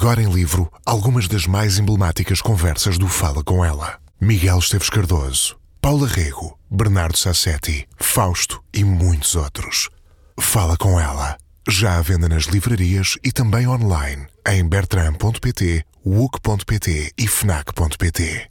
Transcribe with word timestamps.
Agora 0.00 0.22
em 0.22 0.30
livro, 0.30 0.72
algumas 0.86 1.26
das 1.26 1.44
mais 1.44 1.76
emblemáticas 1.76 2.40
conversas 2.40 2.96
do 2.98 3.08
Fala 3.08 3.42
com 3.42 3.64
ela. 3.64 3.98
Miguel 4.20 4.60
Esteves 4.60 4.88
Cardoso, 4.88 5.56
Paula 5.80 6.06
Rego, 6.06 6.56
Bernardo 6.70 7.18
Sassetti, 7.18 7.84
Fausto 7.96 8.62
e 8.72 8.84
muitos 8.84 9.34
outros. 9.34 9.90
Fala 10.38 10.76
com 10.76 11.00
ela. 11.00 11.36
Já 11.68 11.98
à 11.98 12.00
venda 12.00 12.28
nas 12.28 12.44
livrarias 12.44 13.18
e 13.24 13.32
também 13.32 13.66
online 13.66 14.24
em 14.46 14.64
bertram.pt, 14.64 15.84
wook.pt 16.06 17.12
e 17.18 17.26
fnac.pt. 17.26 18.50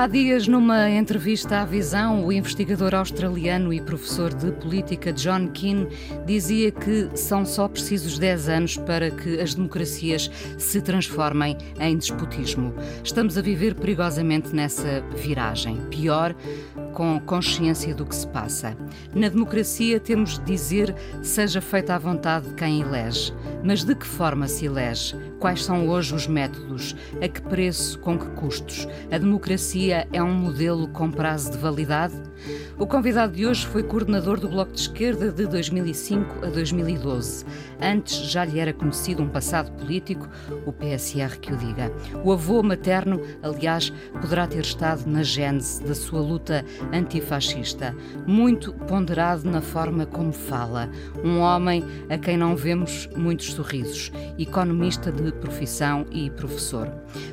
Há 0.00 0.06
dias, 0.06 0.48
numa 0.48 0.88
entrevista 0.88 1.58
à 1.58 1.64
Visão, 1.66 2.24
o 2.24 2.32
investigador 2.32 2.94
australiano 2.94 3.70
e 3.70 3.82
professor 3.82 4.32
de 4.32 4.50
política 4.50 5.12
John 5.12 5.48
Keane 5.48 5.88
dizia 6.24 6.72
que 6.72 7.10
são 7.14 7.44
só 7.44 7.68
precisos 7.68 8.18
10 8.18 8.48
anos 8.48 8.76
para 8.78 9.10
que 9.10 9.38
as 9.38 9.54
democracias 9.54 10.30
se 10.56 10.80
transformem 10.80 11.54
em 11.78 11.98
despotismo. 11.98 12.74
Estamos 13.04 13.36
a 13.36 13.42
viver 13.42 13.74
perigosamente 13.74 14.54
nessa 14.54 15.02
viragem. 15.16 15.76
Pior, 15.90 16.34
com 16.94 17.20
consciência 17.20 17.94
do 17.94 18.06
que 18.06 18.16
se 18.16 18.26
passa. 18.26 18.74
Na 19.14 19.28
democracia 19.28 20.00
temos 20.00 20.38
de 20.38 20.46
dizer 20.46 20.94
seja 21.20 21.60
feita 21.60 21.94
à 21.94 21.98
vontade 21.98 22.48
de 22.48 22.54
quem 22.54 22.80
elege. 22.80 23.34
Mas 23.62 23.84
de 23.84 23.94
que 23.94 24.06
forma 24.06 24.48
se 24.48 24.64
elege? 24.64 25.14
Quais 25.40 25.64
são 25.64 25.88
hoje 25.88 26.14
os 26.14 26.26
métodos? 26.26 26.94
A 27.18 27.26
que 27.26 27.40
preço? 27.40 27.98
Com 28.00 28.18
que 28.18 28.26
custos? 28.32 28.86
A 29.10 29.16
democracia 29.16 30.06
é 30.12 30.22
um 30.22 30.34
modelo 30.34 30.86
com 30.88 31.10
prazo 31.10 31.52
de 31.52 31.56
validade? 31.56 32.12
O 32.78 32.86
convidado 32.86 33.34
de 33.34 33.46
hoje 33.46 33.66
foi 33.66 33.82
coordenador 33.82 34.38
do 34.38 34.48
Bloco 34.48 34.72
de 34.72 34.80
Esquerda 34.80 35.30
de 35.30 35.46
2005 35.46 36.44
a 36.44 36.48
2012. 36.48 37.44
Antes 37.80 38.16
já 38.30 38.44
lhe 38.44 38.58
era 38.58 38.72
conhecido 38.72 39.22
um 39.22 39.28
passado 39.28 39.70
político, 39.72 40.28
o 40.66 40.72
PSR 40.72 41.38
que 41.38 41.52
o 41.52 41.56
diga. 41.56 41.90
O 42.24 42.32
avô 42.32 42.62
materno, 42.62 43.20
aliás, 43.42 43.90
poderá 44.20 44.46
ter 44.46 44.60
estado 44.60 45.06
na 45.06 45.22
gênese 45.22 45.82
da 45.82 45.94
sua 45.94 46.20
luta 46.20 46.64
antifascista. 46.92 47.94
Muito 48.26 48.72
ponderado 48.72 49.48
na 49.50 49.60
forma 49.60 50.06
como 50.06 50.32
fala. 50.32 50.90
Um 51.22 51.40
homem 51.40 51.84
a 52.08 52.16
quem 52.16 52.36
não 52.36 52.56
vemos 52.56 53.08
muitos 53.14 53.52
sorrisos. 53.52 54.10
Economista 54.38 55.12
de 55.12 55.29
profissão 55.32 56.06
e 56.10 56.30
professor. 56.30 56.90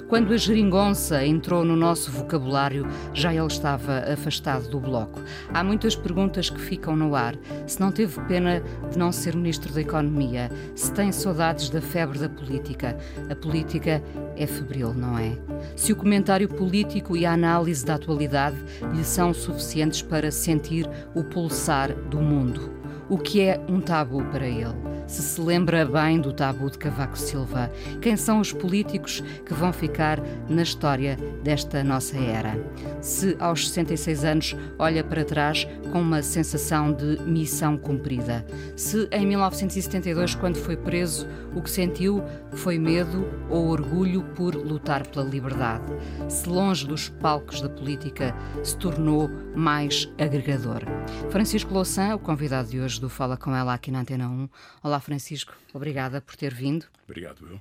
Quando 0.07 0.33
a 0.33 0.37
geringonça 0.37 1.25
entrou 1.25 1.65
no 1.65 1.75
nosso 1.75 2.11
vocabulário, 2.11 2.87
já 3.13 3.33
ele 3.33 3.47
estava 3.47 3.99
afastado 4.11 4.69
do 4.69 4.79
Bloco. 4.79 5.21
Há 5.53 5.63
muitas 5.63 5.95
perguntas 5.95 6.49
que 6.49 6.59
ficam 6.59 6.95
no 6.95 7.15
ar. 7.15 7.35
Se 7.65 7.79
não 7.79 7.91
teve 7.91 8.19
pena 8.21 8.61
de 8.89 8.97
não 8.97 9.11
ser 9.11 9.35
Ministro 9.35 9.73
da 9.73 9.81
Economia, 9.81 10.49
se 10.75 10.91
tem 10.91 11.11
saudades 11.11 11.69
da 11.69 11.81
febre 11.81 12.19
da 12.19 12.29
política. 12.29 12.97
A 13.29 13.35
política 13.35 14.01
é 14.35 14.47
febril, 14.47 14.93
não 14.93 15.17
é? 15.17 15.37
Se 15.75 15.91
o 15.91 15.95
comentário 15.95 16.47
político 16.47 17.17
e 17.17 17.25
a 17.25 17.33
análise 17.33 17.85
da 17.85 17.95
atualidade 17.95 18.57
lhe 18.93 19.03
são 19.03 19.33
suficientes 19.33 20.01
para 20.01 20.31
sentir 20.31 20.89
o 21.13 21.23
pulsar 21.23 21.93
do 21.93 22.19
mundo. 22.19 22.76
O 23.09 23.17
que 23.17 23.41
é 23.41 23.59
um 23.69 23.79
tabu 23.79 24.23
para 24.25 24.45
ele? 24.45 24.97
se 25.07 25.21
se 25.21 25.41
lembra 25.41 25.85
bem 25.85 26.19
do 26.19 26.33
tabu 26.33 26.69
de 26.69 26.77
Cavaco 26.77 27.17
Silva. 27.17 27.71
Quem 28.01 28.17
são 28.17 28.41
os 28.41 28.51
políticos 28.51 29.23
que 29.45 29.53
vão 29.53 29.71
ficar 29.71 30.19
na 30.49 30.61
história 30.61 31.17
desta 31.41 31.83
nossa 31.83 32.17
era? 32.17 32.59
Se 33.01 33.35
aos 33.39 33.69
66 33.69 34.25
anos 34.25 34.55
olha 34.77 35.03
para 35.03 35.23
trás 35.23 35.65
com 35.91 36.01
uma 36.01 36.21
sensação 36.21 36.91
de 36.91 37.21
missão 37.21 37.77
cumprida. 37.77 38.45
Se 38.75 39.07
em 39.11 39.25
1972, 39.25 40.35
quando 40.35 40.57
foi 40.57 40.75
preso, 40.75 41.25
o 41.55 41.61
que 41.61 41.69
sentiu 41.69 42.21
foi 42.51 42.77
medo 42.77 43.27
ou 43.49 43.67
orgulho 43.67 44.23
por 44.35 44.53
lutar 44.55 45.07
pela 45.07 45.25
liberdade. 45.25 45.85
Se 46.27 46.49
longe 46.49 46.85
dos 46.85 47.07
palcos 47.07 47.61
da 47.61 47.69
política 47.69 48.35
se 48.61 48.75
tornou 48.75 49.29
mais 49.55 50.11
agregador. 50.17 50.81
Francisco 51.29 51.73
Louçã, 51.73 52.13
o 52.13 52.19
convidado 52.19 52.69
de 52.69 52.81
hoje 52.81 52.96
do 52.99 53.09
Fala 53.09 53.37
Com 53.37 53.55
Ela 53.55 53.73
aqui 53.73 53.91
na 53.91 54.01
Antena 54.01 54.27
1. 54.27 54.33
Olá, 54.33 54.49
Olá, 54.83 54.99
Francisco. 54.99 55.53
Obrigada 55.73 56.21
por 56.21 56.35
ter 56.35 56.53
vindo. 56.53 56.85
Obrigado, 57.05 57.47
eu. 57.47 57.59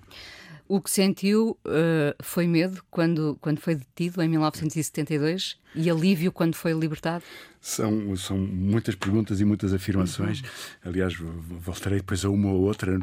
O 0.68 0.80
que 0.80 0.90
sentiu 0.90 1.58
uh, 1.66 2.22
foi 2.22 2.46
medo 2.46 2.82
quando, 2.90 3.36
quando 3.40 3.60
foi 3.60 3.74
detido 3.74 4.22
em 4.22 4.28
1972 4.28 5.58
e 5.76 5.90
alívio 5.90 6.32
quando 6.32 6.54
foi 6.54 6.72
libertado? 6.72 7.22
São, 7.60 8.14
são 8.16 8.38
muitas 8.38 8.94
perguntas 8.94 9.40
e 9.40 9.44
muitas 9.44 9.74
afirmações. 9.74 10.40
Uhum. 10.40 10.90
Aliás, 10.90 11.14
voltarei 11.16 11.98
depois 11.98 12.24
a 12.24 12.30
uma 12.30 12.52
ou 12.52 12.60
outra, 12.60 12.96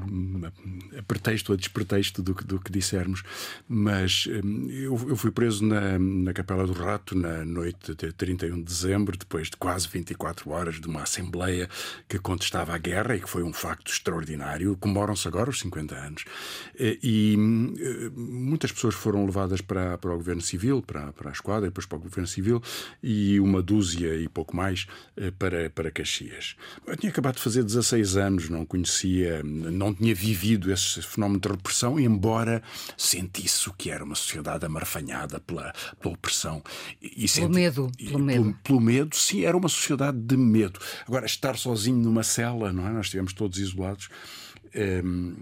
a 0.97 1.03
pretexto 1.03 1.51
ou 1.51 1.55
a 1.55 1.57
despretexto 1.57 2.23
do, 2.23 2.33
do 2.33 2.59
que 2.61 2.71
dissermos. 2.71 3.23
Mas 3.67 4.25
hum, 4.41 4.69
eu, 4.69 5.09
eu 5.09 5.17
fui 5.17 5.31
preso 5.31 5.65
na, 5.65 5.99
na 5.99 6.31
Capela 6.31 6.65
do 6.65 6.71
Rato 6.71 7.13
na 7.13 7.43
noite 7.43 7.93
de 7.93 8.13
31 8.13 8.55
de 8.55 8.63
dezembro, 8.63 9.17
depois 9.17 9.49
de 9.49 9.57
quase 9.57 9.85
24 9.89 10.49
horas 10.49 10.79
de 10.79 10.87
uma 10.87 11.03
Assembleia 11.03 11.67
que 12.07 12.17
contestava 12.17 12.73
a 12.73 12.77
guerra 12.77 13.17
e 13.17 13.19
que 13.19 13.29
foi 13.29 13.43
um 13.43 13.51
facto 13.51 13.91
extraordinário. 13.91 14.77
Comemoram-se 14.77 15.27
agora 15.27 15.49
os 15.49 15.59
50 15.59 15.93
anos. 15.93 16.23
E 16.79 17.35
hum, 17.37 17.73
muitas 18.15 18.71
pessoas 18.71 18.95
foram 18.95 19.25
levadas 19.25 19.59
para, 19.59 19.97
para 19.97 20.13
o 20.13 20.15
Governo 20.15 20.41
Civil, 20.41 20.81
para, 20.81 21.11
para 21.11 21.31
a 21.31 21.33
Esquadra, 21.33 21.67
depois 21.67 21.85
para 21.85 21.97
o 21.97 22.01
Governo 22.01 22.27
Civil, 22.27 22.62
e 23.01 23.39
uma 23.39 23.61
dúzia 23.61 24.15
e 24.15 24.27
pouco 24.27 24.55
mais 24.55 24.87
eh, 25.17 25.31
para, 25.31 25.69
para 25.69 25.91
Caxias. 25.91 26.55
Eu 26.85 26.97
tinha 26.97 27.11
acabado 27.11 27.35
de 27.35 27.41
fazer 27.41 27.63
16 27.63 28.17
anos, 28.17 28.49
não 28.49 28.65
conhecia, 28.65 29.41
não 29.43 29.93
tinha 29.93 30.13
vivido 30.13 30.71
esse 30.71 31.01
fenómeno 31.01 31.39
de 31.39 31.49
repressão, 31.49 31.99
embora 31.99 32.61
sentisse 32.97 33.69
o 33.69 33.73
que 33.73 33.89
era 33.89 34.03
uma 34.03 34.15
sociedade 34.15 34.65
amarfanhada 34.65 35.39
pela, 35.39 35.73
pela 35.99 36.13
opressão. 36.13 36.63
E, 37.01 37.27
pelo 37.27 37.49
medo. 37.49 37.91
Pelo 37.97 38.19
medo. 38.19 38.43
Pelo, 38.43 38.53
pelo, 38.63 38.81
medo, 38.81 39.15
sim, 39.15 39.45
era 39.45 39.55
uma 39.55 39.69
sociedade 39.69 40.17
de 40.17 40.37
medo. 40.37 40.79
Agora, 41.07 41.25
estar 41.25 41.57
sozinho 41.57 41.97
numa 41.97 42.23
cela, 42.23 42.71
não 42.71 42.87
é? 42.87 42.91
Nós 42.91 43.07
estivemos 43.07 43.33
todos 43.33 43.57
isolados. 43.59 44.09
Ehm, 44.73 45.35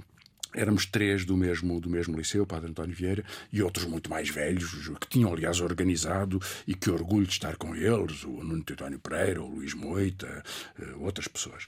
Éramos 0.53 0.85
três 0.85 1.25
do 1.25 1.37
mesmo, 1.37 1.79
do 1.79 1.89
mesmo 1.89 2.17
liceu, 2.17 2.43
o 2.43 2.47
Padre 2.47 2.69
António 2.69 2.95
Vieira, 2.95 3.23
e 3.51 3.61
outros 3.61 3.85
muito 3.85 4.09
mais 4.09 4.29
velhos, 4.29 4.89
que 4.99 5.07
tinham, 5.07 5.31
aliás, 5.33 5.59
organizado, 5.61 6.41
e 6.67 6.73
que 6.73 6.89
orgulho 6.89 7.25
de 7.25 7.33
estar 7.33 7.55
com 7.55 7.75
eles, 7.75 8.23
o 8.23 8.43
Nuno 8.43 8.63
Teutónio 8.63 8.99
Pereira, 8.99 9.41
o 9.41 9.55
Luís 9.55 9.73
Moita, 9.73 10.43
eh, 10.79 10.93
outras 10.99 11.27
pessoas. 11.27 11.67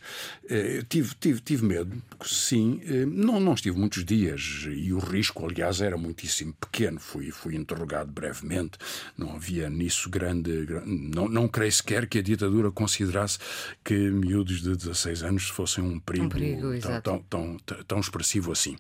Eh, 0.49 0.83
tive, 0.87 1.15
tive, 1.15 1.41
tive 1.41 1.65
medo, 1.65 2.01
sim, 2.25 2.81
eh, 2.85 3.05
não, 3.05 3.39
não 3.39 3.53
estive 3.53 3.77
muitos 3.77 4.03
dias, 4.03 4.67
e 4.67 4.91
o 4.93 4.99
risco, 4.99 5.45
aliás, 5.45 5.81
era 5.81 5.97
muitíssimo 5.97 6.53
pequeno. 6.53 6.99
Fui, 6.99 7.31
fui 7.31 7.55
interrogado 7.55 8.11
brevemente, 8.11 8.77
não 9.17 9.35
havia 9.35 9.69
nisso 9.69 10.09
grande. 10.09 10.67
Não, 10.85 11.27
não 11.27 11.47
creio 11.47 11.71
sequer 11.71 12.07
que 12.07 12.19
a 12.19 12.21
ditadura 12.21 12.71
considerasse 12.71 13.39
que 13.83 13.93
miúdos 13.93 14.61
de 14.61 14.75
16 14.75 15.23
anos 15.23 15.49
fossem 15.49 15.83
um 15.83 15.99
perigo, 15.99 16.25
um 16.25 16.29
perigo 16.29 16.79
tão, 17.01 17.19
tão, 17.21 17.57
tão, 17.59 17.83
tão 17.83 17.99
expressivo 17.99 18.51
assim. 18.51 18.72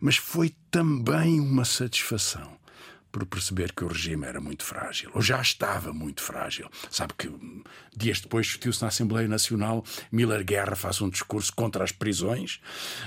Mas 0.00 0.16
foi 0.16 0.54
também 0.70 1.40
uma 1.40 1.64
satisfação 1.64 2.60
por 3.10 3.26
perceber 3.26 3.72
que 3.72 3.84
o 3.84 3.88
regime 3.88 4.26
era 4.26 4.40
muito 4.40 4.64
frágil, 4.64 5.10
ou 5.14 5.20
já 5.20 5.40
estava 5.40 5.92
muito 5.92 6.22
frágil. 6.22 6.70
Sabe 6.90 7.12
que 7.18 7.30
dias 7.94 8.20
depois 8.20 8.46
discutiu-se 8.46 8.82
na 8.82 8.88
Assembleia 8.88 9.26
Nacional, 9.26 9.84
Miller 10.12 10.44
Guerra 10.44 10.76
faz 10.76 11.00
um 11.00 11.08
discurso 11.08 11.52
contra 11.52 11.82
as 11.82 11.92
prisões, 11.92 12.60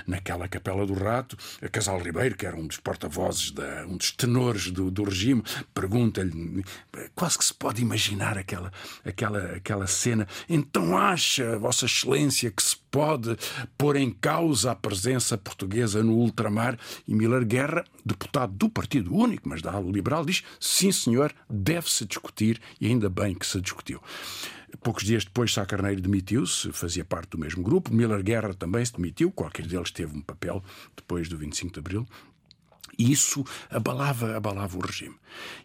naquela 0.05 0.47
Capela 0.47 0.85
do 0.85 0.93
Rato. 0.93 1.37
A 1.61 1.69
Casal 1.69 1.99
Ribeiro, 2.01 2.35
que 2.35 2.45
era 2.45 2.55
um 2.55 2.67
dos 2.67 2.77
porta-vozes, 2.77 3.53
um 3.87 3.97
dos 3.97 4.11
tenores 4.11 4.71
do, 4.71 4.91
do 4.91 5.03
regime, 5.03 5.43
pergunta-lhe, 5.73 6.63
quase 7.15 7.37
que 7.37 7.45
se 7.45 7.53
pode 7.53 7.81
imaginar 7.81 8.37
aquela, 8.37 8.71
aquela, 9.05 9.55
aquela 9.55 9.87
cena. 9.87 10.27
Então 10.49 10.97
acha, 10.97 11.57
Vossa 11.57 11.85
Excelência, 11.85 12.51
que 12.51 12.61
se 12.61 12.82
pode 12.93 13.35
pôr 13.75 13.95
em 13.95 14.11
causa 14.11 14.71
a 14.71 14.75
presença 14.75 15.35
portuguesa 15.35 16.03
no 16.03 16.13
ultramar? 16.13 16.77
E 17.07 17.15
Miller 17.15 17.43
Guerra, 17.43 17.83
deputado 18.05 18.53
do 18.53 18.69
Partido 18.69 19.15
Único, 19.15 19.49
mas 19.49 19.63
da 19.63 19.71
ala 19.71 19.91
liberal, 19.91 20.23
diz: 20.23 20.43
sim, 20.59 20.91
senhor, 20.91 21.33
deve-se 21.49 22.05
discutir 22.05 22.61
e 22.79 22.85
ainda 22.85 23.09
bem 23.09 23.33
que 23.33 23.47
se 23.47 23.59
discutiu. 23.59 23.99
Poucos 24.83 25.03
dias 25.03 25.25
depois, 25.25 25.51
Sá 25.51 25.65
Carneiro 25.65 26.01
demitiu-se, 26.01 26.71
fazia 26.71 27.03
parte 27.03 27.31
do 27.31 27.39
mesmo 27.39 27.63
grupo. 27.63 27.91
Miller 27.91 28.21
Guerra 28.21 28.53
também 28.53 28.85
se 28.85 28.93
demitiu, 28.93 29.31
qualquer 29.31 29.65
deles 29.65 29.89
teve 29.89 30.15
um 30.15 30.21
papel 30.21 30.63
depois 30.95 31.27
do 31.27 31.35
25 31.35 31.73
de 31.73 31.79
Abril. 31.79 32.07
E 32.97 33.11
isso 33.11 33.43
abalava, 33.71 34.37
abalava 34.37 34.77
o 34.77 34.81
regime. 34.81 35.15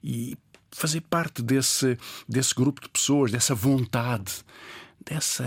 E 0.03 0.35
fazer 0.71 1.03
parte 1.03 1.43
desse, 1.43 1.99
desse 2.27 2.55
grupo 2.55 2.81
de 2.81 2.89
pessoas, 2.89 3.31
dessa 3.31 3.55
vontade, 3.55 4.45
dessa, 5.05 5.45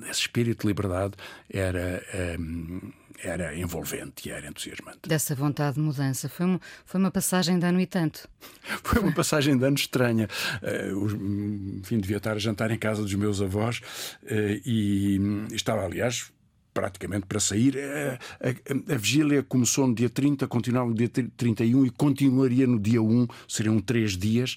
desse 0.00 0.20
espírito 0.20 0.62
de 0.62 0.68
liberdade, 0.68 1.14
era. 1.50 2.02
Um, 2.38 2.92
era 3.22 3.56
envolvente 3.56 4.28
e 4.28 4.30
era 4.30 4.46
entusiasmante. 4.46 5.08
Dessa 5.08 5.34
vontade 5.34 5.76
de 5.76 5.80
mudança. 5.80 6.28
Foi 6.28 6.46
uma, 6.46 6.60
foi 6.84 7.00
uma 7.00 7.10
passagem 7.10 7.58
de 7.58 7.64
ano 7.64 7.80
e 7.80 7.86
tanto. 7.86 8.28
Foi 8.84 9.00
uma 9.00 9.12
passagem 9.12 9.56
de 9.56 9.64
ano 9.64 9.76
estranha. 9.76 10.28
Uh, 10.62 11.78
enfim, 11.80 11.98
devia 11.98 12.18
estar 12.18 12.32
a 12.32 12.38
jantar 12.38 12.70
em 12.70 12.78
casa 12.78 13.02
dos 13.02 13.14
meus 13.14 13.40
avós 13.40 13.78
uh, 13.78 14.60
e 14.66 15.18
estava, 15.52 15.84
aliás, 15.84 16.30
praticamente 16.76 17.24
para 17.26 17.40
sair. 17.40 17.78
A, 17.78 18.18
a, 18.48 18.94
a, 18.94 18.98
vigília 18.98 19.42
começou 19.42 19.86
no 19.86 19.94
dia 19.94 20.10
30, 20.10 20.46
continuava 20.46 20.90
no 20.90 20.94
dia 20.94 21.08
31 21.08 21.86
e 21.86 21.90
continuaria 21.90 22.66
no 22.66 22.78
dia 22.78 23.02
1, 23.02 23.26
seriam 23.48 23.80
três 23.80 24.16
dias. 24.16 24.56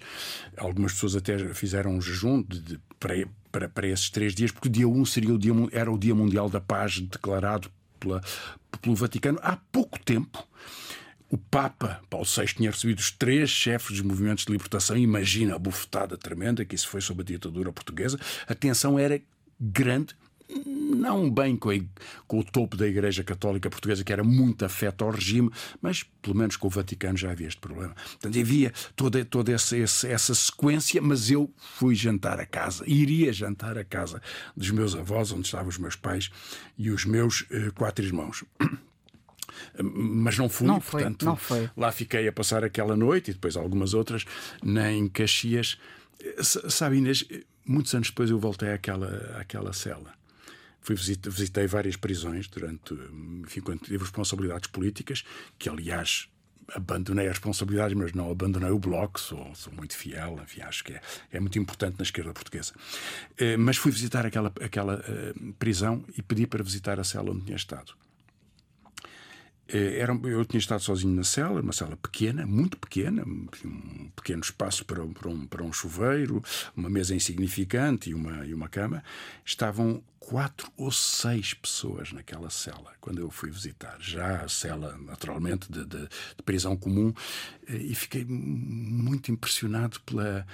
Algumas 0.58 0.92
pessoas 0.92 1.16
até 1.16 1.38
fizeram 1.54 1.96
um 1.96 2.02
jejum 2.02 2.44
de, 2.44 2.60
de, 2.60 2.80
para, 3.00 3.16
para, 3.52 3.68
para 3.70 3.88
esses 3.88 4.10
três 4.10 4.34
dias, 4.34 4.52
porque 4.52 4.68
o 4.68 4.72
dia 4.72 4.88
1 4.88 5.06
seria 5.06 5.34
o 5.34 5.38
dia, 5.38 5.54
era 5.72 5.92
o 5.92 5.98
Dia 5.98 6.16
Mundial 6.16 6.50
da 6.50 6.62
Paz 6.62 7.00
declarado 7.00 7.70
pela, 8.00 8.22
pelo 8.82 8.96
Vaticano 8.96 9.40
há 9.42 9.58
pouco 9.72 10.00
tempo. 10.00 10.48
O 11.30 11.38
Papa 11.38 12.02
Paulo 12.10 12.26
VI 12.26 12.48
tinha 12.48 12.72
recebido 12.72 13.00
os 13.00 13.12
três 13.12 13.52
chefes 13.52 13.98
dos 13.98 14.02
movimentos 14.02 14.46
de 14.46 14.52
libertação. 14.52 14.98
Imagina 14.98 15.56
a 15.56 15.60
bufetada 15.60 16.18
tremenda 16.18 16.66
que 16.66 16.74
isso 16.74 16.88
foi 16.88 17.02
sob 17.02 17.22
a 17.22 17.26
ditadura 17.26 17.72
portuguesa. 17.72 18.20
A 18.48 18.56
tensão 18.56 18.98
era 18.98 19.22
grande, 19.60 20.16
não 20.50 21.30
bem 21.30 21.56
com, 21.56 21.70
a, 21.70 21.76
com, 22.28 22.40
o 22.40 22.44
topo 22.44 22.76
da 22.76 22.88
Igreja 22.88 23.24
Católica 23.24 23.70
Portuguesa, 23.70 24.04
que 24.04 24.12
era 24.12 24.24
muito 24.24 24.66
afeto 24.66 25.04
ao 25.04 25.12
regime, 25.12 25.50
mas 25.82 26.04
pelo 26.22 26.36
menos 26.36 26.56
com 26.56 26.68
o 26.68 26.70
Vaticano 26.70 27.18
já 27.18 27.32
havia 27.32 27.48
este 27.48 27.62
problema. 27.62 27.94
Portanto, 27.94 28.40
havia 28.40 28.74
toda, 28.96 29.24
toda 29.24 29.52
essa, 29.52 29.78
essa 29.78 30.36
sequência, 30.36 31.02
mas 31.02 31.30
eu 31.30 31.52
fui 31.58 31.94
jantar 31.94 32.40
a 32.40 32.46
casa, 32.46 32.84
iria 32.88 33.32
jantar 33.32 33.78
a 33.78 33.84
casa 33.84 34.22
dos 34.56 34.72
meus 34.72 34.96
avós, 34.96 35.32
onde 35.32 35.46
estavam 35.46 35.70
os 35.70 35.78
meus 35.78 35.96
pais 35.96 36.32
e 36.78 36.90
os 36.90 37.06
meus 37.06 37.42
uh, 37.42 37.72
quatro 37.76 38.04
irmãos 38.04 38.44
mas 39.84 40.38
não 40.38 40.48
fui, 40.48 40.68
não 40.68 40.80
foi, 40.80 41.02
portanto, 41.02 41.26
não 41.26 41.36
foi. 41.36 41.70
lá 41.76 41.92
fiquei 41.92 42.28
a 42.28 42.32
passar 42.32 42.64
aquela 42.64 42.96
noite 42.96 43.32
e 43.32 43.34
depois 43.34 43.56
algumas 43.56 43.94
outras 43.94 44.26
em 44.64 45.08
Caxias. 45.10 45.78
Sabe, 46.42 46.98
Inês, 46.98 47.26
muitos 47.66 47.94
anos 47.94 48.10
depois 48.10 48.30
eu 48.30 48.40
voltei 48.40 48.72
àquela, 48.72 49.38
àquela 49.40 49.74
cela 49.74 50.19
Fui 50.82 50.96
visitei, 50.96 51.68
várias 51.68 51.96
prisões 51.96 52.48
durante, 52.48 52.94
enfim, 53.44 53.62
quando 53.62 53.82
tive 53.82 54.00
responsabilidades 54.00 54.68
políticas, 54.68 55.24
que 55.58 55.70
aliás 55.70 56.30
abandonei 56.76 57.28
as 57.28 57.34
responsabilidades, 57.34 57.98
mas 57.98 58.14
não 58.14 58.32
abandonei 58.32 58.70
o 58.70 58.80
bloco, 58.80 59.20
sou, 59.20 59.54
sou 59.56 59.74
muito 59.74 59.96
fiel, 59.96 60.40
enfim, 60.44 60.62
acho 60.62 60.84
que 60.84 60.94
é, 60.94 61.02
é 61.32 61.40
muito 61.40 61.58
importante 61.58 61.98
na 61.98 62.04
esquerda 62.04 62.32
portuguesa. 62.34 62.74
Eh, 63.38 63.58
mas 63.58 63.78
fui 63.78 63.92
visitar 63.92 64.26
aquela, 64.26 64.52
aquela 64.62 64.96
uh, 64.96 65.54
prisão 65.54 66.04
e 66.16 66.22
pedi 66.22 66.46
para 66.46 66.64
visitar 66.64 67.00
a 67.00 67.04
cela 67.04 67.32
onde 67.32 67.46
tinha 67.46 67.58
estado. 67.58 67.94
Eh, 69.72 70.00
era, 70.00 70.14
eu 70.24 70.44
tinha 70.46 70.60
estado 70.60 70.82
sozinho 70.82 71.16
na 71.16 71.24
cela, 71.24 71.62
uma 71.62 71.72
cela 71.72 71.96
pequena, 71.96 72.46
muito 72.46 72.78
pequena, 72.78 73.24
um 73.24 74.10
pequeno 74.16 74.42
espaço 74.42 74.84
para, 74.84 75.06
para, 75.06 75.30
um, 75.30 75.46
para 75.46 75.64
um 75.64 75.72
chuveiro, 75.72 76.44
uma 76.76 76.90
mesa 76.90 77.16
insignificante 77.16 78.10
e 78.10 78.14
uma, 78.16 78.46
e 78.46 78.54
uma 78.54 78.68
cama. 78.68 79.04
Estavam 79.46 80.04
quatro 80.20 80.72
ou 80.76 80.92
seis 80.92 81.54
pessoas 81.54 82.12
naquela 82.12 82.50
cela 82.50 82.94
quando 83.00 83.20
eu 83.20 83.30
fui 83.30 83.52
visitar. 83.52 83.98
Já 84.00 84.42
a 84.42 84.50
cela, 84.50 84.98
naturalmente, 84.98 85.72
de, 85.72 85.86
de, 85.86 86.02
de 86.02 86.44
prisão 86.44 86.76
comum, 86.76 87.14
eh, 87.68 87.78
e 87.78 87.94
fiquei 87.94 88.26
muito 88.26 89.32
impressionado 89.32 90.00
pela 90.02 90.46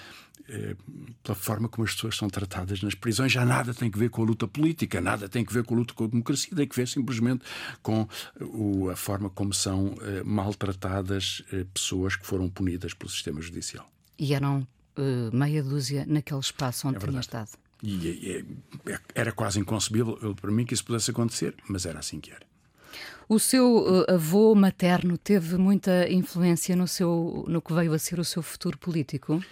pela 1.24 1.36
forma 1.36 1.68
como 1.68 1.86
as 1.86 1.94
pessoas 1.94 2.15
são 2.15 2.30
tratadas 2.30 2.81
nas 2.81 2.94
prisões. 2.94 3.31
Já 3.31 3.45
nada 3.45 3.74
tem 3.74 3.89
que 3.89 3.97
ver 3.97 4.09
com 4.09 4.21
a 4.21 4.25
luta 4.25 4.47
política, 4.47 5.01
nada 5.01 5.27
tem 5.27 5.44
que 5.44 5.53
ver 5.53 5.63
com 5.63 5.75
a 5.75 5.77
luta 5.77 5.94
com 5.94 6.03
a 6.03 6.07
democracia, 6.07 6.56
tem 6.56 6.68
que 6.68 6.75
ver 6.75 6.88
simplesmente 6.88 7.44
com 7.81 8.07
o, 8.39 8.89
a 8.89 8.95
forma 8.95 9.30
como 9.30 9.53
são 9.53 9.95
eh, 10.01 10.24
maltratadas 10.24 11.44
eh, 11.51 11.65
pessoas 11.74 12.15
que 12.15 12.25
foram 12.25 12.50
punidas 12.50 12.94
pelo 12.94 13.09
sistema 13.09 13.42
judicial. 13.42 13.89
E 14.18 14.33
eram 14.33 14.65
meia 15.33 15.62
dúzia 15.62 16.06
naquele 16.07 16.39
espaço 16.39 16.88
onde 16.88 16.98
é 16.98 17.00
tinha 17.01 17.19
estado. 17.19 17.50
E, 17.83 18.07
e, 18.07 18.45
era 19.13 19.33
quase 19.33 19.59
inconcebível 19.59 20.33
para 20.39 20.50
mim 20.50 20.65
que 20.65 20.74
isso 20.74 20.86
pudesse 20.86 21.12
acontecer, 21.12 21.53
mas 21.68 21.86
era 21.86 22.00
assim 22.00 22.21
que 22.21 22.31
era. 22.31 22.45
O 23.27 23.39
seu 23.39 24.06
avô 24.07 24.53
materno 24.53 25.18
teve 25.18 25.57
muita 25.57 26.09
influência 26.09 26.75
no, 26.75 26.88
seu, 26.88 27.44
no 27.48 27.62
que 27.62 27.74
veio 27.74 27.91
a 27.91 28.00
ser 28.00 28.19
o 28.19 28.24
seu 28.24 28.41
futuro 28.41 28.77
político? 28.77 29.44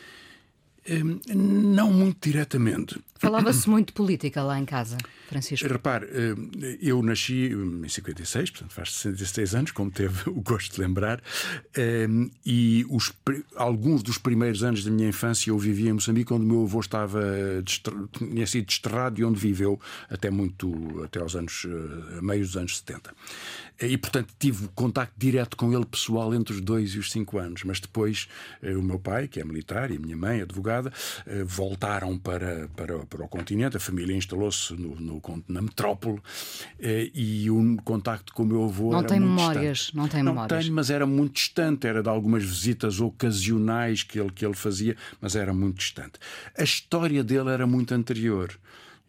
Hum, 0.90 1.20
não 1.34 1.92
muito 1.92 2.30
diretamente. 2.30 3.00
Falava-se 3.16 3.70
muito 3.70 3.94
política 3.94 4.44
lá 4.44 4.60
em 4.60 4.66
casa, 4.66 4.98
Francisco. 5.28 5.68
Repare, 5.68 6.06
hum, 6.06 6.52
eu 6.82 7.02
nasci 7.02 7.52
em 7.52 7.88
56, 7.88 8.52
portanto 8.52 8.74
faz 8.74 8.94
66 8.94 9.56
anos, 9.56 9.72
como 9.72 9.92
teve 9.92 10.30
o 10.30 10.42
gosto 10.42 10.76
de 10.76 10.82
lembrar, 10.82 11.22
hum, 12.10 12.30
e 12.46 12.86
os, 12.90 13.12
alguns 13.56 14.04
dos 14.04 14.18
primeiros 14.18 14.64
anos 14.64 14.84
da 14.84 14.92
minha 14.92 15.10
infância 15.10 15.50
eu 15.50 15.58
vivia 15.58 15.90
em 15.90 15.94
Moçambique, 15.94 16.34
onde 16.34 16.46
o 16.46 16.48
meu 16.48 16.64
avô 16.64 16.80
estava 16.80 17.22
tinha 17.64 18.48
sido 18.48 18.66
desterrado 18.66 19.20
e 19.20 19.24
onde 19.24 19.40
viveu 19.40 19.80
até 20.10 20.30
muito, 20.30 21.02
até 21.04 21.20
aos 21.20 21.36
anos, 21.36 21.66
meio 22.22 22.42
dos 22.42 22.58
anos 22.58 22.78
70. 22.78 23.14
E, 23.82 23.98
portanto, 23.98 24.34
tive 24.40 24.68
contacto 24.76 25.14
direto 25.18 25.58
com 25.58 25.74
ele 25.74 25.86
pessoal 25.86 26.34
entre 26.34 26.54
os 26.54 26.62
dois 26.62 26.92
e 26.92 27.00
os 27.00 27.12
cinco 27.12 27.38
anos. 27.38 27.64
Mas 27.64 27.80
depois, 27.80 28.28
o 28.62 28.82
meu 28.82 29.00
pai, 29.00 29.28
que 29.28 29.40
é 29.40 29.44
militar, 29.44 29.92
e 29.92 29.98
a 29.98 30.00
minha 30.00 30.16
mãe, 30.16 30.42
advogada, 30.42 30.92
eh, 31.26 31.44
voltaram 31.44 32.18
para, 32.18 32.70
para, 32.76 33.00
para 33.06 33.24
o 33.24 33.28
continente, 33.28 33.78
a 33.78 33.80
família 33.80 34.16
instalou-se 34.16 34.74
no, 34.74 34.96
no, 34.96 35.13
na 35.48 35.62
metrópole 35.62 36.20
eh, 36.80 37.10
e 37.14 37.50
o 37.50 37.78
contacto 37.84 38.34
com 38.34 38.44
o 38.44 38.46
meu 38.46 38.64
avô 38.64 38.92
não 38.92 39.00
era 39.00 39.08
tem 39.08 39.20
muito 39.20 39.36
memórias, 39.36 39.78
distante. 39.78 39.98
Não 39.98 40.08
tem 40.08 40.24
não 40.24 40.34
memórias. 40.34 40.64
Tenho, 40.64 40.76
mas 40.76 40.90
era 40.90 41.06
muito 41.06 41.34
distante, 41.34 41.88
era 41.88 42.02
de 42.02 42.10
algumas 42.10 42.44
visitas 42.44 43.00
ocasionais 43.00 44.04
que 44.04 44.20
ele, 44.20 44.32
que 44.32 44.46
ele 44.46 44.56
fazia, 44.56 44.96
mas 45.22 45.36
era 45.36 45.54
muito 45.54 45.78
distante. 45.78 46.14
A 46.58 46.64
história 46.64 47.24
dele 47.24 47.50
era 47.50 47.68
muito 47.68 47.94
anterior. 47.94 48.58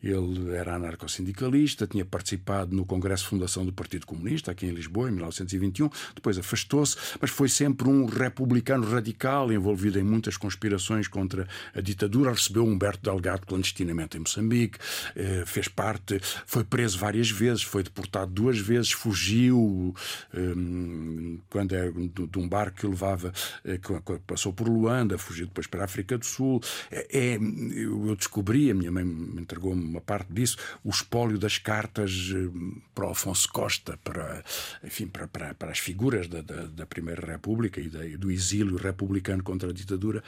Ele 0.05 0.55
era 0.55 0.75
anarcossindicalista, 0.75 1.87
tinha 1.87 2.05
participado 2.05 2.77
no 2.77 2.85
Congresso 2.85 3.25
de 3.25 3.31
Fundação 3.31 3.65
do 3.65 3.73
Partido 3.73 4.07
Comunista, 4.07 4.51
aqui 4.51 4.67
em 4.67 4.71
Lisboa, 4.71 5.09
em 5.09 5.13
1921. 5.13 5.89
Depois 6.15 6.37
afastou-se, 6.37 6.97
mas 7.19 7.31
foi 7.31 7.49
sempre 7.49 7.89
um 7.89 8.05
republicano 8.05 8.87
radical, 8.87 9.51
envolvido 9.51 9.99
em 9.99 10.03
muitas 10.03 10.37
conspirações 10.37 11.09
contra 11.09 11.49
a 11.75 11.81
ditadura. 11.81 12.33
Recebeu 12.33 12.67
Humberto 12.67 13.03
Delgado 13.03 13.47
clandestinamente 13.47 14.19
em 14.19 14.21
Moçambique, 14.21 14.79
eh, 15.17 15.45
fez 15.47 15.69
parte, 15.69 16.21
foi 16.45 16.65
preso 16.65 16.99
várias 16.99 17.31
vezes, 17.31 17.63
foi 17.63 17.83
deportado 17.83 18.31
duas 18.31 18.59
vezes, 18.59 18.93
fugiu 18.93 19.95
ehm, 20.35 21.39
quando 21.49 21.75
é 21.75 21.91
de 21.91 22.39
um 22.39 22.47
barco 22.47 22.81
que 22.81 22.87
levava, 22.87 23.33
eh, 23.65 23.81
passou 24.27 24.53
por 24.53 24.69
Luanda, 24.69 25.17
fugiu 25.17 25.47
depois 25.47 25.67
para 25.67 25.81
a 25.81 25.85
África 25.85 26.19
do 26.19 26.27
Sul. 26.27 26.61
É, 26.91 27.35
é 27.35 27.39
eu 27.75 28.15
descobri, 28.17 28.71
a 28.71 28.75
minha 28.75 28.93
mãe 28.93 29.05
me 29.05 29.41
entregou-me 29.41 29.94
uma 29.95 30.01
parte 30.01 30.33
disso, 30.33 30.57
o 30.83 30.91
espólio 30.91 31.39
das 31.39 31.59
cartas 31.59 32.33
eh, 32.35 32.49
para 32.95 33.07
o 33.07 33.11
Afonso 33.11 33.49
Costa, 33.51 33.99
para, 34.03 34.43
enfim, 34.83 35.07
para, 35.07 35.27
para, 35.29 35.55
para 35.55 35.71
as 35.71 35.79
figuras 35.79 36.29
da, 36.29 36.41
da, 36.41 36.67
da, 36.67 36.87
Primeira 36.87 37.25
República 37.25 37.81
e 37.81 37.89
da, 37.89 38.01
do 38.19 38.31
exílio 38.31 38.77
republicano 38.77 39.43
contra 39.43 39.71
a 39.71 39.73
ditadura. 39.73 40.23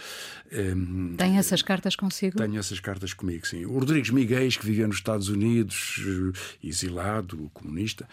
Ehm, 0.51 1.17
Tem 1.17 1.37
essas 1.37 1.63
cartas 1.63 1.97
consigo? 1.97 2.39
Tenho 2.39 2.59
essas 2.59 2.81
cartas 2.81 3.13
comigo, 3.13 3.47
sim. 3.47 3.65
O 3.65 3.79
Rodrigues 3.79 4.11
Miguel, 4.11 4.49
que 4.49 4.65
vivia 4.65 4.87
nos 4.87 4.97
Estados 4.97 5.29
Unidos, 5.29 6.01
eh, 6.01 6.67
exilado, 6.67 7.51
comunista, 7.53 8.09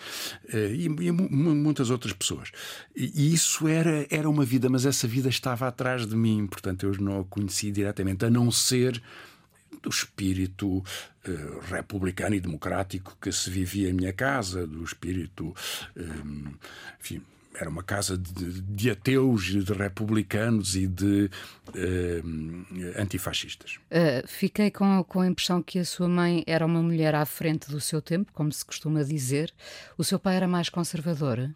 eh, 0.51 0.74
e, 0.74 0.86
e 0.86 1.12
muitas 1.12 1.89
outras 1.89 2.13
pessoas. 2.13 2.51
E, 2.95 3.12
e 3.15 3.33
isso 3.33 3.67
era, 3.67 4.07
era 4.10 4.29
uma 4.29 4.43
vida, 4.43 4.69
mas 4.69 4.86
essa 4.86 5.07
vida 5.07 5.29
estava 5.29 5.67
atrás 5.67 6.07
de 6.07 6.15
mim, 6.15 6.48
portanto 6.48 6.86
eu 6.86 6.95
não 7.00 7.22
a 7.22 7.24
conheci 7.24 7.72
diretamente, 7.72 8.25
a 8.25 8.29
não 8.29 8.51
ser 8.51 9.01
do 9.84 9.90
espírito 9.90 10.78
uh, 10.78 11.60
republicano 11.70 12.34
e 12.34 12.40
democrático 12.40 13.16
que 13.22 13.32
se 13.32 13.50
vivia 13.50 13.90
em 13.90 13.94
minha 13.94 14.13
casa, 14.13 14.66
do 14.66 14.84
espírito, 14.84 15.54
eh, 15.96 16.02
enfim, 17.00 17.22
era 17.54 17.70
uma 17.70 17.84
casa 17.84 18.18
de, 18.18 18.62
de, 18.62 18.90
ateus, 18.90 19.44
de 19.44 19.74
republicanos 19.74 20.75
e 20.75 20.88
de 20.88 21.30
uh, 21.70 23.00
antifascistas. 23.00 23.78
Uh, 23.92 24.28
fiquei 24.28 24.72
com, 24.72 25.04
com 25.04 25.20
a 25.20 25.28
impressão 25.28 25.62
que 25.62 25.78
a 25.78 25.86
sua 25.86 26.08
mãe 26.08 26.44
era 26.48 26.66
uma 26.66 26.82
mulher 26.82 27.13
à 27.13 27.25
frente 27.25 27.70
do 27.70 27.80
seu 27.80 28.02
tempo, 28.02 28.32
como 28.34 28.52
se 28.52 28.66
costuma 28.66 29.04
dizer. 29.04 29.54
O 29.98 30.04
seu 30.04 30.18
pai 30.18 30.38
era 30.38 30.48
mais 30.48 30.70
conservador? 30.70 31.52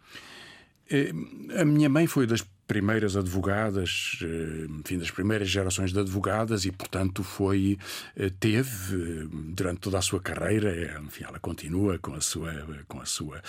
A 1.59 1.65
minha 1.65 1.89
mãe 1.89 2.07
foi 2.07 2.27
das 2.27 2.45
primeiras 2.67 3.15
advogadas, 3.15 4.19
eh, 4.21 4.67
enfim, 4.79 4.97
das 4.99 5.09
primeiras 5.09 5.49
gerações 5.49 5.93
de 5.93 5.99
advogadas 5.99 6.65
e, 6.65 6.71
portanto, 6.71 7.23
foi 7.23 7.77
eh, 8.15 8.29
teve 8.39 9.27
durante 9.53 9.79
toda 9.79 9.97
a 9.97 10.01
sua 10.01 10.19
carreira, 10.19 10.99
enfim, 11.01 11.23
ela 11.23 11.39
continua 11.39 11.97
com 11.97 12.13
a 12.13 12.21
sua 12.21 12.53
com 12.87 12.99
a 12.99 13.05
sua 13.05 13.41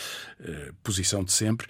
posição 0.82 1.24
de 1.24 1.32
sempre, 1.32 1.66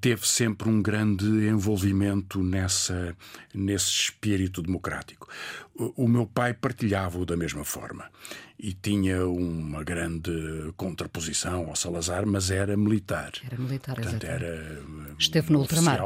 teve 0.00 0.26
sempre 0.26 0.68
um 0.68 0.82
grande 0.82 1.24
envolvimento 1.24 2.42
nessa 2.42 3.16
nesse 3.54 3.90
espírito 3.90 4.62
democrático. 4.62 5.28
O 5.74 6.08
meu 6.08 6.26
pai 6.26 6.54
partilhava-o 6.54 7.24
da 7.24 7.36
mesma 7.36 7.64
forma 7.64 8.10
e 8.58 8.72
tinha 8.72 9.26
uma 9.26 9.84
grande 9.84 10.72
contraposição 10.76 11.68
ao 11.68 11.76
Salazar, 11.76 12.26
mas 12.26 12.50
era 12.50 12.76
militar. 12.76 13.32
Era 13.44 13.58
militar, 13.58 13.94
Portanto, 13.94 14.24
exatamente. 14.24 14.44
era 14.44 14.82
Esteve 15.18 15.52
no 15.52 15.60
ultramar. 15.60 16.00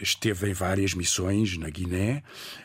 Esteve 0.00 0.48
em 0.48 0.54
várias 0.54 0.94
missões 0.94 1.58
na 1.58 1.68
Guiné, 1.68 2.22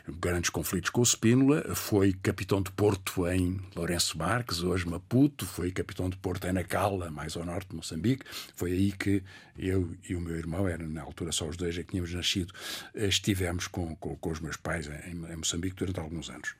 grandes 0.08 0.48
conflitos 0.48 0.88
com 0.88 1.02
o 1.02 1.06
Spínola, 1.06 1.74
foi 1.74 2.14
capitão 2.14 2.62
de 2.62 2.70
porto 2.70 3.28
em 3.28 3.60
Lourenço 3.74 4.16
Marques, 4.16 4.62
hoje 4.62 4.88
Maputo, 4.88 5.44
foi 5.44 5.70
capitão 5.70 6.08
de 6.08 6.16
porto 6.16 6.46
em 6.46 6.52
Nacala, 6.52 7.10
mais 7.10 7.36
ao 7.36 7.44
norte 7.44 7.68
de 7.68 7.76
Moçambique. 7.76 8.24
Foi 8.54 8.72
aí 8.72 8.92
que 8.92 9.22
eu 9.58 9.94
e 10.08 10.14
o 10.14 10.20
meu 10.20 10.36
irmão, 10.36 10.66
eram 10.66 10.88
na 10.88 11.02
altura 11.02 11.30
só 11.30 11.46
os 11.46 11.56
dois 11.56 11.76
é 11.76 11.82
que 11.82 11.90
tínhamos 11.90 12.14
nascido, 12.14 12.54
estivemos 12.94 13.66
com, 13.66 13.94
com, 13.96 14.16
com 14.16 14.30
os 14.30 14.40
meus 14.40 14.56
pais 14.56 14.86
em, 14.86 15.10
em 15.10 15.36
Moçambique 15.36 15.76
durante 15.76 16.00
alguns 16.00 16.30
anos. 16.30 16.54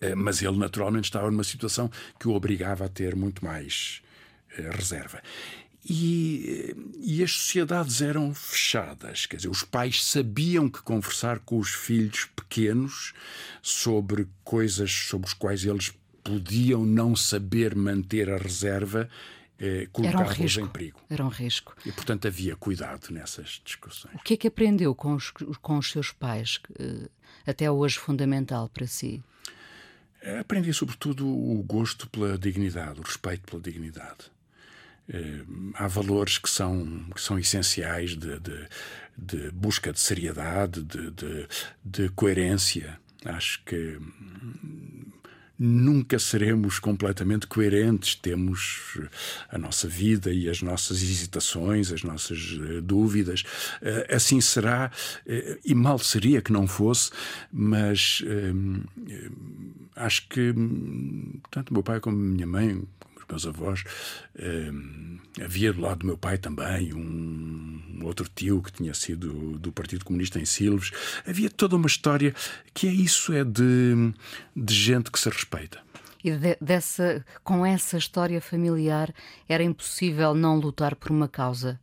Eh, 0.00 0.14
mas 0.14 0.42
ele 0.42 0.58
naturalmente 0.58 1.04
estava 1.04 1.30
numa 1.30 1.44
situação 1.44 1.90
que 2.18 2.28
o 2.28 2.34
obrigava 2.34 2.84
a 2.84 2.88
ter 2.88 3.14
muito 3.14 3.44
mais 3.44 4.02
eh, 4.58 4.70
reserva. 4.70 5.22
E, 5.84 6.76
e, 7.00 7.24
as 7.24 7.32
sociedades 7.32 8.00
eram 8.00 8.32
fechadas, 8.32 9.26
quer 9.26 9.36
dizer, 9.36 9.48
os 9.48 9.64
pais 9.64 10.04
sabiam 10.04 10.68
que 10.68 10.80
conversar 10.80 11.40
com 11.40 11.58
os 11.58 11.70
filhos 11.70 12.26
pequenos 12.36 13.12
sobre 13.60 14.28
coisas 14.44 14.92
sobre 14.92 15.26
as 15.26 15.34
quais 15.34 15.64
eles 15.64 15.92
podiam 16.22 16.86
não 16.86 17.16
saber 17.16 17.74
manter 17.74 18.30
a 18.30 18.36
reserva 18.36 19.10
eh, 19.62 19.86
colocava-os 19.92 20.56
em 20.56 20.66
perigo. 20.66 21.00
Era 21.08 21.24
um 21.24 21.28
risco. 21.28 21.76
E, 21.86 21.92
portanto, 21.92 22.26
havia 22.26 22.56
cuidado 22.56 23.12
nessas 23.12 23.62
discussões. 23.64 24.16
O 24.16 24.18
que 24.18 24.34
é 24.34 24.36
que 24.36 24.48
aprendeu 24.48 24.92
com 24.92 25.14
os, 25.14 25.30
com 25.30 25.78
os 25.78 25.88
seus 25.88 26.10
pais, 26.10 26.58
eh, 26.76 27.08
até 27.46 27.70
hoje 27.70 27.96
fundamental 27.96 28.68
para 28.68 28.88
si? 28.88 29.22
Aprendi, 30.40 30.72
sobretudo, 30.74 31.26
o 31.26 31.62
gosto 31.62 32.08
pela 32.08 32.36
dignidade, 32.36 32.98
o 32.98 33.02
respeito 33.04 33.42
pela 33.42 33.62
dignidade. 33.62 34.31
Eh, 35.08 35.42
há 35.74 35.86
valores 35.88 36.38
que 36.38 36.48
são, 36.48 37.06
que 37.14 37.20
são 37.20 37.38
essenciais 37.38 38.16
de, 38.16 38.38
de, 38.38 38.68
de 39.16 39.50
busca 39.50 39.92
de 39.92 40.00
seriedade, 40.00 40.82
de, 40.82 41.10
de, 41.10 41.48
de 41.84 42.08
coerência. 42.10 42.98
Acho 43.24 43.62
que 43.64 43.98
nunca 45.58 46.18
seremos 46.18 46.78
completamente 46.78 47.46
coerentes. 47.46 48.14
Temos 48.14 48.98
a 49.48 49.58
nossa 49.58 49.86
vida 49.86 50.32
e 50.32 50.48
as 50.48 50.60
nossas 50.62 51.02
hesitações, 51.02 51.92
as 51.92 52.02
nossas 52.02 52.52
uh, 52.52 52.82
dúvidas. 52.82 53.42
Uh, 53.80 54.14
assim 54.14 54.40
será, 54.40 54.90
e 55.64 55.74
mal 55.74 55.98
seria 55.98 56.42
que 56.42 56.52
não 56.52 56.66
fosse, 56.66 57.10
mas 57.52 58.22
acho 59.94 60.28
que 60.28 60.52
tanto 61.50 61.72
meu 61.72 61.82
pai 61.82 62.00
como 62.00 62.16
minha 62.16 62.46
mãe, 62.46 62.82
meus 63.32 63.46
avós. 63.46 63.82
Uh, 64.36 65.42
havia 65.42 65.72
do 65.72 65.80
lado 65.80 66.00
do 66.00 66.06
meu 66.06 66.18
pai 66.18 66.38
também 66.38 66.92
um, 66.92 67.82
um, 67.94 68.04
outro 68.04 68.28
tio 68.34 68.62
que 68.62 68.72
tinha 68.72 68.94
sido 68.94 69.58
do 69.58 69.72
Partido 69.72 70.04
Comunista 70.04 70.38
em 70.38 70.44
Silves. 70.44 70.90
Havia 71.26 71.50
toda 71.50 71.76
uma 71.76 71.86
história 71.86 72.34
que 72.74 72.86
é 72.86 72.92
isso, 72.92 73.32
é 73.32 73.42
de, 73.42 74.12
de 74.54 74.74
gente 74.74 75.10
que 75.10 75.18
se 75.18 75.28
respeita. 75.28 75.80
E 76.22 76.30
de, 76.30 76.56
dessa, 76.60 77.24
com 77.42 77.66
essa 77.66 77.96
história 77.96 78.40
familiar 78.40 79.12
era 79.48 79.62
impossível 79.62 80.34
não 80.34 80.56
lutar 80.56 80.94
por 80.94 81.10
uma 81.10 81.26
causa 81.26 81.80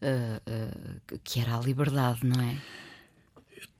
uh, 0.00 1.14
uh, 1.14 1.20
que 1.22 1.40
era 1.40 1.56
a 1.56 1.60
liberdade, 1.60 2.20
não 2.24 2.40
é? 2.40 2.56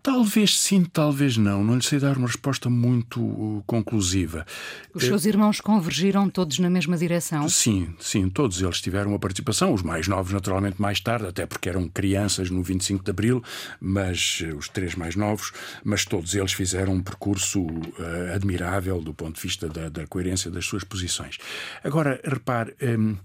Talvez 0.02 0.59
sim, 0.59 0.85
talvez 0.85 1.37
não. 1.37 1.62
Não 1.62 1.76
lhe 1.76 1.82
sei 1.82 2.00
dar 2.00 2.16
uma 2.16 2.26
resposta 2.26 2.68
muito 2.68 3.21
uh, 3.21 3.62
conclusiva. 3.66 4.44
Os 4.92 5.04
seus 5.04 5.25
irmãos 5.25 5.61
convergiram 5.61 6.28
todos 6.28 6.59
na 6.59 6.68
mesma 6.68 6.97
direção? 6.97 7.49
Sim, 7.49 7.94
sim, 8.00 8.28
todos 8.28 8.61
eles 8.61 8.80
tiveram 8.80 9.11
uma 9.11 9.18
participação. 9.21 9.73
Os 9.73 9.82
mais 9.82 10.09
novos, 10.09 10.32
naturalmente, 10.32 10.82
mais 10.82 10.99
tarde, 10.99 11.28
até 11.28 11.47
porque 11.47 11.68
eram 11.68 11.87
crianças 11.87 12.50
no 12.50 12.64
25 12.64 13.04
de 13.04 13.11
Abril, 13.11 13.44
mas 13.80 14.40
uh, 14.40 14.56
os 14.56 14.68
três 14.68 14.97
mais 14.97 15.14
novos, 15.14 15.52
mas 15.85 16.04
todos 16.04 16.35
eles 16.35 16.52
fizeram 16.52 16.94
um 16.94 17.02
percurso 17.02 17.62
uh, 17.62 18.35
admirável 18.35 19.00
do 19.00 19.14
ponto 19.14 19.37
de 19.37 19.42
vista 19.42 19.68
da, 19.68 19.88
da, 19.88 20.04
coerência 20.09 20.50
das 20.50 20.64
suas 20.64 20.82
posições. 20.82 21.38
Agora, 21.85 22.21
repare. 22.25 22.75
Um, 22.82 23.16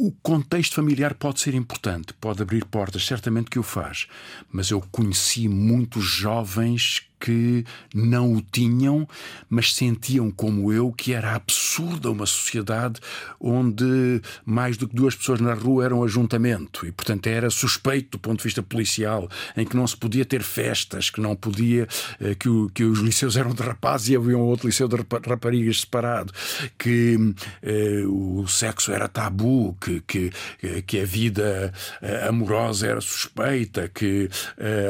o 0.00 0.12
contexto 0.22 0.76
familiar 0.76 1.12
pode 1.12 1.40
ser 1.40 1.54
importante, 1.54 2.14
pode 2.14 2.40
abrir 2.40 2.64
portas, 2.64 3.04
certamente 3.04 3.50
que 3.50 3.58
o 3.58 3.64
faz, 3.64 4.06
mas 4.48 4.70
eu 4.70 4.80
conheci 4.92 5.48
muitos 5.48 6.04
jovens 6.04 7.04
que 7.18 7.64
não 7.94 8.34
o 8.34 8.42
tinham, 8.42 9.08
mas 9.48 9.74
sentiam 9.74 10.30
como 10.30 10.72
eu 10.72 10.92
que 10.92 11.12
era 11.12 11.34
absurda 11.34 12.10
uma 12.10 12.26
sociedade 12.26 13.00
onde 13.40 14.20
mais 14.44 14.76
do 14.76 14.88
que 14.88 14.94
duas 14.94 15.14
pessoas 15.14 15.40
na 15.40 15.54
rua 15.54 15.84
eram 15.84 16.02
ajuntamento. 16.02 16.86
E, 16.86 16.92
portanto, 16.92 17.26
era 17.26 17.50
suspeito 17.50 18.12
do 18.12 18.18
ponto 18.18 18.38
de 18.38 18.44
vista 18.44 18.62
policial, 18.62 19.28
em 19.56 19.64
que 19.64 19.76
não 19.76 19.86
se 19.86 19.96
podia 19.96 20.24
ter 20.24 20.42
festas, 20.42 21.10
que 21.10 21.20
não 21.20 21.34
podia, 21.34 21.86
eh, 22.20 22.34
que, 22.34 22.48
o, 22.48 22.70
que 22.70 22.84
os 22.84 23.00
liceus 23.00 23.36
eram 23.36 23.52
de 23.54 23.62
rapazes 23.62 24.08
e 24.10 24.16
havia 24.16 24.36
um 24.36 24.42
outro 24.42 24.66
liceu 24.66 24.88
de 24.88 24.96
raparigas 24.96 25.80
separado, 25.80 26.32
que 26.78 27.16
eh, 27.62 28.04
o 28.06 28.46
sexo 28.46 28.92
era 28.92 29.08
tabu, 29.08 29.76
que, 29.80 30.00
que, 30.00 30.30
eh, 30.62 30.82
que 30.86 31.00
a 31.00 31.04
vida 31.04 31.72
eh, 32.00 32.26
amorosa 32.28 32.86
era 32.86 33.00
suspeita, 33.00 33.88
que 33.88 34.28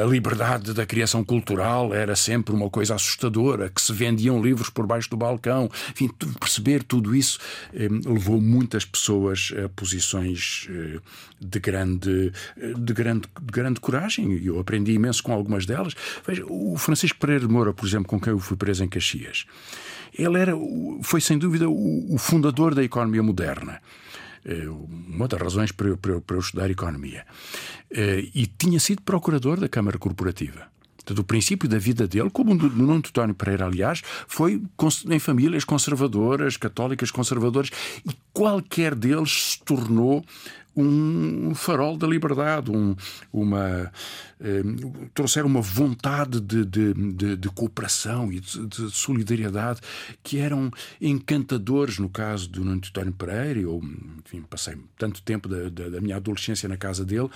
a 0.03 0.05
liberdade 0.07 0.73
da 0.73 0.87
criação 0.87 1.25
cultural 1.25 1.95
era 1.95 2.15
sempre 2.19 2.55
uma 2.55 2.69
coisa 2.69 2.95
assustadora, 2.95 3.71
que 3.71 3.81
se 3.81 3.93
vendiam 3.93 4.43
livros 4.43 4.69
por 4.69 4.87
baixo 4.87 5.09
do 5.11 5.17
balcão. 5.17 5.71
Enfim, 5.91 6.09
perceber 6.39 6.83
tudo 6.83 7.15
isso 7.15 7.39
eh, 7.73 7.89
levou 8.07 8.41
muitas 8.41 8.85
pessoas 8.85 9.53
a 9.65 9.69
posições 9.69 10.69
eh, 10.71 11.01
de, 11.41 11.61
grande, 11.61 12.33
eh, 12.57 12.73
de, 12.77 12.93
grande, 12.93 13.29
de 13.41 13.53
grande 13.53 13.81
coragem 13.81 14.33
e 14.33 14.47
eu 14.47 14.59
aprendi 14.59 14.93
imenso 14.93 15.23
com 15.23 15.33
algumas 15.33 15.65
delas. 15.67 15.95
Veja, 16.27 16.45
o 16.47 16.77
Francisco 16.77 17.19
Pereira 17.19 17.47
de 17.47 17.53
Moura, 17.53 17.73
por 17.73 17.87
exemplo, 17.87 18.09
com 18.09 18.21
quem 18.21 18.33
eu 18.33 18.39
fui 18.39 18.57
preso 18.57 18.85
em 18.85 18.89
Caxias, 18.89 19.47
ele 20.13 20.39
era, 20.39 20.53
foi 21.03 21.21
sem 21.21 21.39
dúvida 21.39 21.69
o, 21.69 22.15
o 22.15 22.19
fundador 22.19 22.75
da 22.75 22.83
economia 22.83 23.23
moderna 23.23 23.81
uma 25.09 25.29
das 25.29 25.43
razões 25.43 25.73
para 25.73 25.89
eu, 25.89 25.99
para 25.99 26.13
eu, 26.13 26.21
para 26.23 26.37
eu 26.37 26.41
estudar 26.41 26.71
economia. 26.71 27.27
E 28.33 28.47
tinha 28.47 28.81
sido 28.81 29.03
procurador 29.03 29.61
da 29.61 29.69
Câmara 29.69 29.99
Corporativa. 29.99 30.69
Portanto, 31.09 31.21
o 31.21 31.25
princípio 31.25 31.67
da 31.67 31.79
vida 31.79 32.07
dele, 32.07 32.29
como 32.29 32.55
no 32.55 32.69
Nuno 32.69 32.93
António 32.95 33.35
Pereira, 33.35 33.65
aliás, 33.65 34.03
foi 34.27 34.63
em 35.09 35.19
famílias 35.19 35.65
conservadoras, 35.65 36.59
católicas 36.59 37.11
conservadoras, 37.11 37.71
e 38.07 38.15
qualquer 38.31 38.95
deles 38.95 39.53
se 39.53 39.65
tornou 39.65 40.23
um 40.77 41.55
farol 41.55 41.97
da 41.97 42.07
liberdade, 42.07 42.71
um, 42.71 42.95
uma, 43.33 43.91
eh, 44.39 44.63
trouxeram 45.13 45.49
uma 45.49 45.63
vontade 45.63 46.41
de, 46.41 46.65
de, 46.65 46.95
de, 46.95 47.37
de 47.37 47.49
cooperação 47.49 48.31
e 48.31 48.39
de, 48.39 48.67
de, 48.67 48.91
solidariedade 48.91 49.81
que 50.23 50.39
eram 50.39 50.71
encantadores 51.01 51.99
no 51.99 52.09
caso 52.09 52.49
do 52.49 52.61
Nuno 52.65 52.77
António 52.77 53.13
Pereira. 53.13 53.59
Eu, 53.59 53.81
enfim, 54.25 54.43
passei 54.43 54.77
tanto 54.97 55.21
tempo 55.23 55.49
da, 55.49 55.69
da, 55.69 55.89
da 55.89 56.01
minha 56.01 56.17
adolescência 56.17 56.69
na 56.69 56.77
casa 56.77 57.05
dele, 57.05 57.29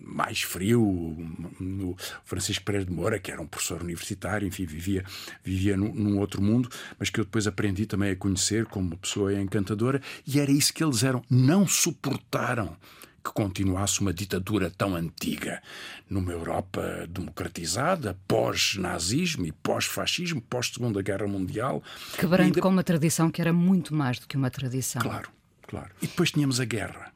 mais 0.00 0.42
frio, 0.42 1.16
no 1.60 1.96
Francisco 2.24 2.64
Pereira 2.64 2.86
de 2.86 2.92
Moura, 2.92 3.18
que 3.18 3.30
era 3.30 3.40
um 3.40 3.46
professor 3.46 3.82
universitário, 3.82 4.48
enfim, 4.48 4.64
vivia, 4.64 5.04
vivia 5.44 5.76
num, 5.76 5.94
num, 5.94 6.18
outro 6.18 6.42
mundo, 6.42 6.68
mas 6.98 7.10
que 7.10 7.20
eu 7.20 7.24
depois 7.24 7.46
aprendi 7.46 7.86
também 7.86 8.10
a 8.10 8.16
conhecer 8.16 8.64
como 8.66 8.88
uma 8.88 8.96
pessoa 8.96 9.32
encantadora, 9.34 10.00
e 10.26 10.40
era 10.40 10.50
isso 10.50 10.72
que 10.72 10.82
eles 10.82 11.02
eram. 11.02 11.22
Não 11.28 11.66
suportaram 11.66 12.76
que 13.22 13.32
continuasse 13.32 14.00
uma 14.00 14.12
ditadura 14.12 14.70
tão 14.70 14.96
antiga 14.96 15.62
numa 16.08 16.32
Europa 16.32 17.06
democratizada, 17.08 18.18
pós-nazismo 18.26 19.44
e 19.44 19.52
pós-fascismo, 19.52 20.40
pós-Segunda 20.40 21.02
Guerra 21.02 21.28
Mundial. 21.28 21.82
Quebrando 22.18 22.46
ainda... 22.46 22.60
com 22.60 22.68
uma 22.68 22.82
tradição 22.82 23.30
que 23.30 23.40
era 23.40 23.52
muito 23.52 23.94
mais 23.94 24.18
do 24.18 24.26
que 24.26 24.36
uma 24.36 24.50
tradição. 24.50 25.02
Claro, 25.02 25.28
claro. 25.66 25.90
E 26.00 26.06
depois 26.06 26.30
tínhamos 26.30 26.60
a 26.60 26.64
guerra 26.64 27.09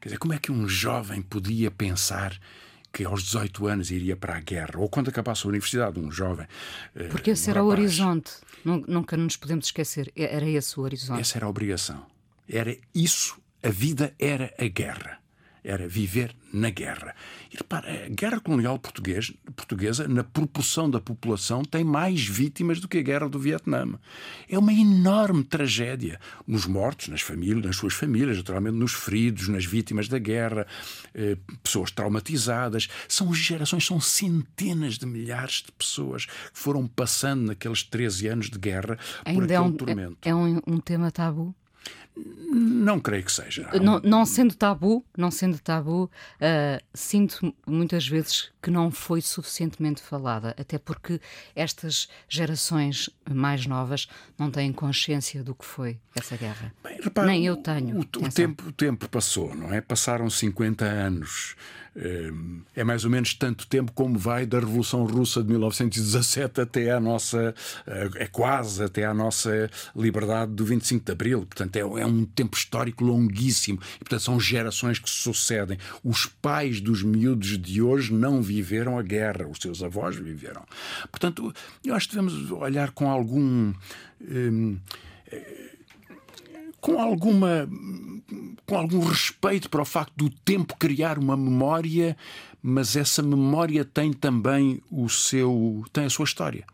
Quer 0.00 0.08
dizer, 0.08 0.18
como 0.18 0.32
é 0.32 0.38
que 0.38 0.50
um 0.50 0.68
jovem 0.68 1.20
podia 1.20 1.70
pensar 1.70 2.38
que 2.92 3.04
aos 3.04 3.22
18 3.22 3.66
anos 3.66 3.90
iria 3.90 4.16
para 4.16 4.36
a 4.36 4.40
guerra, 4.40 4.78
ou 4.78 4.88
quando 4.88 5.08
acabasse 5.08 5.46
a 5.46 5.48
universidade, 5.48 6.00
um 6.00 6.10
jovem. 6.10 6.46
Eh, 6.94 7.08
Porque 7.08 7.30
esse 7.30 7.48
um 7.48 7.50
era 7.52 7.60
rapaz. 7.60 7.78
o 7.78 7.80
horizonte, 7.80 8.32
nunca 8.64 9.16
nos 9.16 9.36
podemos 9.36 9.66
esquecer, 9.66 10.12
era 10.16 10.44
esse 10.48 10.78
o 10.78 10.82
horizonte. 10.82 11.20
Essa 11.20 11.38
era 11.38 11.46
a 11.46 11.48
obrigação. 11.48 12.04
Era 12.48 12.76
isso, 12.94 13.38
a 13.62 13.68
vida 13.68 14.12
era 14.18 14.52
a 14.58 14.66
guerra. 14.66 15.18
Era 15.62 15.88
viver 15.88 16.34
na 16.52 16.70
guerra. 16.70 17.14
E 17.52 17.56
repara, 17.56 18.06
a 18.06 18.08
guerra 18.08 18.40
colonial 18.40 18.78
português, 18.78 19.32
portuguesa, 19.54 20.08
na 20.08 20.24
proporção 20.24 20.90
da 20.90 21.00
população, 21.00 21.62
tem 21.62 21.84
mais 21.84 22.24
vítimas 22.26 22.80
do 22.80 22.88
que 22.88 22.98
a 22.98 23.02
guerra 23.02 23.28
do 23.28 23.38
Vietnã. 23.38 23.86
É 24.48 24.58
uma 24.58 24.72
enorme 24.72 25.44
tragédia. 25.44 26.20
Nos 26.46 26.66
mortos, 26.66 27.08
nas 27.08 27.20
famílias, 27.20 27.64
nas 27.64 27.76
suas 27.76 27.94
famílias, 27.94 28.36
naturalmente, 28.36 28.76
nos 28.76 28.92
feridos, 28.92 29.48
nas 29.48 29.64
vítimas 29.64 30.08
da 30.08 30.18
guerra, 30.18 30.66
eh, 31.14 31.36
pessoas 31.62 31.90
traumatizadas. 31.90 32.88
São 33.08 33.32
gerações, 33.32 33.86
são 33.86 34.00
centenas 34.00 34.98
de 34.98 35.06
milhares 35.06 35.62
de 35.64 35.72
pessoas 35.72 36.26
que 36.26 36.32
foram 36.52 36.86
passando 36.86 37.46
naqueles 37.46 37.82
13 37.82 38.28
anos 38.28 38.50
de 38.50 38.58
guerra 38.58 38.98
Ainda 39.24 39.40
por 39.40 39.44
aquele 39.44 39.54
é 39.54 39.60
um, 39.60 39.72
tormento. 39.72 40.18
É, 40.22 40.30
é 40.30 40.34
um, 40.34 40.60
um 40.66 40.80
tema 40.80 41.10
tabu? 41.10 41.54
Não 42.16 42.98
creio 42.98 43.24
que 43.24 43.32
seja. 43.32 43.70
Não, 43.80 44.00
não 44.00 44.26
sendo 44.26 44.54
tabu, 44.54 45.04
não 45.16 45.30
sendo 45.30 45.58
tabu, 45.60 46.04
uh, 46.04 46.84
sinto 46.92 47.54
muitas 47.66 48.06
vezes 48.06 48.50
que 48.60 48.70
não 48.70 48.90
foi 48.90 49.20
suficientemente 49.20 50.02
falada, 50.02 50.54
até 50.58 50.76
porque 50.78 51.20
estas 51.54 52.08
gerações 52.28 53.08
mais 53.30 53.66
novas 53.66 54.08
não 54.36 54.50
têm 54.50 54.72
consciência 54.72 55.44
do 55.44 55.54
que 55.54 55.64
foi 55.64 55.98
essa 56.14 56.36
guerra. 56.36 56.74
Bem, 56.82 56.98
repara, 57.00 57.28
Nem 57.28 57.46
eu 57.46 57.56
tenho. 57.56 57.96
O, 57.96 58.00
o, 58.00 58.30
tempo, 58.30 58.68
o 58.68 58.72
tempo 58.72 59.08
passou, 59.08 59.54
não 59.54 59.72
é? 59.72 59.80
Passaram 59.80 60.28
50 60.28 60.84
anos. 60.84 61.54
É 62.76 62.84
mais 62.84 63.04
ou 63.04 63.10
menos 63.10 63.34
tanto 63.34 63.66
tempo 63.66 63.92
como 63.92 64.16
vai 64.16 64.46
da 64.46 64.60
Revolução 64.60 65.04
Russa 65.04 65.42
de 65.42 65.50
1917 65.50 66.60
até 66.60 66.90
à 66.92 67.00
nossa. 67.00 67.54
É 68.16 68.26
quase 68.26 68.84
até 68.84 69.04
à 69.04 69.12
nossa 69.12 69.68
liberdade 69.94 70.52
do 70.52 70.64
25 70.64 71.04
de 71.04 71.12
Abril. 71.12 71.40
Portanto, 71.40 71.76
é, 71.76 71.80
é 71.80 72.06
um 72.06 72.24
tempo 72.24 72.56
histórico 72.56 73.04
longuíssimo. 73.04 73.80
E, 73.96 73.98
portanto, 73.98 74.22
são 74.22 74.38
gerações 74.38 74.98
que 74.98 75.10
se 75.10 75.16
sucedem. 75.16 75.78
Os 76.04 76.26
pais 76.26 76.80
dos 76.80 77.02
miúdos 77.02 77.58
de 77.58 77.82
hoje 77.82 78.12
não 78.12 78.40
viveram 78.40 78.98
a 78.98 79.02
guerra, 79.02 79.46
os 79.48 79.58
seus 79.58 79.82
avós 79.82 80.16
viveram. 80.16 80.64
Portanto, 81.10 81.52
eu 81.84 81.94
acho 81.94 82.08
que 82.08 82.14
devemos 82.14 82.50
olhar 82.52 82.92
com 82.92 83.10
algum. 83.10 83.72
Hum, 84.22 84.78
com 86.80 87.00
alguma 87.00 87.68
com 88.66 88.76
algum 88.76 89.00
respeito 89.00 89.68
para 89.68 89.82
o 89.82 89.84
facto 89.84 90.14
do 90.16 90.30
tempo 90.30 90.76
criar 90.78 91.18
uma 91.18 91.36
memória, 91.36 92.16
mas 92.62 92.94
essa 92.94 93.22
memória 93.22 93.84
tem 93.84 94.12
também 94.12 94.80
o 94.90 95.08
seu 95.08 95.84
tem 95.92 96.04
a 96.04 96.10
sua 96.10 96.24
história. 96.24 96.64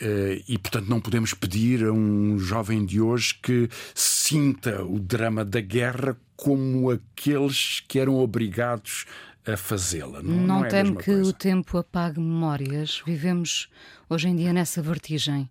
Eh, 0.00 0.42
e, 0.48 0.58
portanto, 0.58 0.88
não 0.88 1.00
podemos 1.00 1.34
pedir 1.34 1.84
a 1.84 1.92
um 1.92 2.38
jovem 2.38 2.84
de 2.84 3.00
hoje 3.00 3.38
que 3.42 3.68
sinta 3.94 4.82
o 4.82 4.98
drama 4.98 5.44
da 5.44 5.60
guerra 5.60 6.16
como 6.36 6.90
aqueles 6.90 7.84
que 7.86 7.98
eram 7.98 8.16
obrigados 8.16 9.04
a 9.46 9.56
fazê-la. 9.56 10.22
Não, 10.22 10.34
não, 10.34 10.46
não 10.46 10.64
é 10.64 10.68
temo 10.68 10.96
que 10.96 11.04
coisa. 11.04 11.30
o 11.30 11.32
tempo 11.32 11.78
apague 11.78 12.18
memórias. 12.18 13.02
Vivemos 13.04 13.68
hoje 14.08 14.28
em 14.28 14.36
dia 14.36 14.52
nessa 14.52 14.80
vertigem. 14.82 15.48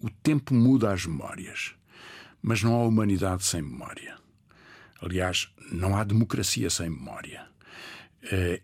O 0.00 0.10
tempo 0.10 0.52
muda 0.54 0.92
as 0.92 1.06
memórias, 1.06 1.74
mas 2.44 2.62
não 2.62 2.74
há 2.74 2.84
humanidade 2.84 3.42
sem 3.42 3.62
memória. 3.62 4.18
Aliás, 5.00 5.48
não 5.72 5.96
há 5.96 6.04
democracia 6.04 6.68
sem 6.68 6.90
memória. 6.90 7.46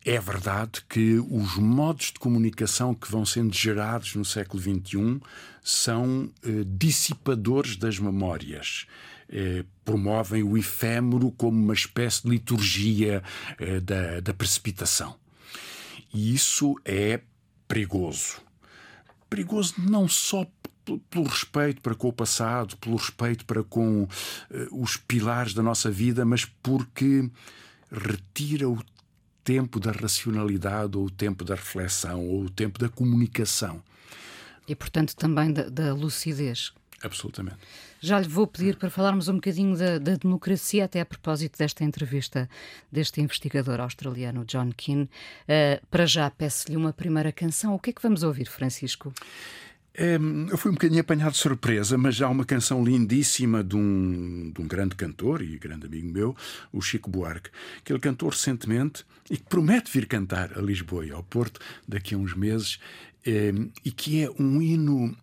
É 0.05 0.21
verdade 0.21 0.83
que 0.87 1.19
os 1.19 1.57
modos 1.57 2.13
de 2.13 2.19
comunicação 2.19 2.95
que 2.95 3.11
vão 3.11 3.25
sendo 3.25 3.55
gerados 3.55 4.15
no 4.15 4.25
século 4.25 4.63
XXI 4.63 5.19
são 5.63 6.31
dissipadores 6.67 7.75
das 7.77 7.99
memórias. 7.99 8.87
Promovem 9.83 10.43
o 10.43 10.59
efêmero 10.59 11.31
como 11.33 11.59
uma 11.59 11.75
espécie 11.75 12.25
de 12.25 12.29
liturgia 12.29 13.23
da, 13.83 14.21
da 14.21 14.35
precipitação. 14.35 15.17
E 16.13 16.35
isso 16.35 16.75
é 16.85 17.23
perigoso. 17.67 18.43
Perigoso 19.31 19.75
não 19.79 20.07
só 20.07 20.47
pelo 20.99 21.27
respeito 21.27 21.81
para 21.81 21.95
com 21.95 22.09
o 22.09 22.13
passado, 22.13 22.77
pelo 22.77 22.97
respeito 22.97 23.45
para 23.45 23.63
com 23.63 24.03
uh, 24.05 24.09
os 24.83 24.97
pilares 24.97 25.55
da 25.55 25.63
nossa 25.63 25.91
vida, 25.91 26.25
mas 26.25 26.45
porque 26.45 27.31
retira 27.91 28.69
o 28.69 28.79
tempo 29.45 29.81
da 29.81 29.91
racionalidade, 29.91 30.97
ou 30.97 31.07
o 31.07 31.11
tempo 31.11 31.45
da 31.45 31.55
reflexão, 31.55 32.27
ou 32.27 32.45
o 32.45 32.51
tempo 32.51 32.79
da 32.79 32.89
comunicação. 32.89 33.83
E, 34.69 34.75
portanto, 34.75 35.17
também 35.17 35.53
da, 35.53 35.69
da 35.69 35.93
lucidez. 35.93 36.73
Absolutamente. 37.03 37.57
Já 38.01 38.21
lhe 38.21 38.29
vou 38.29 38.47
pedir 38.47 38.77
para 38.77 38.91
falarmos 38.91 39.29
um 39.29 39.35
bocadinho 39.35 39.77
da, 39.77 39.99
da, 39.99 40.15
democracia, 40.17 40.85
até 40.85 41.01
a 41.01 41.07
propósito 41.07 41.59
desta 41.59 41.83
entrevista 41.83 42.49
deste 42.93 43.21
investigador 43.21 43.81
australiano, 43.81 44.45
John 44.45 44.71
Keane. 44.77 45.05
Uh, 45.05 45.87
para 45.91 46.07
já, 46.07 46.31
peço-lhe 46.31 46.77
uma 46.77 46.93
primeira 46.93 47.33
canção. 47.33 47.75
O 47.75 47.79
que 47.79 47.91
é 47.91 47.93
que 47.93 48.03
vamos 48.03 48.23
ouvir, 48.23 48.47
Francisco? 48.47 49.13
Eu 49.93 50.57
fui 50.57 50.71
um 50.71 50.75
bocadinho 50.75 51.01
apanhado 51.01 51.33
de 51.33 51.39
surpresa, 51.39 51.99
mas 51.99 52.23
há 52.23 52.29
uma 52.29 52.45
canção 52.45 52.83
lindíssima 52.83 53.63
de 53.63 53.77
um, 53.77 54.51
de 54.55 54.61
um 54.61 54.67
grande 54.67 54.95
cantor 54.95 55.43
e 55.43 55.59
grande 55.59 55.87
amigo 55.87 56.09
meu, 56.11 56.37
o 56.73 56.81
Chico 56.81 57.11
Buarque, 57.11 57.51
que 57.85 57.93
ele 57.93 58.01
cantou 58.01 58.29
recentemente 58.29 59.05
e 59.29 59.37
que 59.37 59.43
promete 59.43 59.91
vir 59.93 60.07
cantar 60.07 60.57
a 60.57 60.63
Lisboa 60.63 61.05
e 61.05 61.11
ao 61.11 61.23
Porto 61.23 61.61
daqui 61.87 62.15
a 62.15 62.19
uns 62.19 62.35
meses. 62.35 62.79
E 63.85 63.91
que 63.91 64.23
é 64.23 64.31
um 64.39 64.63
hino 64.63 65.15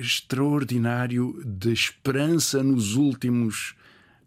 extraordinário 0.00 1.40
de 1.44 1.72
esperança 1.72 2.64
nos 2.64 2.94
últimos, 2.96 3.76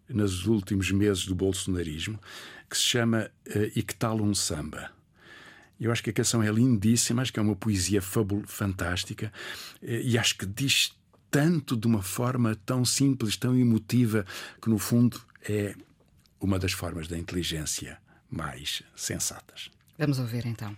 nos 0.08 0.46
últimos 0.46 0.90
meses 0.90 1.26
do 1.26 1.34
bolsonarismo, 1.34 2.18
que 2.70 2.76
se 2.76 2.84
chama 2.84 3.30
E 3.76 3.82
que 3.82 3.94
tal 3.94 4.22
um 4.22 4.34
samba? 4.34 4.90
Eu 5.84 5.90
acho 5.90 6.02
que 6.02 6.10
a 6.10 6.12
canção 6.12 6.42
é 6.42 6.50
lindíssima, 6.50 7.22
acho 7.22 7.32
que 7.32 7.40
é 7.40 7.42
uma 7.42 7.56
poesia 7.56 8.00
fabul 8.00 8.44
fantástica 8.46 9.32
e 9.82 10.16
acho 10.16 10.38
que 10.38 10.46
diz 10.46 10.92
tanto 11.30 11.76
de 11.76 11.86
uma 11.86 12.02
forma 12.02 12.54
tão 12.64 12.84
simples, 12.84 13.36
tão 13.36 13.58
emotiva, 13.58 14.24
que 14.60 14.68
no 14.68 14.78
fundo 14.78 15.20
é 15.48 15.74
uma 16.40 16.58
das 16.58 16.72
formas 16.72 17.08
da 17.08 17.18
inteligência 17.18 17.98
mais 18.30 18.82
sensatas. 18.94 19.70
Vamos 19.98 20.18
ouvir 20.18 20.46
então. 20.46 20.76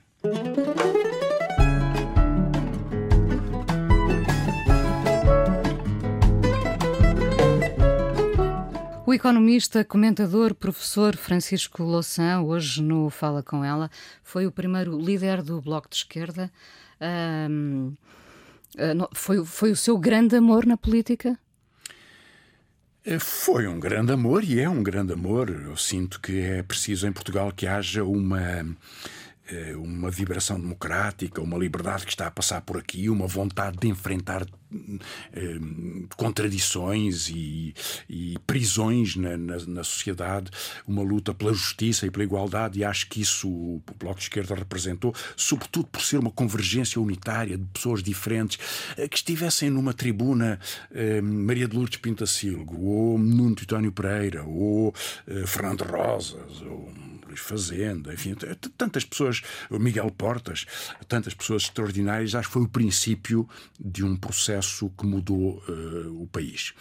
O 9.15 9.17
economista, 9.17 9.85
comentador, 9.85 10.57
professor 10.57 11.17
Francisco 11.17 11.85
Louçã, 11.85 12.41
hoje 12.41 12.83
no 12.83 13.09
Fala 13.11 13.45
Com 13.45 13.65
Ela, 13.65 13.89
foi 14.25 14.45
o 14.45 14.51
primeiro 14.51 14.99
líder 15.01 15.41
do 15.41 15.61
Bloco 15.61 15.89
de 15.89 15.95
Esquerda. 15.95 16.51
Um, 17.49 17.95
foi, 19.15 19.45
foi 19.45 19.71
o 19.71 19.77
seu 19.77 19.97
grande 19.97 20.35
amor 20.35 20.67
na 20.67 20.77
política? 20.77 21.39
Foi 23.21 23.69
um 23.69 23.79
grande 23.79 24.11
amor 24.11 24.43
e 24.43 24.59
é 24.59 24.69
um 24.69 24.83
grande 24.83 25.13
amor. 25.13 25.49
Eu 25.49 25.77
sinto 25.77 26.21
que 26.21 26.41
é 26.41 26.65
preciso 26.65 27.07
em 27.07 27.13
Portugal 27.13 27.53
que 27.53 27.69
haja 27.69 28.03
uma 28.03 28.67
uma 29.77 30.11
vibração 30.11 30.59
democrática, 30.59 31.43
uma 31.43 31.59
liberdade 31.59 32.05
que 32.05 32.11
está 32.11 32.27
a 32.27 32.31
passar 32.31 32.63
por 32.63 32.79
aqui, 32.79 33.11
uma 33.11 33.27
vontade 33.27 33.77
de 33.79 33.89
enfrentar 33.89 34.47
eh, 35.33 35.59
contradições 36.17 37.29
e, 37.29 37.75
e 38.09 38.37
prisões 38.47 39.15
na, 39.17 39.37
na, 39.37 39.57
na, 39.67 39.85
sociedade, 39.85 40.51
uma 40.87 41.03
luta 41.03 41.33
pela 41.33 41.53
justiça 41.53 42.07
e 42.07 42.11
pela 42.11 42.25
igualdade, 42.25 42.79
e 42.79 42.85
acho 42.85 43.09
que 43.09 43.21
isso 43.21 43.49
o 43.49 43.83
Bloco 43.99 44.19
de 44.19 44.25
Esquerda 44.25 44.55
representou, 44.55 45.15
sobretudo 45.37 45.87
por 45.87 46.03
ser 46.03 46.19
uma 46.19 46.31
convergência 46.31 47.01
unitária 47.01 47.57
de 47.57 47.65
pessoas 47.67 48.03
diferentes 48.03 48.59
eh, 48.97 49.07
que 49.07 49.17
estivessem 49.17 49.71
numa 49.71 49.93
tribuna 49.93 50.59
eh, 50.93 51.21
Maria 51.21 51.69
de 51.69 51.77
Lourdes 51.77 51.99
Pintacilgo, 51.99 52.85
ou 52.85 53.19
Nuno 53.19 53.55
Titónio 53.55 53.93
Pereira, 53.93 54.45
ou 54.45 54.93
Fernando 55.47 55.83
Rosas, 55.83 56.61
ou 56.63 56.93
Luís 57.35 57.41
Fazenda, 57.41 58.15
enfim, 58.15 58.35
tantas 58.79 59.05
pessoas, 59.05 59.43
Miguel 59.71 60.11
Portas, 60.11 60.65
tantas 61.09 61.35
pessoas 61.35 61.65
extraordinárias, 61.65 62.35
acho 62.35 62.49
que 62.49 62.55
foi 62.55 62.63
o 62.63 62.69
princípio 62.69 63.49
de 63.79 64.05
um 64.05 64.17
processo 64.17 64.91
que 64.97 65.05
mudou 65.05 65.63
uh, 65.69 66.23
o 66.23 66.29
país. 66.29 66.73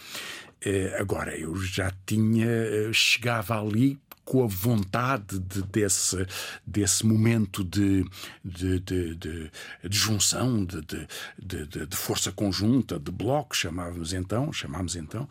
Uh, 0.64 1.00
agora, 1.00 1.36
eu 1.36 1.54
já 1.56 1.92
tinha, 2.06 2.46
uh, 2.46 2.94
chegava 2.94 3.60
ali 3.60 3.98
com 4.24 4.42
a 4.42 4.46
vontade 4.46 5.38
de, 5.38 5.62
desse, 5.62 6.26
desse 6.66 7.04
momento 7.06 7.62
de, 7.62 8.04
de, 8.44 8.80
de, 8.80 9.14
de, 9.14 9.50
de 9.88 9.96
junção, 9.96 10.64
de, 10.64 10.80
de, 11.38 11.86
de, 11.86 11.96
força 11.96 12.32
conjunta, 12.32 12.98
de 12.98 13.10
bloco, 13.10 13.54
chamávamos 13.54 14.12
então, 14.12 14.52
chamámos 14.52 14.96
então, 14.96 15.28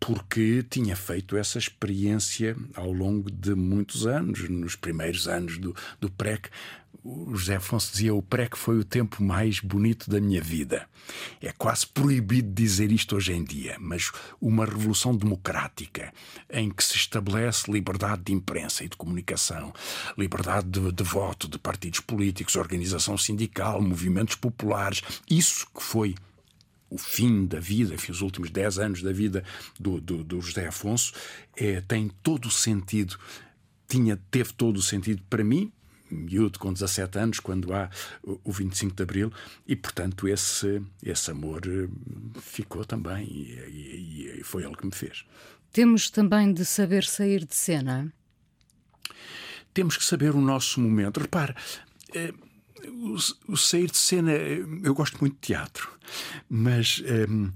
porque 0.00 0.64
tinha 0.68 0.96
feito 0.96 1.36
essa 1.36 1.58
experiência 1.58 2.56
ao 2.74 2.92
longo 2.92 3.30
de 3.30 3.54
muitos 3.54 4.06
anos, 4.06 4.48
nos 4.48 4.74
primeiros 4.74 5.28
anos 5.28 5.58
do, 5.58 5.74
do 6.00 6.10
PREC. 6.10 6.48
O 7.04 7.34
José 7.34 7.56
Afonso 7.56 7.90
dizia: 7.90 8.14
o 8.14 8.22
PREC 8.22 8.56
foi 8.56 8.78
o 8.78 8.84
tempo 8.84 9.22
mais 9.22 9.58
bonito 9.58 10.08
da 10.08 10.20
minha 10.20 10.40
vida. 10.40 10.88
É 11.40 11.50
quase 11.50 11.84
proibido 11.84 12.52
dizer 12.52 12.92
isto 12.92 13.16
hoje 13.16 13.32
em 13.32 13.42
dia, 13.42 13.76
mas 13.80 14.12
uma 14.40 14.64
revolução 14.64 15.16
democrática 15.16 16.12
em 16.48 16.70
que 16.70 16.84
se 16.84 16.94
estabelece 16.94 17.70
liberdade 17.70 18.22
de 18.26 18.32
imprensa 18.32 18.84
e 18.84 18.88
de 18.88 18.96
comunicação, 18.96 19.72
liberdade 20.16 20.68
de, 20.68 20.92
de 20.92 21.02
voto 21.02 21.48
de 21.48 21.58
partidos 21.58 21.98
políticos, 21.98 22.54
organização 22.54 23.18
sindical, 23.18 23.82
movimentos 23.82 24.36
populares. 24.36 25.02
Isso 25.28 25.66
que 25.74 25.82
foi 25.82 26.14
o 26.88 26.98
fim 26.98 27.46
da 27.46 27.58
vida, 27.58 27.94
enfim, 27.94 28.12
os 28.12 28.20
últimos 28.20 28.48
10 28.50 28.78
anos 28.78 29.02
da 29.02 29.12
vida 29.12 29.42
do, 29.80 30.00
do, 30.00 30.22
do 30.22 30.40
José 30.40 30.68
Afonso, 30.68 31.14
é, 31.56 31.80
tem 31.80 32.12
todo 32.22 32.46
o 32.46 32.50
sentido, 32.50 33.18
tinha, 33.88 34.16
teve 34.30 34.52
todo 34.52 34.76
o 34.76 34.82
sentido 34.82 35.20
para 35.28 35.42
mim, 35.42 35.72
miúdo 36.12 36.58
com 36.58 36.72
17 36.72 37.18
anos, 37.18 37.40
quando 37.40 37.72
há 37.72 37.90
o 38.22 38.52
25 38.52 38.94
de 38.94 39.02
Abril, 39.02 39.32
e 39.66 39.74
portanto 39.74 40.28
esse, 40.28 40.82
esse 41.02 41.30
amor 41.30 41.62
eh, 41.66 41.88
ficou 42.40 42.84
também, 42.84 43.24
e, 43.24 43.54
e, 43.68 44.40
e 44.40 44.44
foi 44.44 44.64
ele 44.64 44.76
que 44.76 44.86
me 44.86 44.92
fez. 44.92 45.24
Temos 45.72 46.10
também 46.10 46.52
de 46.52 46.64
saber 46.64 47.04
sair 47.04 47.46
de 47.46 47.54
cena. 47.54 48.12
Temos 49.72 49.96
que 49.96 50.04
saber 50.04 50.34
o 50.34 50.40
nosso 50.40 50.80
momento. 50.80 51.18
Repare, 51.18 51.54
eh, 52.14 52.32
o, 52.86 53.16
o, 53.52 53.56
sair 53.56 53.90
de 53.90 53.96
cena, 53.96 54.32
eu 54.32 54.94
gosto 54.94 55.18
muito 55.18 55.34
de 55.34 55.40
teatro, 55.40 55.90
mas 56.48 57.02
um, 57.28 57.44
um, 57.44 57.52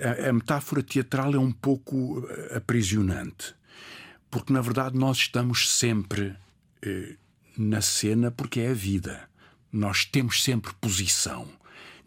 a, 0.00 0.28
a, 0.28 0.32
metáfora 0.32 0.82
teatral 0.82 1.34
é 1.34 1.38
um 1.38 1.52
pouco 1.52 2.26
aprisionante, 2.54 3.54
porque 4.30 4.52
na 4.52 4.60
verdade 4.60 4.98
nós 4.98 5.18
estamos 5.18 5.68
sempre 5.76 6.34
na 7.56 7.80
cena 7.80 8.30
porque 8.30 8.60
é 8.60 8.70
a 8.70 8.74
vida. 8.74 9.28
Nós 9.72 10.04
temos 10.04 10.42
sempre 10.42 10.72
posição, 10.80 11.46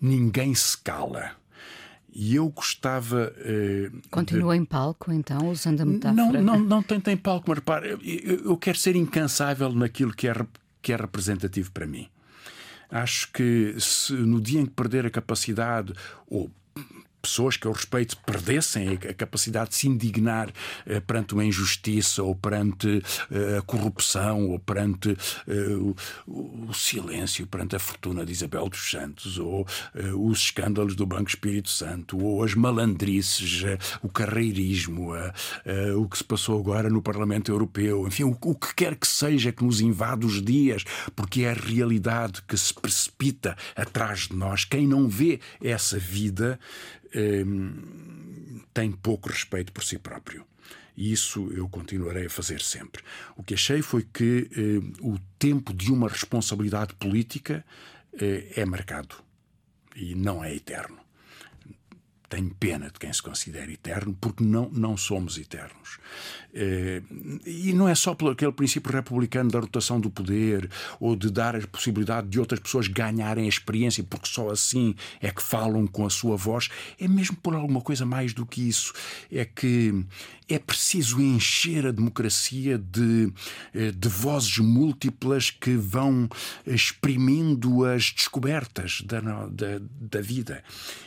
ninguém 0.02 0.56
se 0.56 0.78
cala. 0.78 1.32
E 2.12 2.36
eu 2.36 2.50
gostava. 2.50 3.32
Eh, 3.38 3.92
Continua 4.10 4.56
de... 4.56 4.62
em 4.62 4.66
palco, 4.66 5.12
então, 5.12 5.50
usando 5.50 5.82
a 5.82 5.86
metáfora? 5.86 6.42
Não, 6.42 6.58
não, 6.58 6.60
não 6.60 6.84
tem, 6.84 7.00
tem 7.00 7.16
palco, 7.16 7.46
mas 7.48 7.60
repare, 7.60 7.90
eu, 7.90 8.00
eu 8.46 8.58
quero 8.58 8.78
ser 8.78 8.96
incansável 8.96 9.72
naquilo 9.72 10.14
que 10.14 10.28
é 10.28 10.34
que 10.82 10.94
é 10.94 10.96
representativo 10.96 11.72
para 11.72 11.86
mim. 11.86 12.10
Acho 12.90 13.32
que 13.32 13.76
se 13.78 14.14
no 14.14 14.42
dia 14.42 14.62
em 14.62 14.66
que 14.66 14.72
perder 14.72 15.06
a 15.06 15.10
capacidade, 15.12 15.94
ou 16.28 16.50
pessoas 17.22 17.58
que 17.58 17.68
eu 17.68 17.72
respeito 17.72 18.18
perdessem 18.18 18.90
a 18.90 19.14
capacidade 19.14 19.72
de 19.72 19.76
se 19.76 19.88
indignar 19.88 20.52
eh, 20.86 21.00
perante 21.00 21.34
uma 21.34 21.46
injustiça 21.46 22.24
ou 22.24 22.36
perante 22.36 23.02
eh, 23.32 23.58
a 23.58 23.62
corrupção 23.62 24.50
ou 24.50 24.60
perante 24.60 25.16
eh, 25.48 25.94
o, 26.28 26.74
silêncio 26.74 27.46
perante 27.46 27.76
a 27.76 27.80
fortuna 27.80 28.26
de 28.26 28.32
Isabel 28.32 28.70
dos 28.70 28.90
Santos 28.90 29.38
ou 29.38 29.66
os 30.16 30.40
escândalos 30.40 30.96
do 30.96 31.06
Banco 31.06 31.30
Espírito 31.30 31.70
Santo 31.70 32.18
ou 32.18 32.44
as 32.44 32.54
malandrices, 32.54 33.64
o 34.02 34.08
carreirismo, 34.08 35.12
o 35.98 36.08
que 36.08 36.18
se 36.18 36.24
passou 36.24 36.60
agora 36.60 36.90
no 36.90 37.02
Parlamento 37.02 37.52
Europeu, 37.52 38.08
enfim, 38.08 38.24
o, 38.24 38.38
o 38.42 38.56
que 38.56 38.74
quer 38.76 38.96
que 38.96 39.08
seja 39.08 39.52
que 39.52 39.64
nos 39.64 39.82
invade 39.82 40.26
os 40.26 40.42
dias, 40.42 40.84
porque 41.16 41.42
é 41.42 41.52
a 41.52 41.54
realidade 41.54 42.42
que 42.48 42.58
se 42.58 42.74
precipita 42.74 43.58
atrás 43.76 44.28
de 44.28 44.36
nós. 44.36 44.64
Quem 44.64 44.88
não 44.88 45.08
vê 45.08 45.40
essa 45.62 45.98
vida 45.98 46.60
Ehm, 47.14 48.62
tem 48.74 48.92
pouco 48.92 49.30
respeito 49.30 49.72
por 49.72 49.84
si 49.84 49.98
próprio. 49.98 50.46
E 50.96 51.12
isso 51.12 51.50
eu 51.54 51.68
continuarei 51.70 52.26
a 52.26 52.30
fazer 52.30 52.62
sempre. 52.62 53.02
O 53.36 53.44
que 53.44 53.54
achei 53.54 53.82
foi 53.82 54.04
que 54.04 54.50
eh, 54.52 55.02
o 55.02 55.18
tempo 55.38 55.74
de 55.74 55.92
uma 55.92 56.10
responsabilidade 56.10 56.94
política 56.96 57.66
eh, 58.20 58.52
é 58.56 58.66
marcado 58.66 59.16
e 59.96 60.14
não 60.14 60.44
é 60.44 60.54
eterno. 60.54 60.98
Tenho 62.30 62.54
pena 62.60 62.92
de 62.92 63.00
quem 63.00 63.12
se 63.12 63.24
considera 63.24 63.72
eterno, 63.72 64.16
porque 64.22 64.44
não, 64.44 64.70
não 64.70 64.96
somos 64.96 65.38
eternos. 65.38 65.98
Eh, 66.54 67.02
e 67.46 67.74
não 67.74 67.88
é 67.88 67.96
só 67.96 68.14
pelo 68.16 68.32
aquele 68.32 68.52
princípio 68.52 68.92
republicano 68.92 69.52
da 69.52 69.60
rotação 69.60 70.00
do 70.00 70.10
poder 70.10 70.70
ou 71.00 71.16
de 71.16 71.30
dar 71.32 71.56
a 71.56 71.68
possibilidade 71.68 72.28
de 72.28 72.40
outras 72.40 72.60
pessoas 72.60 72.88
ganharem 72.88 73.46
a 73.46 73.50
experiência, 73.50 74.04
porque 74.04 74.28
só 74.28 74.50
assim 74.50 74.96
é 75.22 75.32
que 75.32 75.42
falam 75.42 75.86
com 75.88 76.06
a 76.06 76.10
sua 76.10 76.36
voz. 76.36 76.70
É 77.00 77.08
mesmo 77.08 77.36
por 77.38 77.56
alguma 77.56 77.82
coisa 77.82 78.06
mais 78.06 78.34
do 78.34 78.46
que 78.46 78.68
isso. 78.68 78.94
É 79.32 79.44
que 79.44 80.06
é 80.48 80.58
preciso 80.58 81.22
encher 81.22 81.86
a 81.86 81.92
democracia 81.92 82.78
de, 82.80 83.32
eh, 83.74 83.92
de 83.92 84.10
vozes 84.10 84.58
múltiplas 84.58 85.52
que 85.52 85.76
vão 85.76 86.28
exprimindo 86.66 87.86
as 87.86 88.12
descobertas 88.12 89.02
da, 89.06 89.20
da, 89.20 89.80
da 89.80 90.22
vida. 90.22 90.64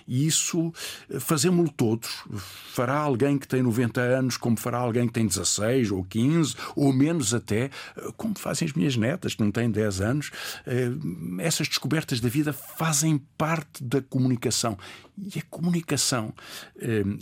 E 0.07 0.27
isso 0.27 0.73
fazemos-lo 1.21 1.71
todos. 1.71 2.25
Fará 2.73 2.97
alguém 2.97 3.39
que 3.39 3.47
tem 3.47 3.63
90 3.63 4.01
anos, 4.01 4.37
como 4.37 4.57
fará 4.57 4.79
alguém 4.79 5.07
que 5.07 5.13
tem 5.13 5.27
16 5.27 5.91
ou 5.91 6.05
15, 6.05 6.55
ou 6.75 6.93
menos 6.93 7.35
até, 7.35 7.65
eh, 7.65 7.71
como 8.17 8.39
fazem 8.39 8.67
as 8.67 8.75
minhas 8.75 8.97
netas, 8.97 9.35
que 9.35 9.43
não 9.43 9.51
têm 9.51 9.71
10 9.71 10.01
anos. 10.01 10.31
Essas 11.41 11.69
descobertas 11.69 12.21
da 12.21 12.29
vida 12.29 12.53
fazem 12.53 13.19
parte 13.37 13.83
da 13.83 14.01
comunicação. 14.01 14.79
E 15.19 15.39
a 15.39 15.43
comunicação, 15.51 16.33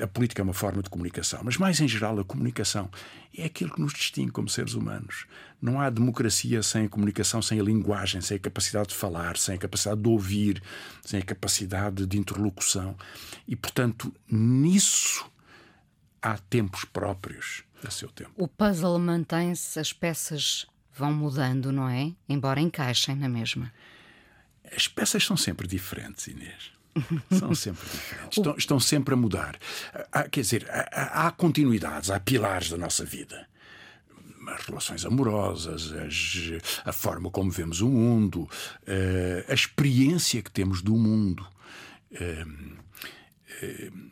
a 0.00 0.06
política 0.06 0.42
é 0.42 0.44
uma 0.44 0.52
forma 0.52 0.82
de 0.82 0.88
comunicação, 0.88 1.40
mas 1.42 1.56
mais 1.56 1.80
em 1.80 1.88
geral, 1.88 2.18
a 2.20 2.24
comunicação 2.24 2.88
é 3.36 3.44
aquilo 3.44 3.72
que 3.72 3.80
nos 3.80 3.92
distingue 3.92 4.32
como 4.32 4.48
seres 4.48 4.74
humanos. 4.74 5.26
Não 5.60 5.80
há 5.80 5.88
democracia 5.90 6.62
sem 6.62 6.86
a 6.86 6.88
comunicação, 6.88 7.40
sem 7.40 7.60
a 7.60 7.62
linguagem, 7.62 8.20
sem 8.20 8.36
a 8.36 8.40
capacidade 8.40 8.88
de 8.88 8.94
falar, 8.94 9.36
sem 9.36 9.54
a 9.54 9.58
capacidade 9.58 10.00
de 10.00 10.08
ouvir, 10.08 10.62
sem 11.04 11.20
a 11.20 11.24
capacidade 11.24 12.06
de 12.06 12.18
interlocução. 12.18 12.96
E, 13.46 13.54
portanto, 13.54 14.12
nisso 14.30 15.30
há 16.20 16.36
tempos 16.36 16.84
próprios 16.84 17.62
a 17.84 17.90
seu 17.90 18.08
tempo. 18.08 18.32
O 18.36 18.48
puzzle 18.48 18.98
mantém-se, 18.98 19.78
as 19.78 19.92
peças 19.92 20.66
vão 20.94 21.12
mudando, 21.12 21.72
não 21.72 21.88
é? 21.88 22.12
Embora 22.28 22.60
encaixem 22.60 23.14
na 23.14 23.28
mesma. 23.28 23.72
As 24.74 24.86
peças 24.86 25.24
são 25.24 25.36
sempre 25.36 25.66
diferentes, 25.66 26.26
Inês. 26.26 26.72
São 27.38 27.54
sempre 27.54 27.88
diferentes. 27.88 28.38
Estão, 28.38 28.56
estão 28.56 28.80
sempre 28.80 29.14
a 29.14 29.16
mudar. 29.16 29.58
Há, 30.12 30.28
quer 30.28 30.40
dizer, 30.40 30.66
há, 30.70 31.26
há 31.26 31.30
continuidades, 31.30 32.10
há 32.10 32.18
pilares 32.18 32.70
da 32.70 32.76
nossa 32.76 33.04
vida 33.04 33.48
as 34.48 34.64
relações 34.66 35.04
amorosas, 35.04 35.92
as, 35.92 36.34
a 36.84 36.92
forma 36.92 37.30
como 37.30 37.50
vemos 37.50 37.80
o 37.80 37.88
mundo, 37.88 38.42
uh, 38.42 39.44
a 39.48 39.54
experiência 39.54 40.42
que 40.42 40.50
temos 40.50 40.82
do 40.82 40.96
mundo. 40.96 41.46
Uh, 42.12 42.76
uh, 43.62 44.10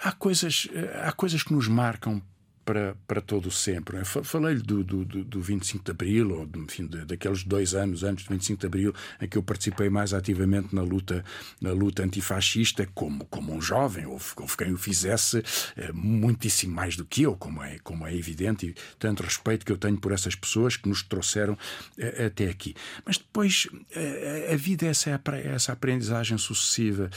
há, 0.00 0.12
coisas, 0.12 0.68
há 1.02 1.12
coisas 1.12 1.42
que 1.42 1.52
nos 1.52 1.68
marcam 1.68 2.22
para, 2.66 2.96
para 3.06 3.20
todo 3.20 3.46
o 3.46 3.50
sempre. 3.50 4.04
Falei-lhe 4.04 4.60
do, 4.60 4.82
do, 4.82 5.04
do 5.04 5.40
25 5.40 5.84
de 5.84 5.90
Abril, 5.92 6.30
ou 6.32 6.62
enfim, 6.62 6.84
daqueles 7.06 7.44
dois 7.44 7.74
anos 7.74 8.02
antes 8.02 8.24
do 8.24 8.34
25 8.34 8.60
de 8.60 8.66
Abril, 8.66 8.94
em 9.22 9.28
que 9.28 9.38
eu 9.38 9.42
participei 9.42 9.88
mais 9.88 10.12
ativamente 10.12 10.74
na 10.74 10.82
luta, 10.82 11.24
na 11.60 11.70
luta 11.70 12.02
antifascista, 12.02 12.86
como, 12.92 13.24
como 13.26 13.54
um 13.54 13.62
jovem. 13.62 14.04
Houve, 14.04 14.26
houve 14.36 14.56
quem 14.56 14.72
o 14.72 14.76
fizesse 14.76 15.44
é, 15.76 15.92
muitíssimo 15.92 16.74
mais 16.74 16.96
do 16.96 17.04
que 17.04 17.22
eu, 17.22 17.36
como 17.36 17.62
é, 17.62 17.78
como 17.78 18.04
é 18.04 18.14
evidente, 18.14 18.66
e 18.66 18.74
tanto 18.98 19.22
respeito 19.22 19.64
que 19.64 19.70
eu 19.70 19.78
tenho 19.78 19.96
por 19.96 20.10
essas 20.10 20.34
pessoas 20.34 20.76
que 20.76 20.88
nos 20.88 21.04
trouxeram 21.04 21.56
é, 21.96 22.26
até 22.26 22.48
aqui. 22.48 22.74
Mas 23.04 23.16
depois, 23.16 23.68
a, 23.94 24.54
a 24.54 24.56
vida 24.56 24.86
é 24.86 24.88
essa, 24.88 25.20
essa 25.44 25.72
aprendizagem 25.72 26.36
sucessiva. 26.36 27.08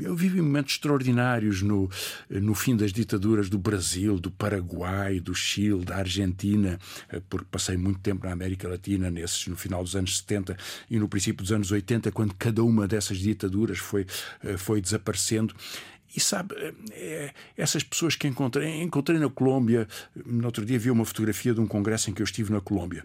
eu 0.00 0.16
vivi 0.16 0.42
momentos 0.42 0.72
extraordinários 0.72 1.62
no, 1.62 1.88
no 2.28 2.56
fim 2.56 2.74
das 2.74 2.92
ditaduras 2.92 3.48
do 3.48 3.58
Brasil, 3.58 4.18
do 4.18 4.31
Paraguai, 4.32 5.20
do 5.20 5.34
Chile, 5.34 5.84
da 5.84 5.96
Argentina, 5.96 6.78
eh, 7.08 7.20
porque 7.28 7.46
passei 7.50 7.76
muito 7.76 8.00
tempo 8.00 8.26
na 8.26 8.32
América 8.32 8.68
Latina, 8.68 9.10
nesses, 9.10 9.46
no 9.46 9.56
final 9.56 9.82
dos 9.82 9.94
anos 9.94 10.18
70 10.18 10.56
e 10.90 10.98
no 10.98 11.08
princípio 11.08 11.42
dos 11.42 11.52
anos 11.52 11.70
80, 11.70 12.10
quando 12.12 12.34
cada 12.34 12.62
uma 12.62 12.88
dessas 12.88 13.18
ditaduras 13.18 13.78
foi, 13.78 14.06
eh, 14.42 14.56
foi 14.56 14.80
desaparecendo. 14.80 15.54
E 16.14 16.20
sabe, 16.20 16.54
é, 16.92 17.32
essas 17.56 17.82
pessoas 17.82 18.16
que 18.16 18.28
encontrei, 18.28 18.82
encontrei 18.82 19.18
na 19.18 19.30
Colômbia, 19.30 19.88
no 20.26 20.44
outro 20.44 20.62
dia 20.62 20.78
vi 20.78 20.90
uma 20.90 21.06
fotografia 21.06 21.54
de 21.54 21.60
um 21.60 21.66
congresso 21.66 22.10
em 22.10 22.12
que 22.12 22.20
eu 22.20 22.24
estive 22.24 22.52
na 22.52 22.60
Colômbia. 22.60 23.02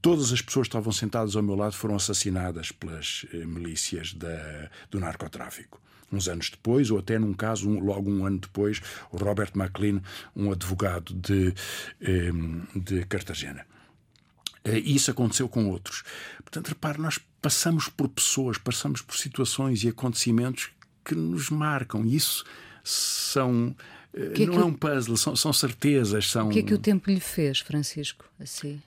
todas 0.00 0.32
as 0.32 0.40
pessoas 0.40 0.68
que 0.68 0.70
estavam 0.70 0.92
sentadas 0.92 1.34
ao 1.34 1.42
meu 1.42 1.56
lado 1.56 1.74
foram 1.74 1.96
assassinadas 1.96 2.70
pelas 2.70 3.26
milícias 3.32 4.14
da, 4.14 4.70
do 4.88 5.00
narcotráfico 5.00 5.81
uns 6.12 6.28
anos 6.28 6.50
depois, 6.50 6.90
ou 6.90 6.98
até 6.98 7.18
num 7.18 7.32
caso, 7.34 7.68
um, 7.68 7.80
logo 7.80 8.10
um 8.10 8.24
ano 8.26 8.38
depois, 8.38 8.80
o 9.10 9.16
Robert 9.16 9.50
McLean, 9.54 10.00
um 10.36 10.52
advogado 10.52 11.14
de, 11.14 11.54
de 12.74 13.04
Cartagena. 13.06 13.64
Eh, 14.64 14.78
e 14.78 14.94
isso 14.94 15.10
aconteceu 15.10 15.48
com 15.48 15.68
outros. 15.68 16.04
Portanto, 16.38 16.68
repare, 16.68 17.00
nós 17.00 17.18
passamos 17.40 17.88
por 17.88 18.08
pessoas, 18.08 18.58
passamos 18.58 19.00
por 19.02 19.16
situações 19.16 19.82
e 19.84 19.88
acontecimentos 19.88 20.70
que 21.04 21.14
nos 21.14 21.50
marcam. 21.50 22.04
Isso 22.04 22.44
são. 22.84 23.74
Que 24.34 24.42
é 24.42 24.46
não 24.46 24.52
que 24.54 24.60
é 24.60 24.64
o- 24.64 24.66
um 24.66 24.74
puzzle, 24.74 25.16
são, 25.16 25.34
são 25.34 25.52
certezas, 25.52 26.30
são. 26.30 26.48
O 26.48 26.50
que 26.50 26.58
é 26.58 26.62
que 26.62 26.74
o 26.74 26.78
tempo 26.78 27.10
lhe 27.10 27.18
fez, 27.18 27.60
Francisco? 27.60 28.24
Assim? 28.38 28.80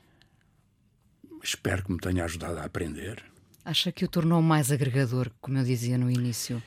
Espero 1.43 1.83
que 1.83 1.91
me 1.91 1.99
tenha 1.99 2.23
ajudado 2.23 2.57
a 2.59 2.63
aprender. 2.65 3.23
Acha 3.63 3.91
que 3.91 4.05
o 4.05 4.07
tornou 4.07 4.41
mais 4.41 4.71
agregador, 4.71 5.29
como 5.41 5.57
eu 5.57 5.63
dizia 5.63 5.97
no 5.97 6.09
início? 6.09 6.61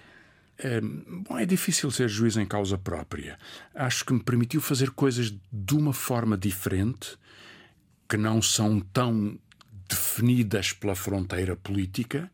É, 0.59 0.81
bom, 0.81 1.39
é 1.39 1.47
difícil 1.47 1.91
ser 1.91 2.09
juiz 2.09 2.37
em 2.37 2.45
causa 2.45 2.77
própria. 2.77 3.39
Acho 3.75 4.05
que 4.05 4.13
me 4.13 4.23
permitiu 4.23 4.61
fazer 4.61 4.91
coisas 4.91 5.33
de 5.53 5.75
uma 5.75 5.93
forma 5.93 6.37
diferente, 6.37 7.17
que 8.09 8.17
não 8.17 8.43
são 8.43 8.81
tão 8.81 9.39
definidas 9.89 10.73
pela 10.73 10.97
fronteira 10.97 11.55
política. 11.55 12.31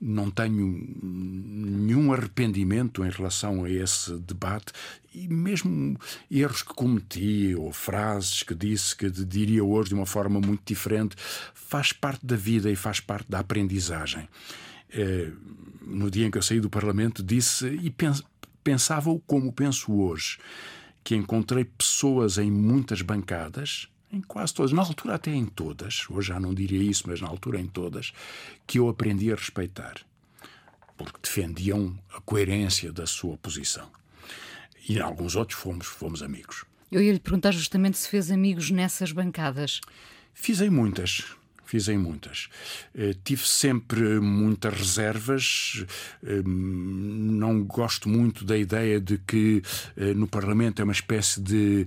Não 0.00 0.28
tenho 0.28 0.66
nenhum 1.00 2.12
arrependimento 2.12 3.04
em 3.04 3.10
relação 3.10 3.62
a 3.62 3.70
esse 3.70 4.18
debate 4.18 4.72
e 5.14 5.28
mesmo 5.28 5.96
erros 6.28 6.62
que 6.62 6.74
cometi 6.74 7.54
ou 7.54 7.72
frases 7.72 8.42
que 8.42 8.52
disse 8.52 8.96
que 8.96 9.08
diria 9.08 9.62
hoje 9.62 9.90
de 9.90 9.94
uma 9.94 10.06
forma 10.06 10.40
muito 10.40 10.62
diferente 10.66 11.14
faz 11.54 11.92
parte 11.92 12.26
da 12.26 12.34
vida 12.34 12.68
e 12.68 12.74
faz 12.74 12.98
parte 12.98 13.30
da 13.30 13.38
aprendizagem. 13.38 14.28
Eh, 14.92 15.30
no 15.80 16.10
dia 16.10 16.26
em 16.26 16.30
que 16.30 16.38
eu 16.38 16.42
saí 16.42 16.60
do 16.60 16.70
Parlamento, 16.70 17.22
disse 17.22 17.66
e 17.66 17.90
pens 17.90 18.22
pensava-o 18.62 19.20
como 19.20 19.52
penso 19.52 19.92
hoje, 19.92 20.38
que 21.02 21.14
encontrei 21.14 21.64
pessoas 21.64 22.38
em 22.38 22.50
muitas 22.50 23.02
bancadas, 23.02 23.88
em 24.10 24.20
quase 24.20 24.54
todas, 24.54 24.72
na 24.72 24.82
altura 24.82 25.14
até 25.14 25.34
em 25.34 25.46
todas, 25.46 26.06
hoje 26.08 26.28
já 26.28 26.38
não 26.38 26.54
diria 26.54 26.82
isso, 26.82 27.04
mas 27.06 27.20
na 27.20 27.28
altura 27.28 27.60
em 27.60 27.66
todas, 27.66 28.12
que 28.66 28.78
eu 28.78 28.88
aprendi 28.88 29.32
a 29.32 29.34
respeitar, 29.34 29.94
porque 30.96 31.18
defendiam 31.22 31.98
a 32.14 32.20
coerência 32.20 32.92
da 32.92 33.06
sua 33.06 33.36
posição. 33.38 33.88
E 34.88 34.96
em 34.96 35.00
alguns 35.00 35.34
outros 35.34 35.58
fomos, 35.58 35.86
fomos 35.86 36.22
amigos. 36.22 36.64
Eu 36.90 37.00
ia 37.00 37.12
lhe 37.12 37.20
perguntar 37.20 37.52
justamente 37.52 37.96
se 37.96 38.08
fez 38.08 38.30
amigos 38.30 38.70
nessas 38.70 39.12
bancadas. 39.12 39.80
Fiz 40.34 40.60
em 40.60 40.68
muitas. 40.68 41.24
Fiz 41.72 41.88
em 41.88 41.96
muitas. 41.96 42.50
Eh, 42.94 43.14
tive 43.24 43.48
sempre 43.48 44.20
muitas 44.20 44.74
reservas. 44.74 45.86
Eh, 46.22 46.42
não 46.44 47.64
gosto 47.64 48.10
muito 48.10 48.44
da 48.44 48.58
ideia 48.58 49.00
de 49.00 49.16
que 49.16 49.62
eh, 49.96 50.12
no 50.12 50.26
Parlamento 50.26 50.82
é 50.82 50.84
uma 50.84 50.92
espécie 50.92 51.40
de. 51.40 51.86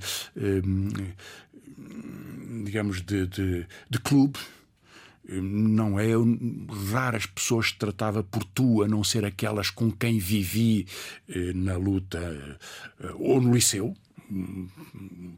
digamos, 2.63 3.03
de, 3.03 3.27
de, 3.27 3.67
de 3.87 3.99
clube. 3.99 4.39
Não 5.29 5.99
é 5.99 6.13
raras 6.91 7.27
pessoas 7.27 7.71
que 7.71 7.77
tratava 7.77 8.23
por 8.23 8.43
tu, 8.43 8.81
a 8.81 8.87
não 8.87 9.03
ser 9.03 9.23
aquelas 9.23 9.69
com 9.69 9.91
quem 9.91 10.17
vivi 10.17 10.87
eh, 11.29 11.53
na 11.53 11.77
luta 11.77 12.57
eh, 12.99 13.11
ou 13.19 13.39
no 13.39 13.53
liceu. 13.53 13.95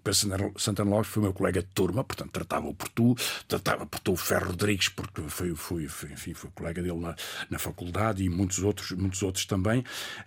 Pedro 0.04 0.54
Santana- 0.58 0.89
Lopes 0.89 1.08
foi 1.12 1.23
meu 1.23 1.34
colega 1.34 1.62
de 1.62 1.67
turma, 1.69 2.04
portanto 2.04 2.32
tratava-o 2.32 2.73
por 2.73 2.88
tu, 2.89 3.15
tratava 3.47 3.86
por 3.86 4.00
tu 4.00 4.13
o 4.13 4.15
Ferro 4.17 4.47
Rodrigues, 4.47 4.89
porque 4.89 5.21
foi, 5.23 5.54
foi, 5.56 5.84
enfim, 5.84 6.34
foi 6.34 6.50
colega 6.52 6.82
dele 6.82 7.00
na, 7.00 7.15
na 7.50 7.60
faculdade 7.60 8.23
e 8.23 8.30
muitos 8.30 8.60
outros, 8.60 8.91
muitos 8.91 9.21
outros 9.23 9.45
também. 9.45 9.84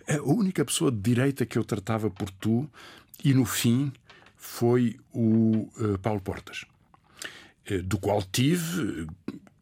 A 0.07 0.21
única 0.21 0.63
pessoa 0.63 0.91
de 0.91 0.99
direita 0.99 1.45
que 1.45 1.57
eu 1.57 1.63
tratava 1.63 2.09
por 2.09 2.29
tu, 2.29 2.69
e 3.23 3.33
no 3.33 3.45
fim, 3.45 3.91
foi 4.37 4.99
o 5.13 5.69
eh, 5.79 5.97
Paulo 6.01 6.19
Portas 6.21 6.65
eh, 7.65 7.77
do 7.79 7.99
qual 7.99 8.23
tive 8.23 9.07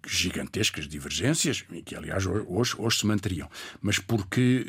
gigantescas 0.07 0.87
divergências, 0.87 1.65
e 1.71 1.81
que 1.81 1.95
aliás 1.95 2.25
ho- 2.25 2.45
hoje, 2.47 2.73
hoje 2.77 2.99
se 2.99 3.05
manteriam, 3.05 3.49
mas 3.81 3.99
porque 3.99 4.65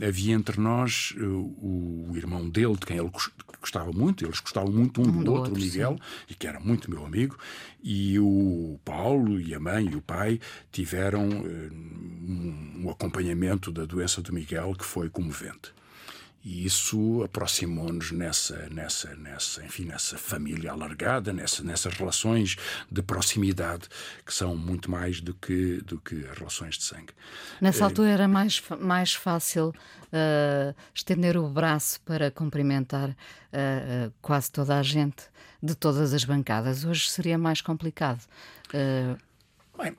eh, 0.00 0.06
havia 0.06 0.34
entre 0.34 0.60
nós 0.60 1.14
eh, 1.16 1.22
o, 1.24 2.12
irmão 2.14 2.48
dele, 2.48 2.74
de 2.74 2.86
quem 2.86 2.98
ele 2.98 3.08
gos- 3.08 3.30
gostava 3.60 3.90
muito, 3.92 4.24
eles 4.24 4.38
gostavam 4.40 4.70
muito 4.72 5.00
um, 5.00 5.04
do, 5.04 5.32
outro, 5.32 5.52
o 5.54 5.56
Miguel, 5.58 5.98
e 6.28 6.34
que 6.34 6.46
era 6.46 6.60
muito 6.60 6.90
meu 6.90 7.04
amigo, 7.04 7.36
e 7.82 8.18
o 8.18 8.78
Paulo 8.84 9.40
e 9.40 9.54
a 9.54 9.58
mãe 9.60 9.88
e 9.90 9.96
o 9.96 10.02
pai 10.02 10.38
tiveram 10.70 11.28
eh, 11.30 11.70
um, 11.72 12.82
um 12.84 12.90
acompanhamento 12.90 13.72
da 13.72 13.84
doença 13.84 14.20
do 14.20 14.32
Miguel 14.32 14.74
que 14.78 14.84
foi 14.84 15.08
comovente. 15.08 15.72
E 16.48 16.64
isso 16.64 17.24
aproximou-nos 17.24 18.12
nessa, 18.12 18.68
nessa, 18.70 19.16
nessa, 19.16 19.64
enfim, 19.64 19.86
nessa 19.86 20.16
família 20.16 20.70
alargada, 20.70 21.32
nessa, 21.32 21.64
nessas 21.64 21.92
relações 21.94 22.54
de 22.88 23.02
proximidade 23.02 23.88
que 24.24 24.32
são 24.32 24.56
muito 24.56 24.88
mais 24.88 25.20
do 25.20 25.34
que, 25.34 25.78
do 25.82 25.98
que 25.98 26.24
as 26.30 26.38
relações 26.38 26.76
de 26.76 26.84
sangue. 26.84 27.12
Nessa 27.60 27.82
altura 27.84 28.10
era 28.10 28.28
mais, 28.28 28.62
mais 28.78 29.12
fácil 29.12 29.74
ah, 30.12 30.72
estender 30.94 31.36
o 31.36 31.48
braço 31.48 32.00
para 32.02 32.30
cumprimentar 32.30 33.16
ah, 33.52 34.12
quase 34.22 34.48
toda 34.52 34.78
a 34.78 34.84
gente 34.84 35.24
de 35.60 35.74
todas 35.74 36.14
as 36.14 36.24
bancadas. 36.24 36.84
Hoje 36.84 37.10
seria 37.10 37.36
mais 37.36 37.60
complicado. 37.60 38.22
Ah, 38.72 39.16
Bem, 39.76 39.94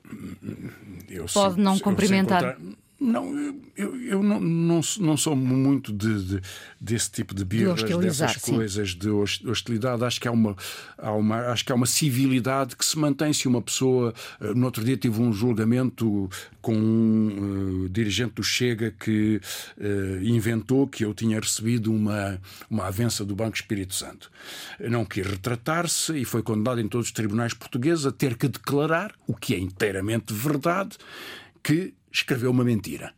eu 1.09 1.25
Pode 1.25 1.55
se- 1.55 1.59
não 1.59 1.77
cumprimentar. 1.77 2.57
Não, 2.99 3.37
eu, 3.75 3.95
eu, 4.01 4.23
não, 4.23 4.39
não, 4.39 4.81
não 4.99 5.15
sou 5.17 5.35
muito 5.35 5.93
de, 5.93 6.23
de- 6.23 6.41
desse 6.81 7.11
tipo 7.11 7.35
de 7.35 7.45
birras, 7.45 7.83
hostilizar, 7.83 8.27
dessas 8.29 8.41
sim. 8.41 8.55
coisas 8.55 8.89
de 8.95 9.09
hos- 9.09 9.41
hostilidade. 9.45 10.03
Acho 10.03 10.19
que 10.19 10.27
há 10.27 10.31
uma, 10.31 10.55
há 10.97 11.11
uma, 11.11 11.37
acho 11.51 11.63
que 11.63 11.71
há 11.71 11.75
uma 11.75 11.85
civilidade 11.85 12.75
que 12.75 12.83
se 12.83 12.97
mantém 12.97 13.31
se 13.33 13.47
uma 13.47 13.61
pessoa. 13.61 14.13
eh, 14.41 14.53
No 14.55 14.65
outro 14.65 14.83
dia 14.83 14.97
tive 14.97 15.21
um 15.21 15.31
julgamento 15.31 16.27
com 16.59 16.73
um 16.75 17.85
eh, 17.85 17.89
dirigente 17.91 18.33
do 18.33 18.43
Chega 18.43 18.89
que 18.99 19.39
eh, 19.79 20.19
inventou 20.23 20.87
que 20.87 21.05
eu 21.05 21.13
tinha 21.13 21.39
recebido 21.39 21.93
uma, 21.93 22.41
uma 22.69 22.87
avença 22.87 23.23
do 23.23 23.35
Banco 23.35 23.55
Espírito 23.55 23.93
Santo. 23.93 24.31
Não 24.79 25.05
quis 25.05 25.25
retratar-se 25.25 26.17
e 26.17 26.25
foi 26.25 26.41
condenado 26.41 26.81
em 26.81 26.87
todos 26.87 27.07
os 27.07 27.11
tribunais 27.13 27.53
portugueses 27.53 28.07
a 28.07 28.11
ter 28.11 28.35
que 28.35 28.47
declarar, 28.47 29.13
o 29.27 29.35
que 29.35 29.53
é 29.53 29.59
inteiramente 29.59 30.33
verdade, 30.33 30.97
que 31.63 31.93
escreveu 32.17 32.51
uma 32.51 32.63
mentira. 32.63 33.13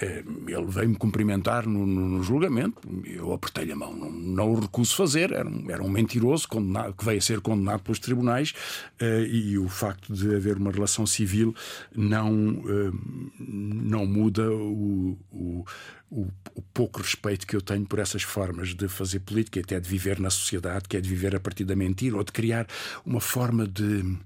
Eh, 0.00 0.24
Ele 0.48 0.66
veio-me 0.66 0.96
cumprimentar 0.96 1.66
no, 1.68 1.86
no- 1.86 2.22
julgamento, 2.22 2.80
eu 3.04 3.32
apertei-lhe 3.32 3.70
a 3.70 3.76
mão, 3.76 3.94
não, 3.94 4.10
não 4.10 4.52
o 4.52 4.60
recuso 4.60 4.96
fazer, 4.96 5.30
era 5.30 5.48
um, 5.48 5.70
era 5.70 5.82
um 5.82 5.88
mentiroso 5.88 6.48
que 6.48 7.04
veio 7.04 7.18
a 7.18 7.22
ser 7.22 7.40
condenado 7.40 7.82
pelos 7.82 8.00
tribunais 8.00 8.52
eh, 8.98 9.24
e 9.30 9.56
o 9.56 9.68
facto 9.68 10.12
de 10.12 10.34
haver 10.34 10.56
uma 10.56 10.72
relação 10.72 11.06
civil 11.06 11.54
não, 11.94 12.64
eh, 12.66 12.90
não 13.38 14.04
muda 14.04 14.50
o, 14.50 15.16
o, 15.30 15.64
o- 16.10 16.28
o 16.56 16.62
pouco 16.72 17.00
respeito 17.00 17.46
que 17.46 17.54
eu 17.56 17.60
tenho 17.62 17.84
por 17.86 17.98
essas 18.00 18.22
formas 18.22 18.74
de 18.74 18.88
fazer 18.88 19.20
política 19.20 19.60
até 19.60 19.78
de 19.80 19.88
viver 19.88 20.18
na 20.20 20.30
sociedade, 20.30 20.88
que 20.88 20.96
é 20.96 21.00
de 21.00 21.08
viver 21.08 21.34
a 21.36 21.40
partir 21.40 21.64
da 21.64 21.74
mentira 21.76 22.16
ou 22.16 22.22
de 22.24 22.30
criar 22.32 22.66
uma 23.04 23.20
forma 23.20 23.66
de 23.66 24.16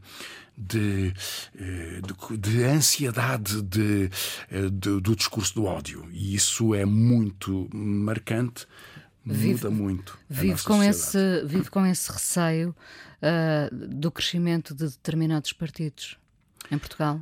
de, 0.58 1.14
eh, 1.58 2.00
de, 2.02 2.36
de 2.38 2.64
ansiedade 2.64 3.62
de, 3.62 4.10
eh, 4.50 4.62
de- 4.70 5.00
do 5.00 5.14
discurso 5.14 5.54
do 5.54 5.64
ódio. 5.64 6.06
E 6.10 6.34
isso 6.34 6.74
é 6.74 6.84
muito 6.84 7.68
marcante, 7.72 8.66
muda 9.24 9.70
muito. 9.70 10.18
vive, 10.28 10.62
com 10.64 10.82
sociedade. 10.82 10.88
esse, 10.90 11.46
vive 11.46 11.70
com 11.70 11.86
esse 11.86 12.10
receio 12.10 12.74
ah, 13.22 13.68
do 13.72 14.10
crescimento 14.10 14.74
de 14.74 14.84
determinados 14.88 15.52
partidos 15.52 16.16
em 16.70 16.78
Portugal. 16.78 17.20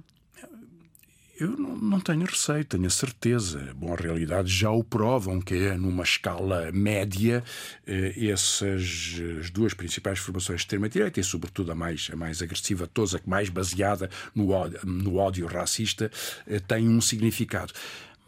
Eu 1.38 1.50
não, 1.50 1.76
não 1.76 2.00
tenho 2.00 2.24
receio, 2.24 2.64
tenho 2.64 2.86
a 2.86 2.90
certeza. 2.90 3.74
Bom, 3.76 3.92
a 3.92 3.96
realidade 3.96 4.48
já 4.48 4.70
o 4.70 4.82
provam 4.82 5.38
que 5.38 5.54
é 5.54 5.76
numa 5.76 6.02
escala 6.02 6.72
média 6.72 7.44
eh, 7.86 8.14
essas 8.30 9.20
as 9.40 9.50
duas 9.50 9.74
principais 9.74 10.18
formações 10.18 10.60
de 10.60 10.64
extrema-direita 10.64 11.20
e 11.20 11.24
sobretudo 11.24 11.72
a 11.72 11.74
mais, 11.74 12.08
a 12.10 12.16
mais 12.16 12.40
agressiva 12.40 12.86
de 12.86 12.92
todas, 12.92 13.14
a 13.14 13.18
que 13.18 13.28
mais 13.28 13.50
baseada 13.50 14.08
no 14.34 14.50
ódio, 14.50 14.80
no 14.84 15.16
ódio 15.16 15.46
racista, 15.46 16.10
eh, 16.46 16.58
tem 16.58 16.88
um 16.88 17.00
significado. 17.02 17.72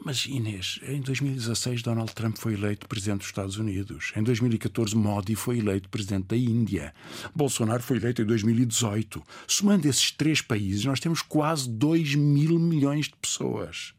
Mas 0.05 0.27
Inês, 0.27 0.79
em 0.85 1.01
2016 1.01 1.83
Donald 1.83 2.15
Trump 2.15 2.37
foi 2.39 2.55
eleito 2.55 2.89
presidente 2.89 3.19
dos 3.19 3.27
Estados 3.27 3.57
Unidos. 3.57 4.13
Em 4.17 4.23
2014 4.23 4.97
Modi 4.97 5.35
foi 5.35 5.59
eleito 5.59 5.89
presidente 5.89 6.27
da 6.27 6.37
Índia. 6.37 6.95
Bolsonaro 7.35 7.83
foi 7.83 7.97
eleito 7.97 8.23
em 8.23 8.25
2018. 8.25 9.23
Somando 9.47 9.89
esses 9.89 10.13
três 10.13 10.41
países, 10.41 10.85
nós 10.85 11.01
temos 11.01 11.21
quase 11.21 11.69
2 11.69 12.15
mil 12.15 12.59
milhões 12.59 13.07
de 13.07 13.17
pessoas. 13.21 13.93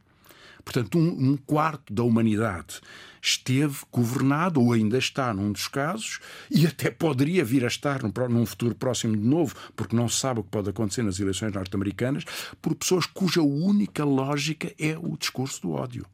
Portanto, 0.69 0.99
um, 0.99 1.31
um 1.31 1.35
quarto 1.35 1.91
da 1.91 2.03
humanidade 2.03 2.79
esteve 3.19 3.77
governado, 3.91 4.61
ou 4.61 4.71
ainda 4.71 4.99
está 4.99 5.33
num 5.33 5.51
dos 5.51 5.67
casos, 5.67 6.19
e 6.49 6.67
até 6.67 6.91
poderia 6.91 7.43
vir 7.43 7.63
a 7.63 7.67
estar 7.67 8.03
num, 8.03 8.13
num 8.29 8.45
futuro 8.45 8.75
próximo 8.75 9.17
de 9.17 9.23
novo, 9.23 9.55
porque 9.75 9.95
não 9.95 10.07
se 10.07 10.17
sabe 10.17 10.41
o 10.41 10.43
que 10.43 10.51
pode 10.51 10.69
acontecer 10.69 11.01
nas 11.01 11.19
eleições 11.19 11.51
norte-americanas, 11.51 12.23
por 12.61 12.75
pessoas 12.75 13.07
cuja 13.07 13.41
única 13.41 14.05
lógica 14.05 14.71
é 14.77 14.95
o 14.95 15.17
discurso 15.17 15.63
do 15.63 15.71
ódio. 15.71 16.05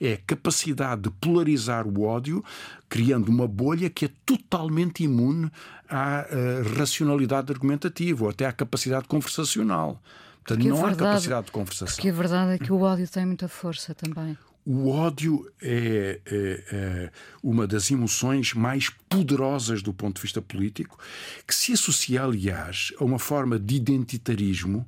É 0.00 0.12
a 0.12 0.18
capacidade 0.18 1.02
de 1.02 1.10
polarizar 1.10 1.84
o 1.84 2.04
ódio, 2.04 2.44
criando 2.88 3.28
uma 3.28 3.48
bolha 3.48 3.90
que 3.90 4.04
é 4.04 4.10
totalmente 4.24 5.02
imune 5.02 5.50
à 5.88 6.28
eh, 6.30 6.62
racionalidade 6.78 7.52
argumentativa 7.52 8.22
ou 8.22 8.30
até 8.30 8.46
à 8.46 8.52
capacidade 8.52 9.08
conversacional. 9.08 10.00
Portanto, 10.44 10.58
Porque 10.58 10.68
não 10.68 10.76
há 10.78 10.88
verdade- 10.88 10.98
capacidade 11.10 11.46
de 11.46 11.52
conversação. 11.52 11.94
Porque 11.96 12.08
a 12.08 12.12
verdade 12.12 12.52
é 12.52 12.58
que 12.58 12.72
o 12.72 12.80
ódio 12.80 13.08
tem 13.08 13.26
muita 13.26 13.48
força 13.48 13.94
também. 13.94 14.36
O 14.64 14.90
ódio 14.90 15.50
é, 15.62 16.20
é, 16.26 16.64
é, 16.72 17.10
uma 17.42 17.66
das 17.66 17.90
emoções 17.90 18.52
mais 18.52 18.90
poderosas 19.08 19.82
do 19.82 19.92
ponto 19.92 20.16
de 20.16 20.22
vista 20.22 20.42
político, 20.42 20.98
que 21.46 21.54
se 21.54 21.72
associa, 21.72 22.22
aliás, 22.24 22.92
a 22.98 23.04
uma 23.04 23.18
forma 23.18 23.58
de 23.58 23.76
identitarismo 23.76 24.86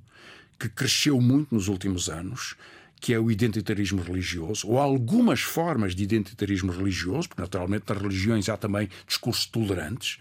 que 0.59 0.69
cresceu 0.69 1.21
muito 1.21 1.55
nos 1.55 1.69
últimos 1.69 2.09
anos, 2.09 2.55
que 3.01 3.13
é 3.15 3.19
o 3.19 3.31
identitarismo 3.31 4.01
religioso, 4.03 4.69
ou 4.69 4.79
algumas 4.79 5.41
formas 5.41 5.95
de 5.95 6.05
identitarismo 6.05 6.71
religioso, 6.71 7.29
porque 7.29 7.43
naturalmente 7.43 7.85
nas 7.89 8.01
religiões 8.01 8.49
há 8.49 8.57
também 8.57 8.89
discursos 9.09 9.47
tolerantes, 9.47 10.19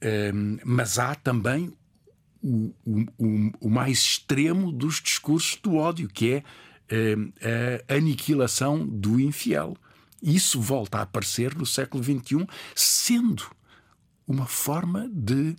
ehm, 0.00 0.58
mas 0.64 0.98
há 0.98 1.14
também 1.16 1.72
o, 2.42 2.74
o, 2.84 3.52
o 3.60 3.70
mais 3.70 3.98
extremo 3.98 4.72
dos 4.72 5.00
discursos 5.00 5.58
do 5.62 5.76
ódio, 5.76 6.08
que 6.08 6.34
é 6.34 6.42
ehm, 6.90 7.32
a 7.88 7.94
aniquilação 7.94 8.86
do 8.86 9.20
infiel. 9.20 9.76
Isso 10.22 10.60
volta 10.60 10.98
a 10.98 11.02
aparecer 11.02 11.54
no 11.54 11.66
século 11.66 12.02
XXI, 12.02 12.46
sendo 12.74 13.44
uma 14.26 14.46
forma 14.46 15.08
de 15.12 15.56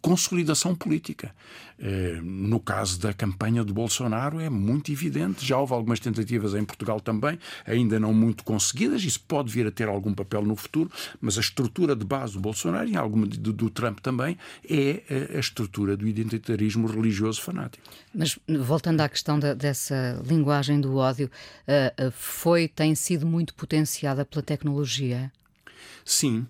consolidação 0.00 0.74
política. 0.74 1.34
Eh, 1.78 2.20
no 2.22 2.60
caso 2.60 3.00
da 3.00 3.12
campanha 3.12 3.64
do 3.64 3.72
Bolsonaro 3.72 4.38
é 4.38 4.50
muito 4.50 4.92
evidente, 4.92 5.46
já 5.46 5.56
houve 5.56 5.72
algumas 5.72 5.98
tentativas 5.98 6.54
em 6.54 6.62
Portugal 6.64 7.00
também, 7.00 7.38
ainda 7.66 7.98
não 7.98 8.12
muito 8.12 8.44
conseguidas, 8.44 9.02
isso 9.02 9.20
pode 9.20 9.50
vir 9.50 9.66
a 9.66 9.70
ter 9.70 9.88
algum 9.88 10.12
papel 10.12 10.42
no 10.42 10.54
futuro, 10.56 10.90
mas 11.20 11.38
a 11.38 11.40
estrutura 11.40 11.96
de 11.96 12.04
base 12.04 12.34
do 12.34 12.40
Bolsonaro 12.40 12.88
e 12.88 12.96
alguma 12.96 13.26
do, 13.26 13.52
do 13.52 13.70
Trump 13.70 14.00
também 14.00 14.36
é 14.68 15.02
a 15.34 15.38
estrutura 15.38 15.96
do 15.96 16.06
identitarismo 16.06 16.86
religioso 16.86 17.40
fanático. 17.40 17.82
Mas 18.14 18.38
voltando 18.46 19.00
à 19.00 19.08
questão 19.08 19.38
da, 19.38 19.54
dessa 19.54 20.22
linguagem 20.26 20.80
do 20.80 20.96
ódio, 20.96 21.30
eh, 21.66 21.94
eh, 21.96 22.10
foi, 22.10 22.68
tem 22.68 22.94
sido 22.94 23.26
muito 23.26 23.54
potenciada 23.54 24.24
pela 24.24 24.42
tecnologia? 24.42 25.32
Sim 26.04 26.46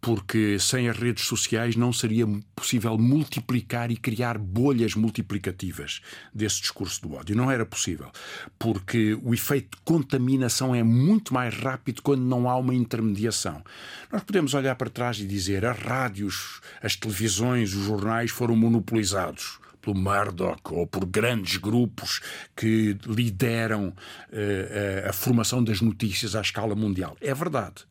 porque 0.00 0.58
sem 0.58 0.88
as 0.88 0.96
redes 0.96 1.24
sociais 1.24 1.76
não 1.76 1.92
seria 1.92 2.26
possível 2.56 2.96
multiplicar 2.96 3.90
e 3.90 3.96
criar 3.96 4.38
bolhas 4.38 4.94
multiplicativas 4.94 6.00
desse 6.34 6.60
discurso 6.60 7.02
do 7.02 7.14
ódio. 7.14 7.36
Não 7.36 7.50
era 7.50 7.66
possível, 7.66 8.10
porque 8.58 9.18
o 9.22 9.34
efeito 9.34 9.76
de 9.76 9.82
contaminação 9.84 10.74
é 10.74 10.82
muito 10.82 11.34
mais 11.34 11.54
rápido 11.54 12.02
quando 12.02 12.22
não 12.22 12.48
há 12.48 12.56
uma 12.56 12.74
intermediação. 12.74 13.62
Nós 14.10 14.22
podemos 14.22 14.54
olhar 14.54 14.74
para 14.74 14.90
trás 14.90 15.18
e 15.18 15.26
dizer 15.26 15.64
as 15.64 15.78
rádios, 15.78 16.60
as 16.82 16.96
televisões, 16.96 17.74
os 17.74 17.84
jornais 17.84 18.30
foram 18.30 18.56
monopolizados 18.56 19.58
pelo 19.80 19.96
Murdoch 19.96 20.74
ou 20.74 20.86
por 20.86 21.04
grandes 21.06 21.56
grupos 21.56 22.20
que 22.54 22.96
lideram 23.06 23.88
uh, 23.88 25.08
a 25.08 25.12
formação 25.12 25.62
das 25.64 25.80
notícias 25.80 26.34
à 26.34 26.40
escala 26.40 26.74
mundial. 26.74 27.16
É 27.20 27.34
verdade. 27.34 27.89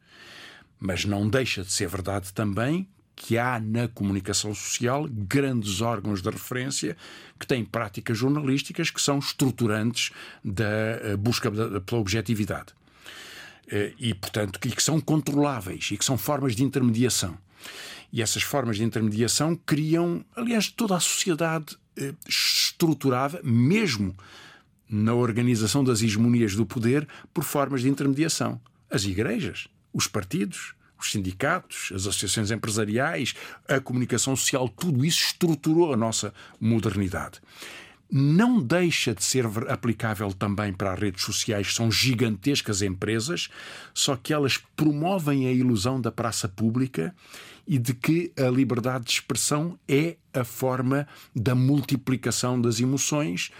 Mas 0.79 1.05
não 1.05 1.29
deixa 1.29 1.63
de 1.63 1.71
ser 1.71 1.87
verdade 1.87 2.33
também 2.33 2.87
que 3.15 3.37
há 3.37 3.59
na 3.59 3.87
comunicação 3.89 4.55
social 4.55 5.05
grandes 5.11 5.81
órgãos 5.81 6.21
de 6.21 6.29
referência 6.29 6.95
que 7.37 7.45
têm 7.45 7.65
práticas 7.65 8.17
jornalísticas 8.17 8.89
que 8.89 9.01
são 9.01 9.19
estruturantes 9.19 10.11
da 10.43 10.63
eh, 10.63 11.17
busca 11.17 11.51
pela 11.51 11.99
objetividade. 11.99 12.73
Eh, 13.69 13.93
e, 13.99 14.13
portanto, 14.13 14.57
que 14.57 14.81
são 14.81 15.01
controláveis 15.01 15.89
e 15.91 15.97
que 15.97 16.05
são 16.05 16.17
formas 16.17 16.55
de 16.55 16.63
intermediação. 16.63 17.37
E 18.11 18.21
essas 18.21 18.41
formas 18.41 18.77
de 18.77 18.83
intermediação 18.83 19.53
criam, 19.53 20.23
aliás, 20.35 20.69
toda 20.69 20.95
a 20.95 20.99
sociedade 20.99 21.77
eh, 21.97 22.13
estruturada, 22.27 23.41
mesmo 23.43 24.15
na 24.89 25.13
organização 25.13 25.83
das 25.83 26.01
hegemonias 26.01 26.55
do 26.55 26.65
poder, 26.65 27.07
por 27.33 27.43
formas 27.43 27.81
de 27.81 27.89
intermediação. 27.89 28.59
As 28.89 29.03
igrejas, 29.03 29.67
os 29.99 30.07
partidos, 30.07 30.73
os 30.99 31.11
sindicatos, 31.11 31.91
as 31.93 32.07
associações 32.07 32.51
empresariais, 32.51 33.35
a 33.67 33.79
comunicação 33.79 34.35
social, 34.35 34.67
tudo 34.67 35.05
isso 35.05 35.19
estruturou 35.27 35.93
a 35.93 35.97
nossa 35.97 36.33
modernidade. 36.59 37.39
Não 38.11 38.59
deixa 38.59 39.13
de 39.13 39.23
ser 39.23 39.45
aplicável 39.69 40.33
também 40.33 40.73
para 40.73 40.93
as 40.93 40.99
redes 40.99 41.23
sociais, 41.23 41.75
são 41.75 41.91
gigantescas 41.91 42.81
empresas, 42.81 43.49
só 43.93 44.15
que 44.15 44.33
elas 44.33 44.57
promovem 44.75 45.47
a 45.47 45.51
ilusão 45.51 46.01
da 46.01 46.11
praça 46.11 46.47
pública 46.47 47.13
e 47.67 47.77
de 47.77 47.93
que 47.93 48.31
a 48.35 48.49
liberdade 48.49 49.05
de 49.05 49.11
expressão 49.11 49.77
é 49.87 50.15
a 50.33 50.43
forma 50.43 51.07
da 51.35 51.53
multiplicação 51.53 52.59
das 52.59 52.79
emoções, 52.79 53.51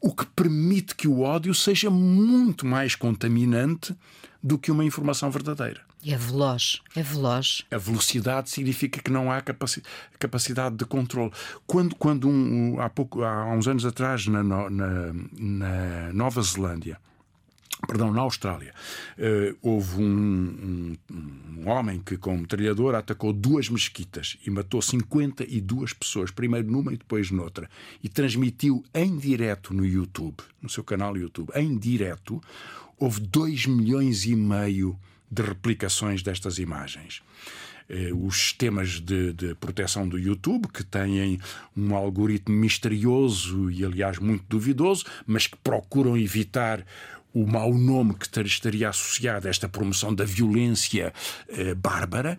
o 0.00 0.14
que 0.14 0.24
permite 0.24 0.94
que 0.94 1.06
o 1.06 1.20
ódio 1.20 1.52
seja 1.52 1.90
muito 1.90 2.64
mais 2.64 2.94
contaminante 2.94 3.94
do 4.42 4.56
que 4.56 4.70
uma 4.70 4.84
informação 4.84 5.30
verdadeira. 5.30 5.87
E 6.02 6.14
é 6.14 6.16
veloz, 6.16 6.80
é 6.94 7.02
veloz. 7.02 7.64
A 7.70 7.76
velocidade 7.76 8.50
significa 8.50 9.02
que 9.02 9.10
não 9.10 9.32
há 9.32 9.40
capaci 9.40 9.82
capacidade 10.18 10.76
de 10.76 10.84
controle. 10.84 11.32
Quando, 11.66 11.96
quando 11.96 12.28
um, 12.28 12.80
há, 12.80 12.88
pouco, 12.88 13.22
há 13.22 13.52
uns 13.52 13.66
anos 13.66 13.84
atrás, 13.84 14.26
na, 14.26 14.42
na, 14.42 14.70
na 14.70 16.12
Nova 16.12 16.40
Zelândia, 16.42 16.98
perdão, 17.86 18.12
na 18.12 18.20
Austrália, 18.20 18.72
uh, 19.18 19.56
houve 19.60 20.00
um, 20.00 20.96
um, 21.10 21.16
um, 21.62 21.68
homem 21.68 22.00
que, 22.00 22.16
com 22.16 22.36
metralhador, 22.36 22.94
atacou 22.94 23.32
duas 23.32 23.68
mesquitas 23.68 24.36
e 24.44 24.50
matou 24.50 24.80
52 24.80 25.92
pessoas, 25.92 26.30
primeiro 26.30 26.70
numa 26.70 26.92
e 26.92 26.96
depois 26.96 27.30
noutra, 27.30 27.68
e 28.02 28.08
transmitiu 28.08 28.84
em 28.94 29.16
direto 29.16 29.74
no 29.74 29.84
YouTube, 29.84 30.36
no 30.60 30.68
seu 30.68 30.82
canal 30.82 31.16
YouTube, 31.16 31.50
em 31.54 31.76
direto, 31.76 32.40
houve 32.98 33.20
2 33.20 33.66
milhões 33.66 34.24
e 34.24 34.34
meio 34.34 34.92
de 34.92 35.08
replicações 35.36 36.22
destas 36.22 36.58
imagens 36.58 37.22
eh, 37.88 38.10
os 38.12 38.36
sistemas 38.36 39.00
de, 39.00 39.32
de, 39.32 39.54
proteção 39.54 40.06
do 40.06 40.18
YouTube, 40.18 40.68
que 40.68 40.84
têm 40.84 41.40
um 41.76 41.94
algoritmo 41.94 42.54
misterioso 42.54 43.70
e, 43.70 43.84
aliás, 43.84 44.18
muito 44.18 44.44
duvidoso, 44.48 45.06
mas 45.26 45.46
que 45.46 45.56
procuram 45.56 46.16
evitar 46.16 46.84
o 47.32 47.46
mau 47.46 47.72
nome 47.72 48.14
que 48.14 48.26
estaria 48.46 48.88
associado 48.88 49.46
a 49.46 49.50
esta 49.50 49.68
promoção 49.68 50.14
da 50.14 50.24
violência 50.24 51.12
eh, 51.48 51.74
bárbara, 51.74 52.38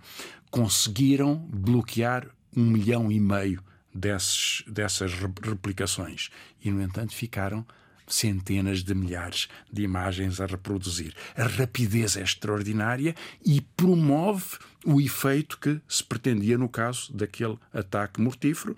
conseguiram 0.52 1.36
bloquear 1.36 2.28
um 2.56 2.66
milhão 2.66 3.12
e 3.12 3.20
meio 3.20 3.64
desses, 3.94 4.64
dessas 4.68 5.14
replicações. 5.14 6.30
E, 6.64 6.70
no 6.70 6.82
entanto, 6.82 7.14
ficaram 7.16 7.66
centenas 8.10 8.84
de 8.84 8.94
milhares 8.94 9.48
de 9.72 9.84
imagens 9.84 10.42
a 10.42 10.46
reproduzir. 10.46 11.14
A 11.38 11.44
rapidez 11.44 12.18
é 12.18 12.22
extraordinária 12.22 13.16
e 13.46 13.62
promove 13.62 14.58
o 14.86 15.02
efeito 15.02 15.58
que 15.58 15.80
se 15.88 16.04
pretendia 16.04 16.58
no 16.58 16.70
caso 16.70 17.12
daquele 17.14 17.58
ataque 17.74 18.22
mortífero, 18.22 18.76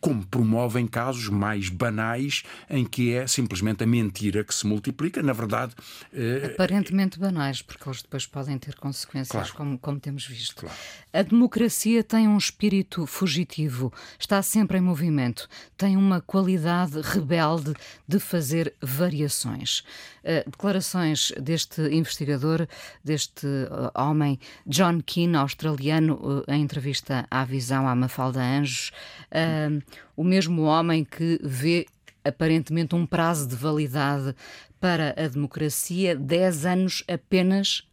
como 0.00 0.26
promovem 0.26 0.86
casos 0.86 1.28
mais 1.28 1.68
banais 1.68 2.42
em 2.68 2.84
que 2.84 3.12
é 3.12 3.26
simplesmente 3.26 3.84
a 3.84 3.86
mentira 3.86 4.42
que 4.42 4.54
se 4.54 4.66
multiplica, 4.66 5.22
na 5.22 5.32
verdade. 5.32 5.74
Eh, 6.12 6.52
Aparentemente 6.54 7.18
banais, 7.18 7.60
porque 7.60 7.86
eles 7.86 8.00
depois 8.00 8.26
podem 8.26 8.58
ter 8.58 8.74
consequências, 8.76 9.50
claro. 9.50 9.54
como, 9.54 9.78
como 9.78 10.00
temos 10.00 10.26
visto. 10.26 10.60
Claro. 10.60 10.74
A 11.12 11.22
democracia 11.22 12.02
tem 12.02 12.26
um 12.26 12.38
espírito 12.38 13.06
fugitivo, 13.06 13.92
está 14.18 14.40
sempre 14.42 14.78
em 14.78 14.80
movimento, 14.80 15.48
tem 15.76 15.96
uma 15.96 16.20
qualidade 16.20 17.00
rebelde 17.00 17.74
de 18.08 18.18
fazer 18.18 18.74
variações. 18.80 19.80
Uh, 20.20 20.48
declarações 20.50 21.32
deste 21.40 21.82
investigador, 21.82 22.66
deste 23.02 23.46
uh, 23.46 23.90
homem, 23.94 24.38
John 24.66 25.00
Keane, 25.04 25.36
australiano, 25.40 26.14
uh, 26.14 26.44
em 26.52 26.62
entrevista 26.62 27.26
à 27.30 27.44
Visão, 27.44 27.88
à 27.88 27.94
Mafalda 27.94 28.40
Anjos 28.40 28.92
o 30.16 30.24
mesmo 30.24 30.62
homem 30.62 31.04
que 31.04 31.40
vê 31.42 31.86
aparentemente 32.24 32.94
um 32.94 33.06
prazo 33.06 33.48
de 33.48 33.56
validade 33.56 34.34
para 34.78 35.14
a 35.16 35.28
democracia, 35.28 36.14
10 36.16 36.66
anos 36.66 37.04
apenas 37.08 37.88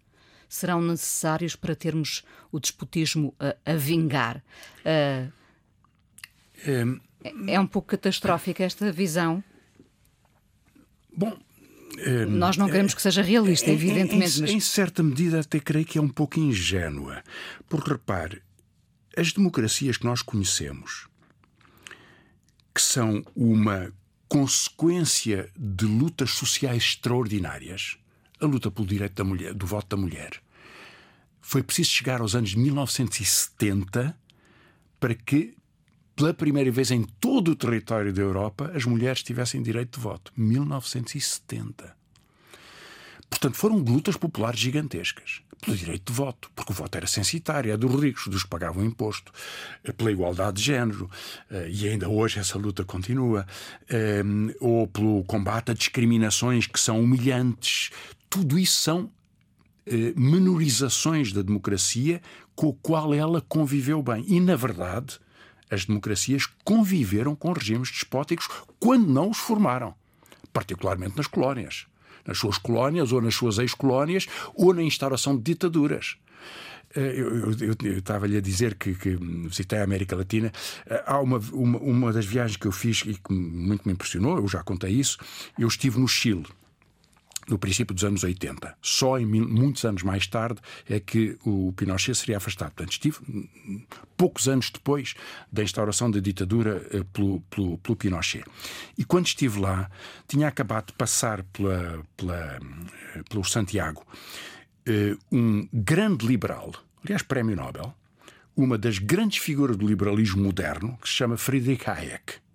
serão 0.50 0.82
necessários 0.82 1.56
para 1.56 1.76
termos 1.76 2.24
o 2.52 2.60
despotismo 2.60 3.34
a, 3.40 3.56
a 3.66 3.76
vingar. 3.76 4.44
Uh, 4.80 5.32
é, 6.66 7.54
é 7.54 7.60
um 7.60 7.68
pouco 7.68 7.90
catastrófica 7.90 8.64
esta 8.64 8.92
visão. 8.92 9.44
Bom, 11.16 11.38
nós 12.28 12.58
não 12.58 12.68
queremos 12.68 12.94
que 12.94 13.02
seja 13.02 13.22
realista, 13.22 13.72
evidentemente. 13.72 14.38
Em, 14.38 14.42
mas... 14.42 14.52
em, 14.52 14.60
certa 14.60 15.02
medida, 15.02 15.40
até 15.40 15.60
creio 15.60 15.86
que 15.86 15.98
é 15.98 16.02
um 16.02 16.10
pouco 16.10 16.40
ingênua. 16.40 17.24
Porque 17.68 17.92
repare, 17.92 18.42
as 19.16 19.32
democracias 19.32 19.98
que 19.98 20.06
nós 20.06 20.22
conhecemos 20.22 21.08
que 22.78 22.82
são 22.84 23.24
uma 23.36 23.92
consequência 24.30 25.50
de 25.58 25.86
lutas 25.86 26.30
sociais 26.30 26.84
extraordinárias, 26.84 27.98
a 28.40 28.46
luta 28.46 28.70
pelo 28.70 28.86
direito 28.86 29.16
da 29.16 29.24
mulher, 29.24 29.52
do 29.56 29.66
voto 29.66 29.96
da 29.96 29.98
mulher. 30.00 30.40
Foi 31.42 31.64
preciso 31.64 31.90
chegar 31.90 32.22
aos 32.22 32.36
anos 32.36 32.54
1970 32.54 34.16
para 35.00 35.16
que, 35.16 35.56
pela 36.18 36.34
primeira 36.34 36.72
vez 36.72 36.90
em 36.90 37.04
todo 37.04 37.52
o 37.52 37.56
território 37.56 38.12
da 38.12 38.24
Europa, 38.24 38.72
as 38.74 38.84
mulheres 38.86 39.22
tivessem 39.22 39.62
direito 39.62 39.98
de 39.98 40.04
voto. 40.04 40.34
1970. 40.36 41.96
Portanto, 43.30 43.56
foram 43.56 43.78
lutas 43.78 44.18
populares 44.18 44.60
gigantescas 44.60 45.42
pelo 45.62 45.78
direito 45.78 46.12
de 46.12 46.18
voto, 46.18 46.50
porque 46.56 46.72
o 46.72 46.76
voto 46.76 46.96
era 46.96 47.06
censitário, 47.06 47.72
é 47.72 47.78
dos 47.78 47.94
ricos, 48.02 48.28
dos 48.28 48.44
que 48.44 48.50
pagavam 48.50 48.84
imposto, 48.84 49.32
eh, 49.84 49.92
pela 49.92 50.12
igualdade 50.12 50.58
de 50.58 50.64
género, 50.64 51.10
eh, 51.52 51.68
e 51.70 51.88
ainda 51.88 52.10
hoje 52.10 52.40
essa 52.40 52.58
luta 52.58 52.84
continua, 52.84 53.46
eh, 53.88 54.24
ou 54.60 54.88
pelo 54.88 55.24
combate 55.24 55.72
a 55.72 55.74
discriminações 55.74 56.66
que 56.66 56.80
são 56.80 57.00
humilhantes. 57.00 57.92
Tudo 58.30 58.58
isso 58.58 58.82
são 58.82 59.12
menorizações 60.18 61.32
da 61.32 61.42
democracia 61.42 62.22
com 62.54 62.68
o 62.68 62.74
qual 62.74 63.14
ela 63.14 63.40
conviveu 63.40 64.04
bem. 64.04 64.26
E, 64.28 64.38
na 64.38 64.58
verdade, 64.58 65.18
as 65.70 65.86
democracias 65.86 66.48
conviveram 66.64 67.36
com 67.36 67.52
regimes 67.52 67.90
despóticos 67.90 68.48
quando 68.80 69.08
não 69.08 69.30
os 69.30 69.38
formaram, 69.38 69.94
particularmente 70.54 71.18
nas 71.18 71.28
colónias 71.28 71.88
nas 72.28 72.38
suas 72.38 72.58
colónias 72.58 73.14
ou 73.14 73.22
nas 73.22 73.34
suas 73.34 73.58
ex-colónias 73.58 74.28
ou 74.54 74.74
na 74.74 74.84
instauração 74.84 75.38
de 75.38 75.44
ditaduras. 75.44 76.18
Eh, 76.96 77.16
eu, 77.20 77.52
estava-lhe 77.98 78.38
a 78.38 78.42
dizer 78.42 78.76
que, 78.76 78.94
que, 78.94 79.18
visitei 79.48 79.80
a 79.80 79.84
América 79.84 80.16
Latina. 80.16 80.52
Eh, 80.86 81.04
há 81.06 81.20
uma, 81.20 81.40
uma, 81.54 81.80
uma 81.80 82.14
das 82.14 82.26
viagens 82.26 82.58
que 82.58 82.68
eu 82.68 82.72
fiz 82.72 83.04
e 83.06 83.14
que 83.14 83.34
muito 83.34 83.84
me 83.86 83.94
impressionou, 83.94 84.38
eu 84.38 84.48
já 84.48 84.62
contei 84.62 84.92
isso. 84.92 85.18
Eu 85.58 85.68
estive 85.68 86.00
no 86.00 86.08
Chile 86.08 86.46
no 87.48 87.58
princípio 87.58 87.94
dos 87.94 88.04
anos 88.04 88.24
80. 88.24 88.78
Só 88.82 89.18
em 89.18 89.26
muitos 89.26 89.86
anos 89.86 90.04
mais 90.04 90.28
tarde 90.28 90.60
é 90.90 91.00
que 91.00 91.38
o 91.46 91.74
Pinochet 91.74 92.16
seria 92.16 92.38
afastado. 92.38 92.72
Portanto, 92.72 92.92
estive 92.92 93.18
poucos 94.16 94.48
anos 94.48 94.70
depois 94.70 95.16
da 95.52 95.64
instauração 95.64 96.12
da 96.12 96.20
ditadura 96.20 96.86
eh, 96.92 97.04
pelo, 97.14 97.42
pelo, 97.42 97.78
pelo 97.78 97.96
Pinochet. 97.96 98.44
E 98.98 99.04
quando 99.04 99.28
estive 99.28 99.60
lá, 99.60 99.90
tinha 100.28 100.48
acabado 100.48 100.88
de 100.88 100.94
passar 100.94 101.44
pela, 101.44 102.04
pela, 102.16 102.60
eh, 103.16 103.24
pelo 103.30 103.44
Santiago 103.44 104.06
eh, 104.86 105.16
um 105.32 105.68
grande 105.72 106.26
liberal, 106.26 106.74
aliás, 107.04 107.22
prémio 107.22 107.56
Nobel, 107.56 107.94
uma 108.56 108.78
das 108.78 108.98
grandes 108.98 109.38
figuras 109.38 109.78
do 109.78 109.88
liberalismo 109.88 110.44
moderno, 110.44 110.98
que 111.02 111.08
se 111.08 111.16
chama 111.16 111.38
Friedrich 111.38 111.88
Hayek 111.88 112.47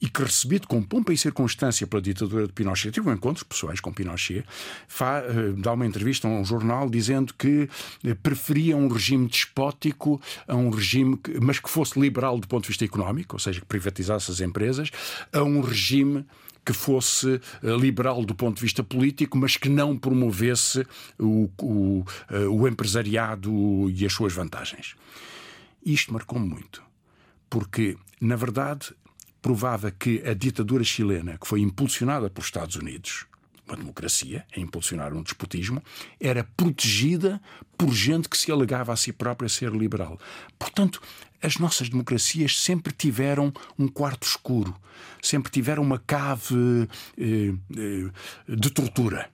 e 0.00 0.08
que, 0.08 0.22
recebido 0.22 0.66
com 0.66 0.82
pompa 0.82 1.12
e 1.12 1.18
circunstância 1.18 1.86
pela 1.86 2.00
ditadura 2.00 2.46
de 2.46 2.52
Pinochet, 2.52 2.90
tive 2.90 3.10
encontros 3.10 3.42
pessoais 3.42 3.80
com 3.80 3.92
Pinochet, 3.92 4.44
fa, 4.88 5.18
eh, 5.18 5.52
dá 5.58 5.72
uma 5.72 5.86
entrevista 5.86 6.26
a 6.26 6.30
um 6.30 6.44
jornal 6.44 6.88
dizendo 6.88 7.34
que 7.34 7.68
eh, 8.02 8.14
preferia 8.14 8.76
um 8.76 8.88
regime 8.88 9.28
despótico 9.28 10.20
a 10.48 10.56
um 10.56 10.70
regime, 10.70 11.18
que, 11.18 11.38
mas 11.38 11.60
que 11.60 11.68
fosse 11.68 12.00
liberal 12.00 12.38
do 12.38 12.48
ponto 12.48 12.62
de 12.62 12.68
vista 12.68 12.84
económico, 12.84 13.36
ou 13.36 13.38
seja, 13.38 13.60
que 13.60 13.66
privatizasse 13.66 14.30
as 14.30 14.40
empresas, 14.40 14.90
a 15.32 15.42
um 15.42 15.60
regime 15.60 16.24
que 16.64 16.72
fosse 16.72 17.38
eh, 17.62 17.76
liberal 17.76 18.24
do 18.24 18.34
ponto 18.34 18.56
de 18.56 18.62
vista 18.62 18.82
político, 18.82 19.36
mas 19.36 19.58
que 19.58 19.68
não 19.68 19.98
promovesse 19.98 20.86
o, 21.18 21.50
o, 21.60 22.04
o 22.50 22.66
empresariado 22.66 23.90
e 23.90 24.06
as 24.06 24.12
suas 24.14 24.32
vantagens. 24.32 24.94
Isto 25.84 26.12
marcou-me 26.12 26.46
muito, 26.46 26.82
porque, 27.48 27.96
na 28.20 28.36
verdade, 28.36 28.94
provava 29.40 29.90
que 29.90 30.22
a 30.26 30.34
ditadura 30.34 30.84
chilena, 30.84 31.38
que 31.38 31.46
foi 31.46 31.60
impulsionada 31.60 32.28
pelos 32.28 32.46
Estados 32.46 32.76
Unidos, 32.76 33.26
uma 33.66 33.76
democracia, 33.76 34.44
a 34.54 34.60
impulsionar 34.60 35.14
um 35.14 35.22
despotismo, 35.22 35.82
era 36.20 36.44
protegida 36.56 37.40
por 37.78 37.92
gente 37.92 38.28
que 38.28 38.36
se 38.36 38.50
alegava 38.50 38.92
a 38.92 38.96
si 38.96 39.12
própria 39.12 39.48
ser 39.48 39.70
liberal. 39.70 40.18
Portanto, 40.58 41.00
as 41.42 41.56
nossas 41.56 41.88
democracias 41.88 42.58
sempre 42.60 42.92
tiveram 42.92 43.52
um 43.78 43.88
quarto 43.88 44.26
escuro, 44.26 44.74
sempre 45.22 45.50
tiveram 45.50 45.82
uma 45.82 45.98
cave 45.98 46.88
eh, 47.16 47.54
eh, 47.76 48.10
de 48.48 48.70
tortura. 48.70 49.30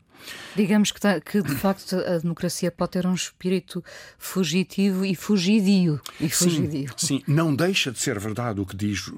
Digamos 0.54 0.90
que, 0.90 1.00
que, 1.20 1.42
de 1.42 1.54
facto 1.54 1.96
a 1.96 2.18
democracia 2.18 2.70
pode 2.70 2.92
ter 2.92 3.06
um 3.06 3.14
espírito 3.14 3.84
fugitivo 4.18 5.04
e 5.04 5.14
fugidio. 5.14 6.00
E 6.20 6.28
fugidio. 6.28 6.90
Sim, 6.96 7.18
sim, 7.18 7.22
não 7.26 7.54
deixa 7.54 7.90
de 7.92 7.98
ser 7.98 8.18
verdade 8.18 8.60
o 8.60 8.66
que 8.66 8.76
diz 8.76 9.10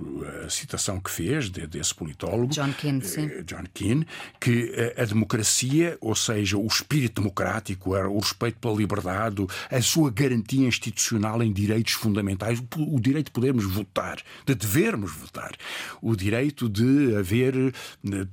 a 0.45 0.49
citação 0.49 1.01
que 1.01 1.11
fez 1.11 1.51
de, 1.51 1.67
desse 1.67 1.95
politólogo, 1.95 2.53
John 2.53 2.73
Keane. 2.73 3.03
Eh, 3.17 3.43
John 3.45 3.65
Keane, 3.73 4.07
que 4.41 4.93
a, 4.97 5.03
a 5.03 5.05
democracia, 5.05 5.97
ou 6.01 6.15
seja, 6.15 6.57
o 6.57 6.67
espírito 6.67 7.21
democrático, 7.21 7.97
o 7.97 8.19
respeito 8.19 8.59
pela 8.59 8.75
liberdade, 8.75 9.47
a 9.71 9.81
sua 9.81 10.11
garantia 10.11 10.67
institucional 10.67 11.43
em 11.43 11.53
direitos 11.53 11.93
fundamentais, 11.93 12.63
o 12.77 13.01
direito 13.01 13.27
de 13.27 13.33
podermos 13.33 13.65
votar, 13.65 14.19
de 14.45 14.55
devermos 14.55 15.13
votar, 15.13 15.53
o 16.01 16.17
direito 16.17 16.69
de 16.69 17.17
haver, 17.17 17.55
de, 18.03 18.25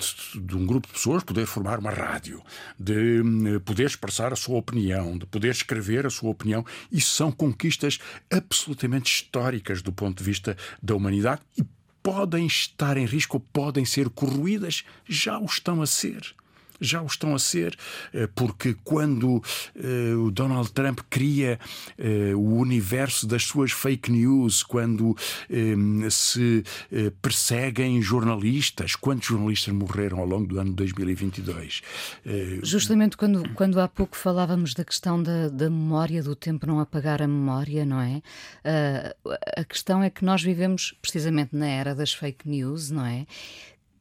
de 0.42 0.56
um 0.56 0.66
grupo 0.66 0.88
de 0.88 0.94
pessoas 0.94 1.24
poder 1.24 1.46
formar 1.46 1.80
uma 1.80 1.92
rádio, 1.92 2.42
de 2.80 3.22
hum, 3.22 3.60
poder 3.60 3.86
expressar 3.86 4.34
a 4.34 4.36
sua 4.36 4.58
opinião, 4.58 5.18
de 5.18 5.26
poder 5.26 5.50
escrever 5.50 6.06
a 6.06 6.10
sua 6.10 6.30
opinião. 6.30 6.66
Isso 6.92 7.12
são 7.12 7.32
conquistas 7.32 8.00
absolutamente 8.32 9.12
históricas 9.12 9.82
do 9.82 9.92
ponto 9.92 10.18
de 10.18 10.24
vista 10.24 10.58
da 10.82 10.96
humanidade 10.96 11.42
e 11.58 11.64
podem 12.02 12.46
estar 12.46 12.98
em 12.98 13.06
risco 13.06 13.40
podem 13.40 13.84
ser 13.84 14.10
corroídas, 14.10 14.84
já 15.08 15.40
o 15.40 15.46
estão 15.46 15.82
a 15.82 15.88
ser 15.88 16.36
já 16.80 17.02
o 17.02 17.06
estão 17.06 17.34
a 17.34 17.40
ser, 17.40 17.78
eh, 18.14 18.28
porque 18.36 18.76
quando 18.84 19.38
uh, 19.38 20.26
o 20.26 20.32
Donald 20.32 20.72
Trump 20.72 21.00
cria 21.10 21.60
uh, 21.98 22.38
o 22.38 22.58
universo 22.58 23.28
das 23.28 23.44
suas 23.44 23.72
fake 23.72 24.12
news, 24.12 24.64
quando 24.64 25.16
se 26.10 26.64
perseguem 27.22 28.02
jornalistas, 28.02 28.96
quantos 28.96 29.28
jornalistas 29.28 29.74
morreram 29.74 30.20
ao 30.20 30.26
longo 30.26 30.48
do 30.48 30.60
ano 30.60 30.74
2022? 30.74 31.82
Justamente 32.64 33.18
quando, 33.18 33.48
quando 33.54 33.80
há 33.80 33.88
pouco 33.88 34.16
falávamos 34.16 34.74
da 34.74 34.84
questão 34.84 35.22
da, 35.22 35.50
da 35.50 35.70
memória, 35.70 36.22
do 36.22 36.36
tempo 36.36 36.66
não 36.66 36.80
apagar 36.80 37.22
a 37.22 37.28
memória, 37.28 37.86
não 37.86 38.02
é? 38.02 38.22
a 39.58 39.64
questão 39.64 40.04
é 40.04 40.10
que 40.10 40.24
nós 40.26 40.42
vivemos 40.42 40.96
precisamente 41.02 41.56
na 41.56 41.68
era 41.68 41.96
das 41.96 42.14
fake 42.14 42.48
news, 42.48 42.90
não 42.90 43.06
é? 43.06 43.26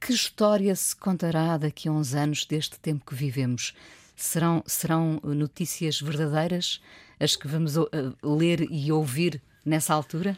Que 0.01 0.13
história 0.13 0.75
se 0.77 0.95
contará 0.95 1.57
daqui 1.57 1.89
a 1.89 1.93
uns 1.93 2.15
anos 2.15 2.45
deste 2.45 2.79
tempo 2.79 3.05
que 3.07 3.15
vivemos? 3.15 3.75
Serão, 4.17 4.63
serão 4.67 5.21
notícias 5.23 6.01
verdadeiras 6.01 6.81
as 7.19 7.37
que 7.37 7.49
vamos 7.49 7.77
uh, 7.77 7.89
ler 8.23 8.67
e 8.71 8.93
ouvir 8.93 9.41
nessa 9.65 9.95
altura? 9.95 10.37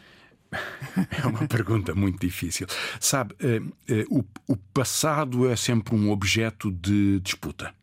É 1.21 1.27
uma 1.27 1.45
pergunta 1.49 1.93
muito 1.93 2.19
difícil. 2.19 2.67
Sabe, 2.99 3.35
uh, 3.41 3.65
uh, 4.13 4.19
o, 4.47 4.53
o 4.53 4.57
passado 4.73 5.49
é 5.49 5.55
sempre 5.55 5.95
um 5.95 6.09
objeto 6.09 6.71
de 6.71 7.19
disputa 7.19 7.73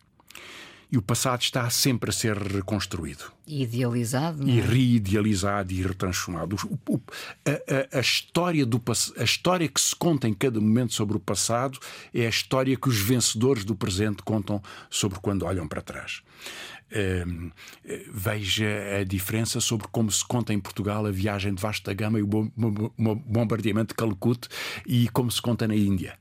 e 0.95 0.97
o 0.97 1.03
passado 1.03 1.43
está 1.43 1.69
sempre 1.71 2.11
a 2.11 2.13
ser 2.13 2.37
reconstruído. 2.37 3.25
E 3.45 3.65
idealizado. 3.65 4.49
E 4.49 4.61
é? 4.61 4.63
reidealizado 4.63 5.73
e 5.73 5.83
retransformado. 5.83 6.55
O, 6.55 6.95
o, 6.95 7.01
a, 7.45 7.97
a, 7.97 7.99
a, 7.99 8.01
história 8.01 8.65
do, 8.65 8.81
a 9.19 9.25
história 9.25 9.67
que 9.67 9.81
se 9.81 9.97
conta 9.97 10.29
em 10.29 10.33
cada 10.33 10.61
momento 10.61 10.95
sobre 10.95 11.17
o 11.17 11.21
passado 11.21 11.81
é 12.15 12.27
a 12.27 12.29
história 12.29 12.77
que 12.77 12.89
os 12.89 12.97
vencedores 12.97 13.65
do 13.65 13.75
presente 13.75 14.23
contam 14.23 14.63
sobre 14.89 15.19
quando 15.19 15.45
olham 15.45 15.67
para 15.67 15.83
trás. 15.83 16.23
Uh, 16.93 17.51
veja 18.13 18.69
a 19.01 19.05
diferença 19.05 19.61
sobre 19.61 19.89
como 19.89 20.13
se 20.13 20.25
conta 20.25 20.55
em 20.55 20.61
Portugal 20.61 21.05
a 21.07 21.11
viagem 21.11 21.53
de 21.53 21.61
vasta 21.61 21.93
gama 21.93 22.21
e 22.21 22.23
o 22.23 22.27
bombardeamento 22.27 23.89
de 23.89 23.95
Calcute 23.97 24.49
e 24.87 25.09
como 25.09 25.29
se 25.29 25.43
conta 25.43 25.67
na 25.67 25.75
Índia 25.75 26.17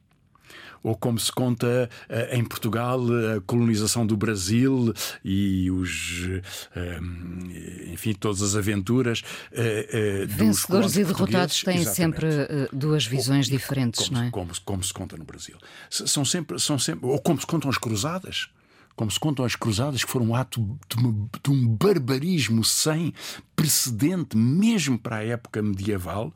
ou 0.84 0.96
como 0.96 1.18
se 1.18 1.32
conta 1.32 1.90
uh, 2.10 2.36
em 2.36 2.44
Portugal 2.44 3.00
a 3.36 3.42
colonização 3.42 4.06
do 4.06 4.18
Brasil 4.18 4.94
e 5.24 5.72
os, 5.72 6.26
uh, 6.26 7.92
enfim, 7.92 8.14
todas 8.14 8.42
as 8.42 8.56
aventuras. 8.56 9.22
Uh, 9.52 10.28
Vencedores 10.28 10.98
e 10.98 11.04
derrotados 11.04 11.64
têm 11.64 11.78
Exatamente. 11.78 12.22
sempre 12.22 12.70
duas 12.72 13.06
visões 13.06 13.48
diferentes, 13.48 14.10
como, 14.10 14.20
não 14.20 14.28
é? 14.28 14.32
Como, 14.32 14.52
como, 14.66 14.84
se 14.84 14.94
conta 14.94 15.16
no 15.16 15.24
Brasil. 15.24 15.56
São 15.90 16.26
sempre, 16.26 16.60
são 16.60 16.78
sempre, 16.78 17.08
ou 17.08 17.20
como 17.20 17.40
se 17.40 17.48
contam 17.48 17.70
as 17.70 17.78
cruzadas 17.78 18.50
como 18.96 19.10
se 19.10 19.20
contam 19.20 19.44
as 19.46 19.56
cruzadas, 19.56 20.04
que 20.04 20.12
foram 20.12 20.28
um 20.28 20.36
ato 20.36 20.78
de, 20.88 21.52
um 21.52 21.68
barbarismo 21.68 22.64
sem 22.64 23.14
precedente, 23.56 24.36
mesmo 24.36 24.98
para 24.98 25.18
a 25.18 25.24
época 25.24 25.62
medieval, 25.62 26.34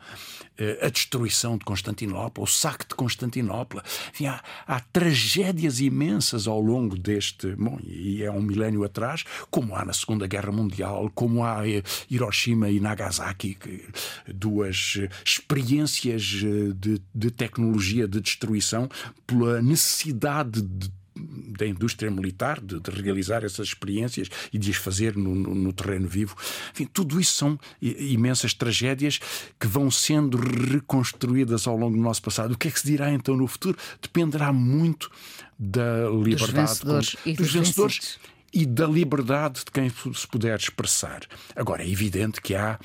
eh, 0.58 0.80
a 0.82 0.90
destruição 0.90 1.58
de 1.58 1.66
Constantinopla, 1.66 2.44
o 2.44 2.48
saque 2.48 2.88
de 2.88 2.96
Constantinopla. 2.96 3.84
Enfim, 4.12 4.28
há, 4.28 4.42
há, 4.66 4.80
tragédias 4.80 5.80
imensas 5.80 6.48
ao 6.48 6.60
longo 6.60 6.98
deste. 6.98 7.56
Bom, 7.56 7.80
e 7.84 8.24
é 8.24 8.32
um 8.32 8.42
milénio 8.42 8.84
atrás, 8.84 9.24
como 9.50 9.76
há 9.76 9.84
na 9.84 9.94
Segunda 9.94 10.28
Guerra 10.28 10.52
Mundial, 10.52 11.12
como 11.14 11.44
há 11.44 11.68
eh, 11.68 11.84
Hiroshima 12.10 12.70
e 12.70 12.80
Nagasaki, 12.80 13.58
duas 14.28 15.00
experiências 15.26 16.42
eh, 16.44 16.74
de, 16.76 17.02
de 17.14 17.32
tecnologia 17.32 18.08
de 18.08 18.22
destruição 18.22 18.90
pela 19.26 19.62
necessidade 19.62 20.62
de 20.62 20.92
da 21.58 21.66
indústria 21.66 22.12
militar, 22.12 22.60
de, 22.62 22.80
de, 22.80 22.92
realizar 22.92 23.44
essas 23.44 23.68
experiências 23.68 24.30
e 24.52 24.58
de 24.58 24.72
as 24.72 24.78
fazer 24.78 25.16
no, 25.16 25.34
no, 25.34 25.56
no 25.56 25.74
terreno 25.74 26.08
vivo. 26.08 26.36
Enfim, 26.72 26.86
tudo 26.86 27.20
isso 27.20 27.34
são 27.34 27.60
imensas 27.82 28.54
tragédias 28.54 29.20
que 29.60 29.68
vão 29.68 29.90
sendo 29.90 30.38
reconstruídas 30.38 31.68
ao 31.68 31.78
longo 31.78 31.96
do 31.96 32.02
nosso 32.02 32.22
passado. 32.22 32.54
O 32.54 32.58
que 32.58 32.68
é 32.68 32.72
que 32.72 32.80
se 32.80 32.88
dirá 32.88 33.12
então 33.12 33.36
no 33.36 33.48
futuro? 33.48 33.78
Dependerá 34.02 34.54
muito 34.54 35.10
da 35.58 36.10
liberdade 36.10 36.36
dos 36.36 36.52
vencedores, 36.52 37.16
com, 37.16 37.34
dos 37.34 37.54
vencedores 37.54 38.20
e 38.54 38.66
da 38.66 38.88
liberdade 38.88 39.66
de 39.66 39.72
quem 39.72 39.90
se 39.90 40.28
puder 40.28 40.58
expressar. 40.58 41.22
Agora, 41.56 41.84
é 41.84 41.90
evidente 41.90 42.42
que 42.42 42.56
há 42.56 42.80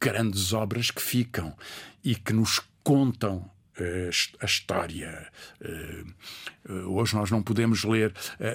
grandes 0.00 0.52
obras 0.52 0.90
que 0.90 1.02
ficam 1.02 1.54
e 2.02 2.14
que 2.14 2.32
nos 2.32 2.60
contam 2.82 3.48
a 4.40 4.44
história. 4.44 5.26
Eh, 5.60 6.04
eh, 6.68 6.72
hoje 6.86 7.14
nós 7.14 7.30
não 7.30 7.42
podemos 7.42 7.84
ler 7.84 8.12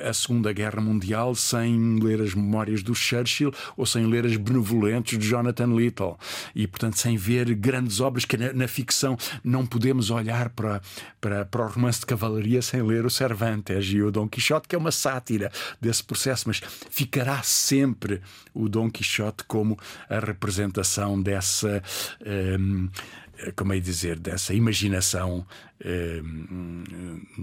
a 0.07 0.13
Segunda 0.13 0.53
Guerra 0.53 0.81
Mundial 0.81 1.35
sem 1.35 1.99
ler 1.99 2.21
as 2.21 2.33
memórias 2.33 2.83
do 2.83 2.93
Churchill 2.93 3.51
ou 3.75 3.85
sem 3.85 4.05
ler 4.05 4.25
as 4.25 4.35
benevolentes 4.37 5.17
de 5.17 5.27
Jonathan 5.27 5.75
Little. 5.75 6.17
E, 6.53 6.67
portanto, 6.67 6.97
sem 6.97 7.17
ver 7.17 7.53
grandes 7.55 7.99
obras 7.99 8.25
que 8.25 8.37
na, 8.37 8.67
ficção 8.67 9.17
não 9.43 9.65
podemos 9.65 10.09
olhar 10.09 10.49
para, 10.49 10.81
para, 11.19 11.45
para 11.45 11.65
o 11.65 11.69
romance 11.69 11.99
de 11.99 12.05
cavalaria 12.05 12.61
sem 12.61 12.81
ler 12.81 13.05
o 13.05 13.09
Cervantes 13.09 13.85
e 13.87 14.01
o 14.01 14.11
Dom 14.11 14.27
Quixote, 14.27 14.67
que 14.67 14.75
é 14.75 14.77
uma 14.77 14.91
sátira 14.91 15.51
desse 15.79 16.03
processo, 16.03 16.45
mas 16.47 16.61
ficará 16.89 17.41
sempre 17.43 18.21
o 18.53 18.67
Dom 18.67 18.89
Quixote 18.89 19.43
como 19.45 19.77
a 20.09 20.19
representação 20.19 21.21
dessa. 21.21 21.81
Um, 22.25 22.89
eh, 22.95 23.24
como 23.55 23.73
é 23.73 23.79
dizer, 23.79 24.19
dessa 24.19 24.53
imaginação 24.53 25.45
eh, 25.79 26.21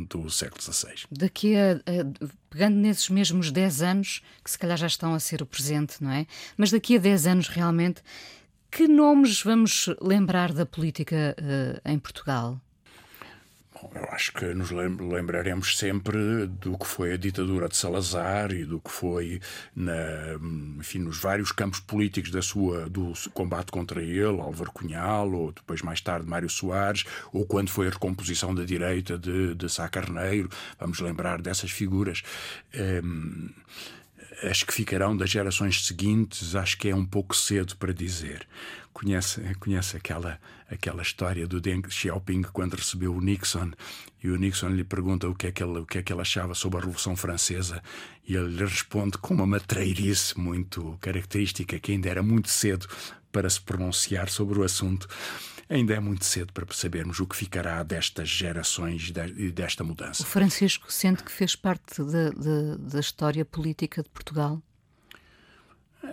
do 0.08 0.28
século 0.30 0.62
XVI. 0.62 1.04
Daqui 1.10 1.56
a, 1.56 1.72
a, 1.72 2.32
pegando 2.50 2.76
nesses 2.76 3.08
mesmos 3.08 3.50
10 3.50 3.82
anos, 3.82 4.22
que 4.42 4.50
se 4.50 4.58
calhar 4.58 4.76
já 4.76 4.86
estão 4.86 5.14
a 5.14 5.20
ser 5.20 5.42
o 5.42 5.46
presente, 5.46 6.02
não 6.02 6.10
é? 6.10 6.26
Mas 6.56 6.70
daqui 6.70 6.96
a 6.96 6.98
10 6.98 7.26
anos 7.26 7.48
realmente, 7.48 8.02
que 8.70 8.88
nomes 8.88 9.42
vamos 9.42 9.90
lembrar 10.00 10.52
da 10.52 10.64
política 10.64 11.36
uh, 11.38 11.88
em 11.88 11.98
Portugal? 11.98 12.58
Eu 13.94 14.04
acho 14.10 14.32
que 14.32 14.44
nos 14.54 14.70
lembraremos 14.70 15.76
sempre 15.76 16.46
do 16.46 16.78
que 16.78 16.86
foi 16.86 17.12
a 17.12 17.16
ditadura 17.16 17.68
de 17.68 17.76
Salazar 17.76 18.52
e 18.52 18.64
do 18.64 18.80
que 18.80 18.90
foi 18.90 19.40
na, 19.74 19.92
enfim, 20.78 20.98
nos 20.98 21.18
vários 21.18 21.52
campos 21.52 21.80
políticos 21.80 22.30
da 22.30 22.42
sua, 22.42 22.88
do 22.88 23.12
combate 23.34 23.70
contra 23.72 24.02
ele, 24.02 24.40
Álvaro 24.40 24.72
Cunhal, 24.72 25.32
ou 25.32 25.52
depois 25.52 25.82
mais 25.82 26.00
tarde 26.00 26.28
Mário 26.28 26.48
Soares, 26.48 27.04
ou 27.32 27.44
quando 27.44 27.70
foi 27.70 27.88
a 27.88 27.90
recomposição 27.90 28.54
da 28.54 28.64
direita 28.64 29.18
de, 29.18 29.54
de 29.54 29.68
Sá 29.68 29.88
Carneiro. 29.88 30.48
Vamos 30.78 31.00
lembrar 31.00 31.42
dessas 31.42 31.70
figuras. 31.70 32.22
Um, 32.74 33.50
as 34.42 34.62
que 34.62 34.74
ficarão 34.74 35.16
das 35.16 35.30
gerações 35.30 35.86
seguintes, 35.86 36.54
acho 36.54 36.76
que 36.76 36.88
é 36.88 36.94
um 36.94 37.04
pouco 37.04 37.34
cedo 37.34 37.76
para 37.76 37.92
dizer. 37.92 38.46
Conhece, 38.92 39.40
conhece 39.60 39.96
aquela, 39.96 40.38
aquela 40.70 41.02
história 41.02 41.46
do 41.46 41.60
Deng 41.60 41.82
Xiaoping 41.88 42.42
quando 42.52 42.74
recebeu 42.74 43.14
o 43.14 43.20
Nixon 43.20 43.70
e 44.22 44.28
o 44.28 44.36
Nixon 44.36 44.68
lhe 44.68 44.84
pergunta 44.84 45.28
o 45.28 45.34
que 45.34 45.46
é 45.46 45.52
que 45.52 45.62
ele, 45.62 45.78
o 45.78 45.86
que 45.86 45.98
é 45.98 46.02
que 46.02 46.12
ele 46.12 46.20
achava 46.20 46.54
sobre 46.54 46.78
a 46.78 46.80
Revolução 46.80 47.16
Francesa 47.16 47.82
e 48.26 48.34
ele 48.34 48.56
lhe 48.56 48.64
responde 48.64 49.16
com 49.18 49.34
uma 49.34 49.46
matreirice 49.46 50.38
muito 50.38 50.98
característica 51.00 51.78
que 51.78 51.92
ainda 51.92 52.08
era 52.08 52.22
muito 52.22 52.48
cedo 52.50 52.86
para 53.30 53.48
se 53.48 53.60
pronunciar 53.60 54.28
sobre 54.28 54.58
o 54.58 54.64
assunto. 54.64 55.08
Ainda 55.72 55.94
é 55.94 56.00
muito 56.00 56.26
cedo 56.26 56.52
para 56.52 56.66
sabermos 56.74 57.18
o 57.18 57.26
que 57.26 57.34
ficará 57.34 57.82
destas 57.82 58.28
gerações 58.28 59.10
e 59.36 59.50
desta 59.50 59.82
mudança. 59.82 60.22
O 60.22 60.26
Francisco 60.26 60.92
sente 60.92 61.24
que 61.24 61.32
fez 61.32 61.56
parte 61.56 62.02
da 62.78 63.00
história 63.00 63.42
política 63.42 64.02
de 64.02 64.10
Portugal? 64.10 64.62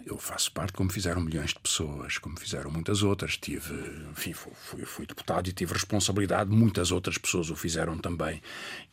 Eu 0.05 0.17
faço 0.17 0.51
parte, 0.51 0.73
como 0.73 0.91
fizeram 0.91 1.21
milhões 1.21 1.49
de 1.49 1.59
pessoas, 1.59 2.19
como 2.19 2.39
fizeram 2.39 2.69
muitas 2.69 3.01
outras. 3.01 3.37
Tive, 3.37 3.73
enfim, 4.11 4.33
fui, 4.33 4.85
fui, 4.85 5.05
deputado 5.05 5.47
e 5.49 5.51
tive 5.51 5.73
responsabilidade. 5.73 6.51
Muitas 6.51 6.91
outras 6.91 7.17
pessoas 7.17 7.49
o 7.49 7.55
fizeram 7.55 7.97
também. 7.97 8.39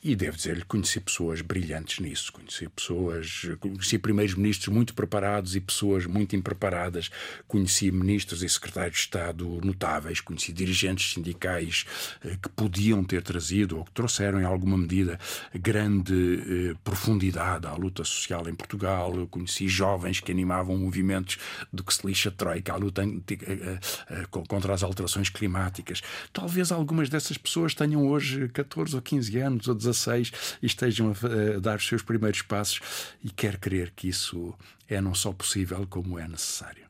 E 0.02 0.16
devo 0.16 0.36
dizer-lhe, 0.36 0.64
conheci 0.64 0.98
pessoas 1.00 1.42
brilhantes 1.42 1.98
nisso. 1.98 2.32
Conheci 2.32 2.68
pessoas, 2.68 3.42
conheci 3.60 3.98
primeiros 3.98 4.34
ministros 4.34 4.74
muito 4.74 4.94
preparados 4.94 5.54
e 5.54 5.60
pessoas 5.60 6.06
muito 6.06 6.34
impreparadas. 6.34 7.10
Conheci 7.46 7.90
ministros 7.90 8.42
e 8.42 8.48
secretários 8.48 8.96
de 8.96 9.02
Estado 9.02 9.60
notáveis. 9.62 10.20
Conheci 10.20 10.50
dirigentes 10.50 11.12
sindicais 11.12 11.84
eh, 12.24 12.38
que 12.40 12.48
podiam 12.48 13.04
ter 13.04 13.22
trazido 13.22 13.78
ou 13.78 13.84
que 13.84 13.92
trouxeram, 13.92 14.40
em 14.40 14.44
alguma 14.44 14.78
medida, 14.78 15.18
grande 15.54 16.70
eh, 16.72 16.74
profundidade 16.82 17.66
à 17.66 17.74
luta 17.74 18.02
social 18.02 18.48
em 18.48 18.54
Portugal. 18.54 19.26
Conheci 19.26 19.68
jovens 19.68 20.20
que 20.20 20.32
animavam 20.32 20.85
movimentos 20.86 21.38
do 21.72 21.84
que 21.84 21.92
se 21.92 22.06
lixa 22.06 22.28
a 22.28 22.32
Troika, 22.32 22.72
a 22.72 22.76
luta 22.76 23.02
contra 24.30 24.72
as 24.72 24.82
alterações 24.82 25.28
climáticas. 25.28 26.02
Talvez 26.32 26.72
algumas 26.72 27.08
dessas 27.08 27.36
pessoas 27.36 27.74
tenham 27.74 28.06
hoje 28.06 28.48
14 28.48 28.94
ou 28.94 29.02
15 29.02 29.38
anos 29.38 29.68
ou 29.68 29.74
16 29.74 30.32
e 30.62 30.66
estejam 30.66 31.12
a 31.12 31.58
dar 31.58 31.76
os 31.76 31.86
seus 31.86 32.02
primeiros 32.02 32.42
passos 32.42 32.80
e 33.22 33.30
quer 33.30 33.58
crer 33.58 33.92
que 33.94 34.08
isso 34.08 34.54
é 34.88 35.00
não 35.00 35.14
só 35.14 35.32
possível 35.32 35.86
como 35.88 36.18
é 36.18 36.26
necessário. 36.26 36.86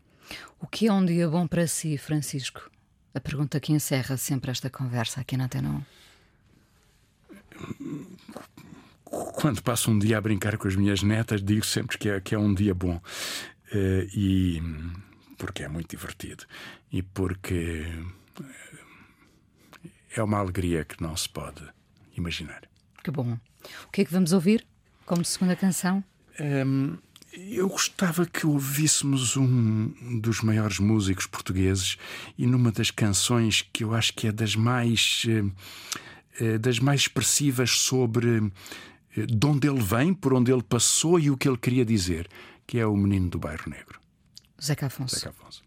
O 0.61 0.67
que 0.67 0.87
é 0.87 0.93
um 0.93 1.05
dia 1.05 1.29
bom 1.29 1.47
para 1.47 1.67
si, 1.67 1.99
Francisco? 1.99 2.71
A 3.15 3.21
pergunta 3.21 3.61
que 3.61 3.73
encerra 3.73 4.17
sempre 4.17 4.51
esta 4.51 4.69
conversa 4.69 5.21
aqui 5.21 5.37
na 5.37 5.45
Antena 5.45 5.71
1. 5.71 5.83
Quando 9.05 9.63
passo 9.63 9.91
um 9.91 9.99
dia 9.99 10.19
a 10.19 10.21
brincar 10.21 10.59
com 10.59 10.67
as 10.69 10.77
minhas 10.77 11.03
netas, 11.03 11.43
digo 11.43 11.65
sempre 11.65 11.97
que 11.97 12.09
é, 12.09 12.21
que 12.21 12.35
é 12.35 12.39
um 12.39 12.53
dia 12.53 12.75
bom. 12.75 13.01
Uh, 13.77 14.09
e 14.15 14.63
porque 15.37 15.63
é 15.63 15.69
muito 15.69 15.91
divertido 15.91 16.45
e 16.91 17.03
porque 17.03 17.85
é 20.15 20.23
uma 20.23 20.39
alegria 20.39 20.83
que 20.83 21.03
não 21.03 21.15
se 21.15 21.29
pode 21.29 21.63
imaginar. 22.17 22.63
Que 23.05 23.11
bom. 23.11 23.39
O 23.87 23.91
que 23.93 24.01
é 24.01 24.05
que 24.07 24.13
vamos 24.13 24.33
ouvir 24.33 24.67
como 25.05 25.23
segunda 25.25 25.55
canção? 25.55 26.03
Um, 26.41 26.45
ehm, 26.45 26.99
eu 27.33 27.69
gostava 27.69 28.25
que 28.25 28.47
ouvíssemos 28.47 29.37
um 29.37 30.21
dos 30.21 30.41
maiores 30.41 30.79
músicos 30.79 31.27
portugueses 31.27 31.99
e 32.39 32.47
numa 32.47 32.73
das 32.73 32.91
canções 32.91 33.61
que 33.73 33.85
eu 33.85 33.95
acho 33.95 34.15
que 34.15 34.29
é 34.29 34.33
das 34.33 34.57
mais 34.57 35.27
uh, 35.29 36.59
das 36.59 36.79
mais 36.79 37.03
expressivas 37.03 37.73
sobre 37.73 38.51
de 39.17 39.47
onde 39.47 39.67
ele 39.67 39.83
vem, 39.83 40.13
por 40.13 40.35
onde 40.35 40.53
ele 40.53 40.63
passou 40.63 41.19
e 41.19 41.31
o 41.31 41.37
que 41.37 41.49
ele 41.49 41.57
queria 41.57 41.85
dizer 41.85 42.29
que 42.67 42.79
é 42.79 42.87
o 42.87 42.97
menino 42.97 43.31
do 43.31 43.39
bairro 43.39 43.71
negro. 43.71 44.01
Zeca 44.63 44.87
Afonso. 44.87 45.17
Zeca 45.17 45.31
Afonso. 45.31 45.63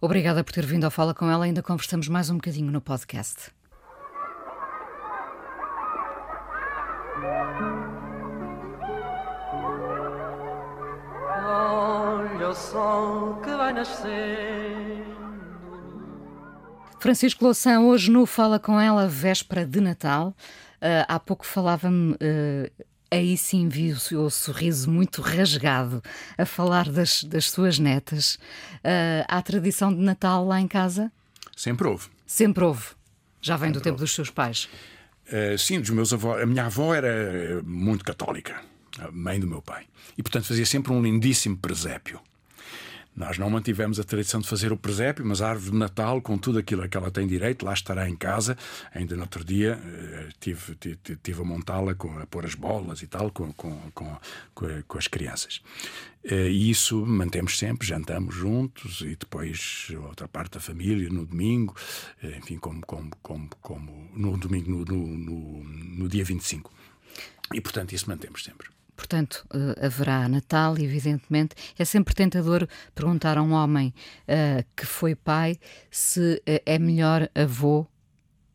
Obrigada 0.00 0.44
por 0.44 0.52
ter 0.52 0.64
vindo 0.64 0.84
ao 0.84 0.90
Fala 0.90 1.12
com 1.12 1.28
ela. 1.28 1.44
Ainda 1.44 1.62
conversamos 1.62 2.08
mais 2.08 2.30
um 2.30 2.36
bocadinho 2.36 2.70
no 2.70 2.80
podcast. 2.80 3.50
Olha 11.44 12.50
o 12.50 12.54
sol 12.54 13.40
que 13.42 13.50
vai 13.50 13.72
nascer. 13.72 15.04
Francisco 17.00 17.44
Louçã, 17.44 17.80
hoje 17.80 18.10
no 18.10 18.26
Fala 18.26 18.58
com 18.58 18.78
ela, 18.78 19.08
véspera 19.08 19.64
de 19.64 19.80
Natal. 19.80 20.28
Uh, 20.80 21.04
há 21.08 21.18
pouco 21.18 21.44
falava-me 21.44 22.12
uh, 22.12 22.84
aí 23.10 23.36
sim 23.36 23.68
vi 23.68 23.90
o 23.90 23.98
seu 23.98 24.28
sorriso 24.30 24.90
muito 24.90 25.22
rasgado 25.22 26.02
a 26.36 26.44
falar 26.44 26.88
das, 26.90 27.24
das 27.24 27.50
suas 27.50 27.78
netas. 27.78 28.34
Uh, 28.76 29.24
há 29.28 29.40
tradição 29.42 29.94
de 29.94 30.00
Natal 30.00 30.44
lá 30.44 30.60
em 30.60 30.68
casa? 30.68 31.10
Sempre 31.56 31.86
houve. 31.88 32.08
Sempre 32.26 32.64
houve. 32.64 32.86
Já 33.40 33.56
vem 33.56 33.68
Sempre 33.68 33.80
do 33.80 33.82
tempo 33.82 33.94
houve. 33.94 34.04
dos 34.04 34.14
seus 34.14 34.30
pais? 34.30 34.68
Uh, 35.26 35.58
sim, 35.58 35.80
dos 35.80 35.90
meus 35.90 36.12
avós. 36.12 36.42
A 36.42 36.46
minha 36.46 36.66
avó 36.66 36.94
era 36.94 37.62
muito 37.64 38.04
católica, 38.04 38.60
a 38.98 39.10
mãe 39.10 39.38
do 39.38 39.46
meu 39.46 39.62
pai. 39.62 39.86
E, 40.16 40.22
portanto, 40.22 40.46
fazia 40.46 40.66
sempre 40.66 40.92
um 40.92 41.02
lindíssimo 41.02 41.56
presépio. 41.56 42.20
Nós 43.18 43.36
não 43.36 43.50
mantivemos 43.50 43.98
a 43.98 44.04
tradição 44.04 44.40
de 44.40 44.46
fazer 44.46 44.70
o 44.70 44.76
presépio, 44.76 45.26
mas 45.26 45.42
a 45.42 45.48
árvore 45.48 45.72
de 45.72 45.76
Natal, 45.76 46.22
com 46.22 46.38
tudo 46.38 46.60
aquilo 46.60 46.84
a 46.84 46.88
que 46.88 46.96
ela 46.96 47.10
tem 47.10 47.26
direito, 47.26 47.64
lá 47.64 47.72
estará 47.72 48.08
em 48.08 48.14
casa. 48.14 48.56
Ainda 48.94 49.16
no 49.16 49.22
outro 49.22 49.44
dia 49.44 49.76
eh, 49.84 50.28
tive, 50.38 50.76
tive, 50.76 50.96
tive 51.20 51.40
a 51.40 51.44
montá-la, 51.44 51.90
a 51.92 52.26
pôr 52.26 52.46
as 52.46 52.54
bolas 52.54 53.02
e 53.02 53.08
tal, 53.08 53.32
com, 53.32 53.52
com, 53.54 53.76
com, 53.92 54.16
com 54.54 54.98
as 54.98 55.08
crianças. 55.08 55.60
Eh, 56.22 56.48
e 56.48 56.70
isso 56.70 57.04
mantemos 57.04 57.58
sempre, 57.58 57.88
jantamos 57.88 58.36
juntos 58.36 59.00
e 59.00 59.16
depois 59.16 59.88
outra 60.06 60.28
parte 60.28 60.52
da 60.52 60.60
família 60.60 61.08
no 61.10 61.26
domingo, 61.26 61.74
eh, 62.22 62.38
enfim, 62.38 62.56
como, 62.56 62.80
como, 62.86 63.10
como, 63.20 63.50
como 63.60 64.10
no 64.14 64.38
domingo, 64.38 64.70
no, 64.70 64.84
no, 64.84 65.06
no, 65.18 65.64
no 65.64 66.08
dia 66.08 66.24
25. 66.24 66.72
E 67.52 67.60
portanto, 67.60 67.94
isso 67.94 68.08
mantemos 68.08 68.44
sempre. 68.44 68.77
Portanto, 68.98 69.46
uh, 69.54 69.86
haverá 69.86 70.28
Natal, 70.28 70.76
evidentemente. 70.76 71.54
É 71.78 71.84
sempre 71.84 72.16
tentador 72.16 72.68
perguntar 72.96 73.38
a 73.38 73.42
um 73.42 73.52
homem 73.52 73.94
uh, 74.24 74.64
que 74.74 74.84
foi 74.84 75.14
pai 75.14 75.56
se 75.88 76.34
uh, 76.34 76.60
é 76.66 76.80
melhor 76.80 77.30
avô 77.32 77.86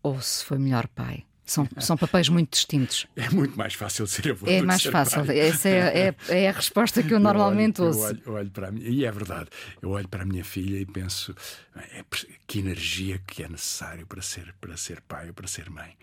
ou 0.04 0.20
se 0.20 0.44
foi 0.44 0.58
melhor 0.58 0.86
pai. 0.90 1.24
São, 1.46 1.68
são 1.78 1.98
papéis 1.98 2.30
muito 2.30 2.52
distintos. 2.52 3.06
É 3.16 3.30
muito 3.30 3.58
mais 3.58 3.74
fácil 3.74 4.06
ser 4.06 4.32
avô. 4.32 4.48
É 4.48 4.60
do 4.60 4.68
mais 4.68 4.82
que 4.82 4.88
ser 4.88 4.92
fácil. 4.92 5.26
pai. 5.26 5.40
Essa 5.40 5.70
é, 5.70 6.16
é, 6.30 6.42
é 6.44 6.50
a 6.50 6.52
resposta 6.52 7.02
que 7.02 7.14
eu 7.14 7.20
normalmente 7.20 7.80
eu 7.80 7.86
olho, 7.86 7.98
ouço. 7.98 8.06
Eu 8.08 8.10
olho, 8.10 8.22
eu 8.26 8.34
olho 8.34 8.52
para 8.52 8.68
a 8.68 8.72
minha, 8.72 8.90
e 8.90 9.06
é 9.06 9.12
verdade. 9.12 9.50
Eu 9.82 9.90
olho 9.92 10.08
para 10.08 10.24
a 10.24 10.26
minha 10.26 10.44
filha 10.44 10.78
e 10.78 10.86
penso 10.86 11.34
é, 11.76 12.04
que 12.46 12.60
energia 12.60 13.20
que 13.26 13.44
é 13.44 13.50
necessário 13.50 14.06
para 14.06 14.22
ser, 14.22 14.54
para 14.60 14.76
ser 14.78 15.02
pai 15.02 15.28
ou 15.28 15.34
para 15.34 15.48
ser 15.48 15.70
mãe. 15.70 15.96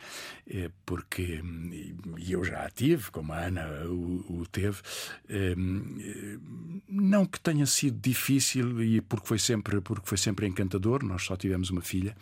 É, 0.49 0.71
porque, 0.85 1.43
e 2.19 2.33
eu 2.33 2.43
já 2.45 2.65
a 2.65 2.71
tive, 2.71 3.11
como 3.11 3.33
a 3.33 3.39
Ana 3.39 3.67
o, 3.87 4.41
o 4.41 4.47
teve, 4.51 4.81
é, 5.29 5.55
não 6.89 7.25
que 7.25 7.39
tenha 7.39 7.67
sido 7.67 7.99
difícil, 8.01 8.83
e 8.83 9.01
porque 9.01 9.27
foi 9.27 9.39
sempre, 9.39 9.81
porque 9.81 10.09
foi 10.09 10.19
sempre 10.19 10.47
encantador, 10.47 11.05
nós 11.05 11.23
só 11.23 11.37
tivemos 11.37 11.71
uma 11.71 11.83
filha. 11.83 12.17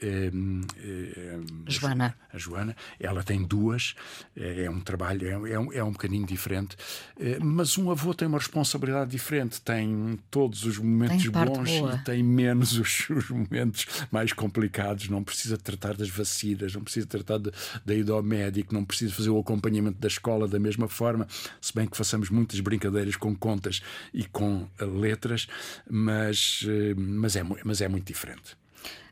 É, 0.00 0.30
é, 0.78 1.38
Joana. 1.66 2.14
A 2.32 2.38
Joana, 2.38 2.76
ela 3.00 3.22
tem 3.22 3.42
duas, 3.42 3.94
é, 4.36 4.64
é 4.64 4.70
um 4.70 4.80
trabalho, 4.80 5.26
é, 5.26 5.52
é, 5.52 5.58
um, 5.58 5.72
é 5.72 5.82
um 5.82 5.92
bocadinho 5.92 6.26
diferente, 6.26 6.76
é, 7.18 7.38
mas 7.38 7.78
um 7.78 7.90
avô 7.90 8.12
tem 8.12 8.28
uma 8.28 8.38
responsabilidade 8.38 9.10
diferente, 9.10 9.60
tem 9.60 10.18
todos 10.30 10.64
os 10.64 10.78
momentos 10.78 11.26
bons 11.28 11.70
boa. 11.70 11.94
e 11.94 12.04
tem 12.04 12.22
menos 12.22 12.76
os, 12.78 13.08
os, 13.08 13.30
momentos 13.30 13.86
mais 14.10 14.32
complicados. 14.32 15.08
Não 15.08 15.24
precisa 15.24 15.56
tratar 15.56 15.94
das 15.94 16.10
vacinas, 16.10 16.74
não 16.74 16.82
precisa 16.82 17.06
tratar 17.06 17.38
de, 17.38 17.50
da 17.84 17.94
ida 17.94 18.12
ao 18.12 18.22
médico, 18.22 18.74
não 18.74 18.84
precisa 18.84 19.14
fazer 19.14 19.30
o 19.30 19.38
acompanhamento 19.38 19.98
da 19.98 20.08
escola 20.08 20.46
da 20.46 20.58
mesma 20.58 20.88
forma, 20.88 21.26
se 21.60 21.74
bem 21.74 21.86
que 21.86 21.96
façamos 21.96 22.28
muitas 22.28 22.60
brincadeiras 22.60 23.16
com 23.16 23.34
contas 23.34 23.82
e 24.12 24.24
com 24.24 24.68
letras, 24.78 25.46
mas, 25.88 26.66
mas, 26.96 27.36
é, 27.36 27.42
mas 27.64 27.80
é 27.80 27.88
muito 27.88 28.06
diferente. 28.06 28.56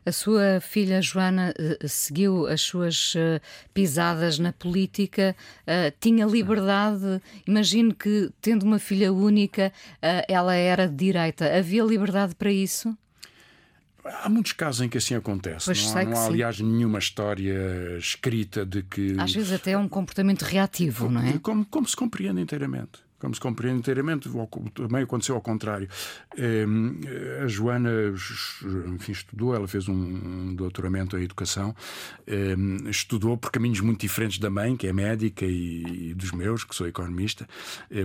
A 0.05 0.11
sua 0.11 0.61
filha 0.61 1.01
Joana 1.01 1.51
uh, 1.57 1.87
seguiu 1.87 2.45
as 2.45 2.61
suas 2.61 3.15
uh, 3.15 3.41
pisadas 3.73 4.37
na 4.37 4.53
política, 4.53 5.35
uh, 5.61 5.91
tinha 5.99 6.25
liberdade. 6.27 7.19
Imagino 7.47 7.93
que, 7.93 8.29
tendo 8.39 8.63
uma 8.63 8.77
filha 8.77 9.11
única, 9.11 9.73
ela 10.27 10.53
era 10.53 10.87
de 10.87 10.95
direita. 10.95 11.57
Havia 11.57 11.83
liberdade 11.83 12.35
para 12.35 12.51
isso? 12.51 12.95
Há 14.03 14.29
muitos 14.29 14.51
casos 14.51 14.81
em 14.81 14.89
que 14.89 14.99
assim 14.99 15.15
acontece. 15.15 15.65
Pois 15.65 15.91
não 15.91 15.97
há, 15.97 16.03
não 16.05 16.17
há 16.17 16.25
aliás, 16.27 16.59
nenhuma 16.59 16.99
história 16.99 17.97
escrita 17.97 18.63
de 18.63 18.83
que. 18.83 19.15
Às 19.19 19.33
vezes 19.33 19.51
até 19.51 19.71
é 19.71 19.77
um 19.77 19.89
comportamento 19.89 20.43
reativo, 20.43 21.05
como, 21.05 21.19
não 21.19 21.27
é? 21.27 21.39
Como, 21.39 21.65
como 21.65 21.87
se 21.87 21.95
compreende 21.95 22.39
inteiramente 22.39 23.04
como 23.19 23.33
se 23.33 23.41
compreende 23.41 23.79
inteiramente, 23.79 24.29
também 24.73 25.03
aconteceu 25.03 25.35
ao 25.35 25.41
contrário. 25.41 25.89
A 27.43 27.47
Joana 27.47 27.89
enfim, 28.93 29.11
estudou, 29.11 29.55
ela 29.55 29.67
fez 29.67 29.87
um 29.87 30.53
doutoramento 30.55 31.17
em 31.17 31.23
educação, 31.23 31.75
estudou 32.89 33.37
por 33.37 33.51
caminhos 33.51 33.79
muito 33.79 34.01
diferentes 34.01 34.37
da 34.37 34.49
mãe, 34.49 34.75
que 34.77 34.87
é 34.87 34.93
médica, 34.93 35.45
e 35.45 36.13
dos 36.13 36.31
meus, 36.31 36.63
que 36.63 36.75
sou 36.75 36.87
economista, 36.87 37.47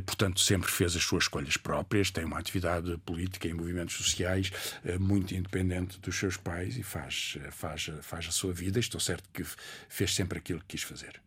portanto, 0.07 0.41
sempre 0.41 0.71
fez 0.71 0.97
as 0.97 1.03
suas 1.03 1.25
escolhas 1.25 1.57
próprias, 1.57 2.11
tem 2.11 2.25
uma 2.25 2.39
atividade 2.39 2.97
política 3.05 3.49
em 3.49 3.55
movimentos 3.55 3.97
sociais 3.97 4.53
muito 4.99 5.35
independente 5.35 6.01
dos 6.01 6.17
seus 6.17 6.37
pais 6.37 6.77
e 6.79 6.83
faz, 6.83 7.37
faz, 7.51 7.91
faz 8.03 8.27
a 8.29 8.31
sua 8.31 8.53
vida. 8.53 8.79
Estou 8.79 9.01
certo 9.01 9.29
que 9.33 9.45
fez 9.89 10.15
sempre 10.15 10.39
aquilo 10.39 10.61
que 10.61 10.77
quis 10.77 10.83
fazer. 10.83 11.21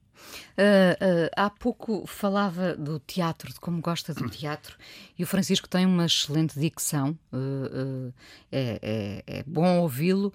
Uh, 0.54 1.26
uh, 1.26 1.30
há 1.36 1.50
pouco 1.50 2.06
falava 2.06 2.76
do 2.76 3.00
teatro, 3.00 3.52
de 3.52 3.60
como 3.60 3.82
gosta 3.82 4.14
do 4.14 4.30
teatro, 4.30 4.78
e 5.18 5.24
o 5.24 5.28
Francisco 5.28 5.68
tem 5.68 5.86
uma 5.86 6.06
excelente 6.06 6.60
dicção, 6.60 7.18
uh, 7.32 8.14
é, 8.52 8.80
é, 8.82 9.24
é, 9.40 9.44
bom 9.44 9.80
ouvi-lo. 9.80 10.34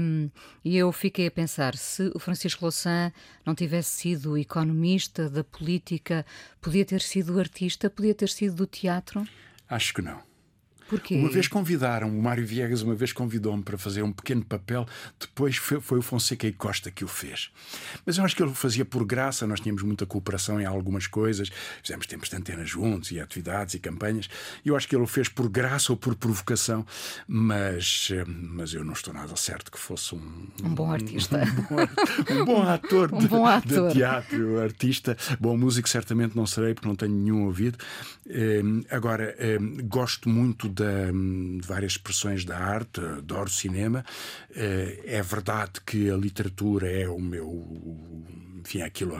Um, 0.00 0.30
e 0.64 0.76
eu 0.76 0.90
fiquei 0.92 1.26
a 1.26 1.30
pensar: 1.30 1.76
se 1.76 2.10
o 2.14 2.18
Francisco 2.18 2.64
Louçã 2.64 3.12
não 3.44 3.54
tivesse 3.54 3.90
sido 3.90 4.38
economista 4.38 5.28
da 5.28 5.44
política, 5.44 6.24
podia 6.60 6.84
ter 6.84 7.00
sido 7.00 7.38
artista, 7.38 7.90
podia 7.90 8.14
ter 8.14 8.28
sido 8.28 8.56
do 8.56 8.66
teatro? 8.66 9.26
Acho 9.68 9.94
que 9.94 10.02
não. 10.02 10.31
Porquê? 10.92 11.16
Uma 11.16 11.30
vez 11.30 11.48
convidaram, 11.48 12.06
o 12.10 12.22
Mário 12.22 12.46
Viegas 12.46 12.82
uma 12.82 12.94
vez 12.94 13.14
convidou-me 13.14 13.62
para 13.62 13.78
fazer 13.78 14.02
um 14.02 14.12
pequeno 14.12 14.44
papel, 14.44 14.86
depois 15.18 15.56
foi, 15.56 15.80
foi, 15.80 15.98
o 16.00 16.02
Fonseca 16.02 16.46
e 16.46 16.52
Costa 16.52 16.90
que 16.90 17.02
o 17.02 17.08
fez. 17.08 17.50
Mas 18.04 18.18
eu 18.18 18.24
acho 18.26 18.36
que 18.36 18.42
ele 18.42 18.50
o 18.50 18.54
fazia 18.54 18.84
por 18.84 19.02
graça, 19.02 19.46
nós 19.46 19.58
tínhamos 19.58 19.82
muita 19.82 20.04
cooperação 20.04 20.60
em 20.60 20.66
algumas 20.66 21.06
coisas, 21.06 21.48
fizemos 21.82 22.06
tempos 22.06 22.28
de 22.28 22.36
antena 22.36 22.62
juntos 22.66 23.10
e 23.10 23.18
atividades 23.18 23.72
e 23.72 23.78
campanhas, 23.78 24.28
e 24.62 24.68
eu 24.68 24.76
acho 24.76 24.86
que 24.86 24.94
ele 24.94 25.02
o 25.02 25.06
fez 25.06 25.30
por 25.30 25.48
graça 25.48 25.94
ou 25.94 25.96
por 25.96 26.14
provocação, 26.14 26.84
mas, 27.26 28.10
mas 28.26 28.74
eu 28.74 28.84
não 28.84 28.92
estou 28.92 29.14
nada 29.14 29.34
certo 29.34 29.72
que 29.72 29.78
fosse 29.78 30.14
um... 30.14 30.46
Um 30.62 30.74
bom 30.74 30.92
artista. 30.92 31.40
Um, 32.30 32.36
um 32.42 32.44
bom 32.44 32.62
ator, 32.68 33.14
um 33.14 33.18
de, 33.18 33.28
bom 33.28 33.46
ator. 33.46 33.88
de 33.88 33.94
teatro, 33.94 34.60
artista. 34.60 35.16
Bom 35.40 35.56
músico 35.56 35.88
certamente 35.88 36.36
não 36.36 36.44
serei, 36.44 36.74
porque 36.74 36.86
não 36.86 36.96
tenho 36.96 37.14
nenhum 37.14 37.46
ouvido. 37.46 37.78
Agora, 38.90 39.34
gosto 39.84 40.28
muito 40.28 40.68
da 40.82 41.12
de 41.60 41.66
várias 41.66 41.92
expressões 41.92 42.44
da 42.44 42.58
arte, 42.58 43.00
adoro 43.00 43.50
cinema. 43.50 44.04
É 44.54 45.22
verdade 45.22 45.80
que 45.86 46.10
a 46.10 46.16
literatura 46.16 46.90
é 46.90 47.08
o 47.08 47.20
meu. 47.20 47.48
Enfim, 48.64 48.80
é 48.80 48.84
aquilo 48.84 49.16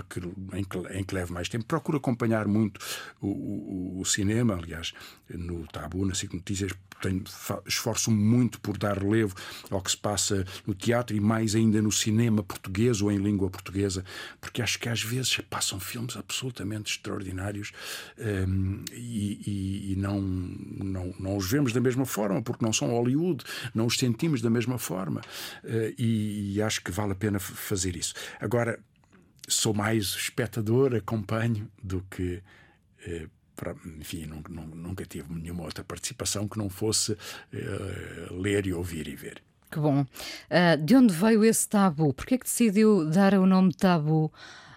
em 0.52 0.64
que, 0.64 0.78
em 0.96 1.04
que 1.04 1.14
levo 1.14 1.32
mais 1.32 1.48
tempo. 1.48 1.64
Procuro 1.64 1.98
acompanhar 1.98 2.46
muito 2.46 2.80
o, 3.20 3.28
o, 3.28 4.00
o 4.00 4.04
cinema, 4.04 4.54
aliás, 4.54 4.92
no 5.28 5.66
Tabu, 5.66 6.06
na 6.06 6.14
SIC 6.14 6.34
Notícias, 6.34 6.72
tenho, 7.02 7.24
esforço 7.66 8.10
muito 8.10 8.60
por 8.60 8.78
dar 8.78 8.96
relevo 8.96 9.34
ao 9.70 9.82
que 9.82 9.90
se 9.90 9.96
passa 9.96 10.46
no 10.64 10.74
teatro 10.74 11.16
e 11.16 11.20
mais 11.20 11.54
ainda 11.54 11.82
no 11.82 11.90
cinema 11.90 12.42
português 12.42 13.02
ou 13.02 13.10
em 13.10 13.18
língua 13.18 13.50
portuguesa, 13.50 14.04
porque 14.40 14.62
acho 14.62 14.78
que 14.78 14.88
às 14.88 15.02
vezes 15.02 15.36
passam 15.50 15.80
filmes 15.80 16.16
absolutamente 16.16 16.92
extraordinários 16.92 17.72
um, 18.48 18.84
e, 18.92 19.40
e, 19.46 19.92
e, 19.92 19.96
não, 19.96 20.20
não, 20.20 21.14
não 21.18 21.36
os 21.36 21.50
vemos 21.50 21.72
da 21.72 21.80
mesma 21.80 22.06
forma, 22.06 22.40
porque 22.40 22.64
não 22.64 22.72
são 22.72 22.90
Hollywood, 22.90 23.44
não 23.74 23.86
os 23.86 23.98
sentimos 23.98 24.40
da 24.40 24.48
mesma 24.48 24.78
forma 24.78 25.20
uh, 25.64 25.94
e, 25.98 26.54
e 26.54 26.62
acho 26.62 26.82
que 26.82 26.92
vale 26.92 27.12
a 27.12 27.16
pena 27.16 27.40
fazer 27.40 27.96
isso. 27.96 28.14
Agora, 28.40 28.78
sou 29.48 29.74
mais 29.74 30.04
espectador, 30.04 30.94
acompanho, 30.94 31.70
do 31.82 32.04
que. 32.10 32.42
Uh, 33.06 33.28
enfim, 34.00 34.26
nunca, 34.26 34.52
nunca 34.52 35.04
tive 35.04 35.32
nenhuma 35.32 35.62
outra 35.62 35.84
participação 35.84 36.48
que 36.48 36.58
não 36.58 36.68
fosse 36.68 37.12
uh, 37.12 38.34
ler 38.34 38.66
e 38.66 38.72
ouvir 38.72 39.06
e 39.06 39.14
ver. 39.14 39.42
Que 39.70 39.78
bom. 39.78 40.02
Uh, 40.02 40.84
de 40.84 40.96
onde 40.96 41.14
veio 41.14 41.44
esse 41.44 41.68
tabu? 41.68 42.12
Por 42.12 42.26
que 42.26 42.34
é 42.34 42.38
que 42.38 42.44
decidiu 42.44 43.08
dar 43.08 43.34
o 43.34 43.46
nome 43.46 43.72
tabu 43.72 44.32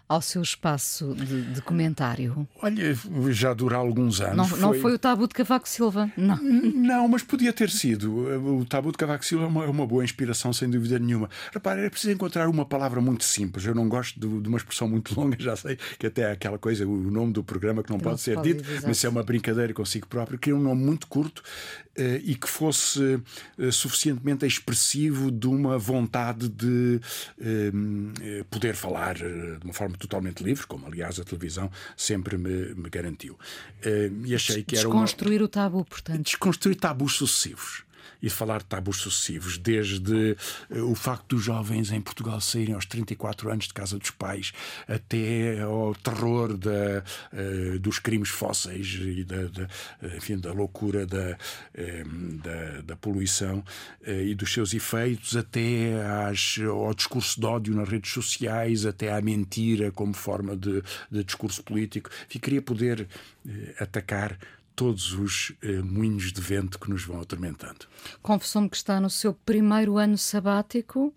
ao 0.08 0.22
seu 0.22 0.42
espaço 0.42 1.16
de, 1.16 1.42
de, 1.54 1.62
comentário? 1.62 2.48
Olha, 2.62 2.98
já 3.32 3.54
dura 3.54 3.78
alguns 3.78 4.22
anos. 4.22 4.38
Não 4.38 4.48
foi... 4.48 4.60
não 4.60 4.74
foi 4.74 4.94
o 4.94 5.00
tabu 5.00 5.28
de 5.28 5.34
Cavaco 5.34 5.68
Silva? 5.68 6.12
Não. 6.16 6.38
Não, 6.38 7.08
mas 7.08 7.24
podia 7.24 7.52
ter 7.52 7.70
sido. 7.70 8.14
O 8.60 8.66
tabu 8.66 8.92
de 8.92 8.98
Cavaco 8.98 9.26
Silva 9.26 9.46
é 9.46 9.48
uma, 9.48 9.66
é 9.66 9.68
uma 9.68 9.88
boa 9.88 10.04
inspiração, 10.04 10.54
sem 10.54 10.70
dúvida 10.70 11.00
nenhuma. 11.00 11.30
Repare, 11.52 11.82
era 11.82 11.90
preciso 11.90 12.14
encontrar 12.14 12.48
uma 12.48 12.66
palavra 12.66 13.02
muito 13.02 13.24
simples. 13.24 13.66
Eu 13.66 13.74
não 13.74 13.90
gosto 13.90 14.20
de, 14.20 14.42
de, 14.42 14.48
uma 14.48 14.58
expressão 14.58 14.88
muito 14.88 15.14
longa, 15.20 15.38
já 15.40 15.56
sei 15.56 15.78
que 15.98 16.08
até 16.08 16.24
é 16.24 16.32
aquela 16.32 16.58
coisa, 16.58 16.86
o 16.86 17.12
nome 17.12 17.34
do 17.34 17.44
programa 17.44 17.84
que 17.84 17.90
não 17.90 17.98
que 17.98 18.04
pode 18.04 18.14
não 18.14 18.18
ser 18.18 18.36
pode 18.36 18.54
dito, 18.54 18.64
dizer. 18.64 18.88
mas 18.88 19.04
é 19.04 19.10
uma 19.10 19.24
brincadeira 19.24 19.74
consigo 19.74 20.08
próprio. 20.08 20.38
Queria 20.38 20.58
um 20.58 20.62
nome 20.62 20.84
muito 20.84 21.08
curto 21.08 21.42
uh, 21.98 22.22
e 22.24 22.36
que 22.36 22.50
fosse 22.50 23.20
uh, 23.58 23.72
suficientemente 23.72 24.46
expressivo 24.46 25.32
de 25.32 25.48
uma 25.48 25.78
vontade 25.78 26.50
de 26.50 27.00
uh, 27.40 28.46
poder 28.50 28.76
falar 28.76 29.16
de 29.16 29.60
uma 29.64 29.74
forma 29.74 29.95
totalmente 29.98 30.44
livre, 30.44 30.66
como 30.68 30.86
aliás 30.88 31.20
a 31.20 31.24
televisão 31.24 31.72
sempre 31.96 32.38
me, 32.38 32.74
me 32.76 32.90
garantiu. 32.90 33.34
Uh, 33.86 34.26
e 34.26 34.36
achei 34.36 34.64
que 34.64 34.76
era 34.76 34.88
Desconstruir 34.88 35.42
uma... 35.42 35.46
o 35.46 35.50
tabu, 35.50 35.86
portanto. 35.86 36.24
Desconstruir 36.24 36.76
tabus 36.76 37.14
sucessivos 37.14 37.85
e 38.26 38.30
falar 38.30 38.58
de 38.58 38.66
tabus 38.66 38.98
sucessivos, 38.98 39.56
desde 39.60 40.36
uh, 40.72 40.92
o 40.92 40.96
facto 40.96 41.36
dos 41.36 41.44
jovens 41.44 41.92
em 41.92 42.02
Portugal 42.02 42.42
saírem 42.42 42.74
aos 42.74 42.88
34 42.88 43.52
anos 43.52 43.68
de 43.68 43.74
casa 43.76 44.00
dos 44.00 44.10
pais, 44.10 44.52
até 44.88 45.62
ao 45.62 45.94
terror 45.94 46.58
da, 46.58 47.04
uh, 47.32 47.78
dos 47.78 48.00
crimes 48.00 48.30
fósseis 48.30 48.98
e 49.00 49.24
da, 49.24 49.44
da, 49.44 49.68
enfim, 50.18 50.40
da 50.40 50.52
loucura 50.52 51.06
da, 51.06 51.38
da, 52.42 52.82
da, 52.82 52.96
poluição 52.96 53.64
e 54.04 54.34
dos 54.34 54.52
seus 54.52 54.74
efeitos, 54.74 55.36
até 55.36 56.02
às, 56.28 56.58
ao 56.68 56.94
discurso 56.96 57.40
de 57.40 57.46
ódio 57.46 57.76
nas 57.76 57.88
redes 57.88 58.12
sociais, 58.12 58.88
até 58.88 59.14
à 59.14 59.22
mentira 59.22 59.92
como 59.92 60.14
forma 60.14 60.56
de, 60.56 60.82
de 61.12 61.24
discurso 61.24 61.62
político. 61.64 62.10
Enfim, 62.28 62.40
queria 62.40 62.62
poder 62.62 63.08
atacar 63.80 64.38
todos 64.76 65.14
os 65.14 65.54
eh, 65.62 65.82
moinhos 65.82 66.32
de 66.32 66.42
vento 66.42 66.80
que 66.80 66.90
nos 66.90 67.04
vão 67.04 67.22
atormentando. 67.22 67.86
Confessou-me 68.22 68.70
que 68.70 68.76
está 68.76 69.00
no 69.00 69.10
seu 69.10 69.34
primeiro 69.34 69.98
ano 69.98 70.18
sabático, 70.18 71.14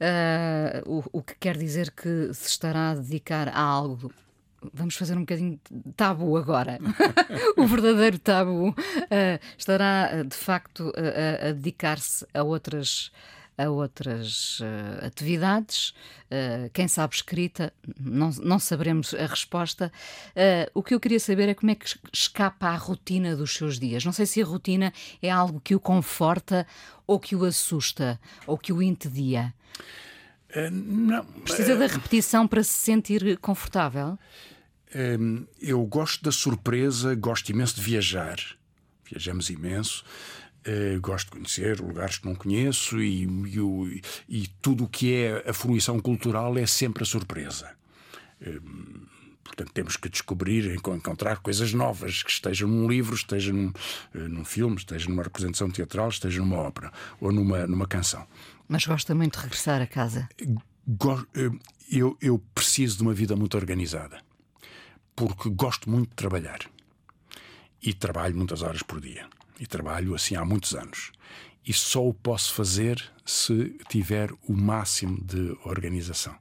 uh, 0.00 0.90
o, 1.12 1.18
o, 1.18 1.22
que 1.22 1.34
quer 1.38 1.56
dizer 1.56 1.90
que 1.90 2.32
se 2.34 2.48
estará 2.48 2.90
a 2.90 2.94
dedicar 2.94 3.48
a 3.48 3.60
algo. 3.60 4.12
Vamos 4.74 4.94
fazer 4.94 5.16
um 5.16 5.20
bocadinho 5.20 5.58
de 5.70 5.92
tabu 5.92 6.36
agora. 6.36 6.78
o 7.56 7.66
verdadeiro 7.66 8.18
tabu 8.18 8.70
uh, 8.70 8.74
estará 9.56 10.22
de 10.22 10.36
facto 10.36 10.92
a, 10.94 11.48
a 11.48 11.52
dedicar-se 11.52 12.26
a 12.34 12.42
outras 12.42 13.10
a 13.64 13.70
outras 13.70 14.60
uh, 14.60 15.06
atividades. 15.06 15.90
Uh, 16.30 16.70
quem 16.72 16.88
sabe 16.88 17.14
escrita, 17.14 17.72
não, 17.98 18.30
não 18.42 18.58
saberemos 18.58 19.12
a 19.14 19.26
resposta. 19.26 19.92
Uh, 20.28 20.70
o 20.74 20.82
que 20.82 20.94
eu 20.94 21.00
queria 21.00 21.20
saber 21.20 21.48
é 21.48 21.54
como 21.54 21.70
é 21.70 21.74
que 21.74 21.86
escapa 22.12 22.68
à 22.68 22.76
rotina 22.76 23.36
dos 23.36 23.54
seus 23.54 23.78
dias. 23.78 24.04
Não 24.04 24.12
sei 24.12 24.26
se 24.26 24.40
a 24.40 24.44
rotina 24.44 24.92
é 25.22 25.30
algo 25.30 25.60
que 25.60 25.74
o 25.74 25.80
conforta 25.80 26.66
ou 27.06 27.20
que 27.20 27.36
o 27.36 27.44
assusta 27.44 28.18
ou 28.46 28.56
que 28.56 28.72
o 28.72 28.82
entedia. 28.82 29.52
não. 30.72 31.24
Precisa 31.24 31.76
da 31.76 31.86
repetição 31.86 32.46
para 32.48 32.62
se 32.62 32.74
sentir 32.74 33.38
confortável? 33.38 34.18
Eu 35.60 35.84
gosto 35.84 36.22
da 36.24 36.32
surpresa, 36.32 37.14
gosto 37.14 37.50
imenso 37.50 37.76
de 37.76 37.82
viajar. 37.82 38.38
Viajamos 39.04 39.50
imenso. 39.50 40.04
Uh, 40.66 41.00
gosto 41.00 41.26
de 41.26 41.32
conhecer 41.32 41.80
lugares 41.80 42.18
que 42.18 42.26
não 42.26 42.34
conheço 42.34 43.00
e, 43.00 43.24
e, 43.24 44.02
e 44.28 44.46
tudo 44.60 44.84
o 44.84 44.88
que 44.88 45.14
é 45.14 45.48
a 45.48 45.54
fruição 45.54 45.98
cultural 45.98 46.56
é 46.58 46.66
sempre 46.66 47.02
a 47.02 47.06
surpresa. 47.06 47.70
Uh, 48.42 49.06
portanto, 49.42 49.72
temos 49.72 49.96
que 49.96 50.10
descobrir, 50.10 50.74
encontrar 50.74 51.38
coisas 51.38 51.72
novas 51.72 52.22
que 52.22 52.30
estejam 52.30 52.68
num 52.68 52.86
livro, 52.86 53.14
esteja 53.14 53.54
num, 53.54 53.68
uh, 53.68 54.28
num 54.28 54.44
filme, 54.44 54.76
esteja 54.76 55.08
numa 55.08 55.22
representação 55.22 55.70
teatral, 55.70 56.10
esteja 56.10 56.40
numa 56.40 56.58
ópera 56.58 56.92
ou 57.20 57.32
numa, 57.32 57.66
numa 57.66 57.86
canção. 57.86 58.26
Mas 58.68 58.84
gosta 58.84 59.14
muito 59.14 59.38
de 59.38 59.44
regressar 59.44 59.80
a 59.80 59.86
casa? 59.86 60.28
Go 60.86 61.26
eu, 61.90 62.16
eu 62.20 62.38
preciso 62.54 62.98
de 62.98 63.02
uma 63.02 63.14
vida 63.14 63.34
muito 63.34 63.56
organizada 63.56 64.22
porque 65.16 65.50
gosto 65.50 65.90
muito 65.90 66.10
de 66.10 66.16
trabalhar 66.16 66.60
e 67.82 67.92
trabalho 67.92 68.36
muitas 68.36 68.62
horas 68.62 68.82
por 68.82 69.00
dia 69.00 69.28
e 69.60 69.66
trabalho 69.66 70.14
assim 70.14 70.34
há 70.34 70.44
muitos 70.44 70.74
anos. 70.74 71.12
E 71.64 71.72
só 71.72 72.04
o 72.08 72.14
posso 72.14 72.54
fazer 72.54 73.00
se 73.24 73.76
tiver 73.88 74.32
o 74.48 74.54
máximo 74.54 75.22
de 75.22 75.56
organização. 75.64 76.34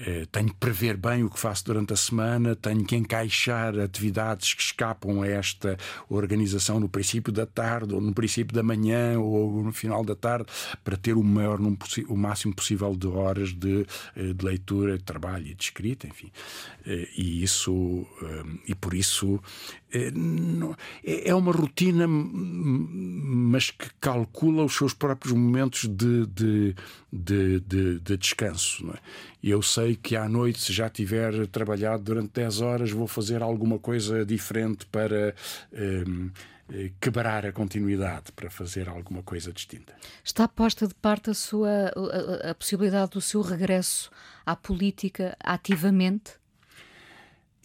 Eh, 0.00 0.26
tenho 0.30 0.48
que 0.48 0.54
prever 0.54 0.96
bem 0.96 1.24
o 1.24 1.30
que 1.30 1.38
faço 1.38 1.64
durante 1.64 1.92
a 1.92 1.96
semana, 1.96 2.54
tenho 2.54 2.84
que 2.84 2.94
encaixar 2.94 3.76
atividades 3.78 4.54
que 4.54 4.62
escapam 4.62 5.22
a 5.22 5.26
esta 5.26 5.76
organização 6.08 6.78
no 6.78 6.88
princípio 6.88 7.32
da 7.32 7.44
tarde, 7.44 7.94
ou 7.94 8.00
no 8.00 8.14
princípio 8.14 8.54
da 8.54 8.62
manhã, 8.62 9.18
ou 9.18 9.64
no 9.64 9.72
final 9.72 10.04
da 10.04 10.14
tarde, 10.14 10.46
para 10.84 10.96
ter 10.96 11.14
o 11.14 11.22
maior, 11.22 11.58
o 11.60 12.16
máximo 12.16 12.54
possível 12.54 12.94
de 12.94 13.08
horas 13.08 13.52
de, 13.52 13.84
eh, 14.14 14.32
de 14.32 14.44
leitura, 14.44 14.96
de 14.96 15.04
trabalho 15.04 15.48
e 15.48 15.54
de 15.54 15.64
escrita, 15.64 16.06
enfim. 16.06 16.30
Eh, 16.86 17.08
e 17.16 17.42
isso, 17.42 18.06
e 18.68 18.74
por 18.74 18.94
isso 18.94 19.40
é, 19.92 20.12
é, 21.04 21.28
é 21.30 21.34
uma 21.34 21.52
rotina, 21.52 22.06
mas 22.08 23.70
que 23.70 23.88
calcula 24.00 24.64
os 24.64 24.74
seus 24.76 24.92
próprios 24.92 25.34
momentos 25.34 25.86
de, 25.86 26.26
de, 26.26 26.74
de, 27.12 27.60
de, 27.60 28.00
de 28.00 28.16
descanso. 28.16 28.90
É? 28.90 28.98
Eu 29.42 29.62
sei 29.62 29.96
que 29.96 30.16
à 30.16 30.28
noite, 30.28 30.60
se 30.60 30.72
já 30.72 30.88
tiver 30.88 31.46
trabalhado 31.46 32.02
durante 32.02 32.32
10 32.32 32.60
horas, 32.60 32.90
vou 32.90 33.06
fazer 33.06 33.42
alguma 33.42 33.78
coisa 33.78 34.24
diferente 34.24 34.86
para. 34.86 35.34
Um, 35.72 36.30
eh, 36.70 36.92
quebrar 37.00 37.46
a 37.46 37.52
continuidade 37.52 38.30
para 38.32 38.50
fazer 38.50 38.90
alguma 38.90 39.22
coisa 39.22 39.50
distinta. 39.50 39.94
Está 40.22 40.46
posta 40.46 40.86
de 40.86 40.94
parte 40.94 41.30
a 41.30 41.34
sua 41.34 41.90
a, 41.96 42.50
a 42.50 42.54
possibilidade 42.54 43.12
do 43.12 43.22
seu 43.22 43.40
regresso 43.40 44.10
à 44.44 44.54
política 44.54 45.34
ativamente? 45.40 46.32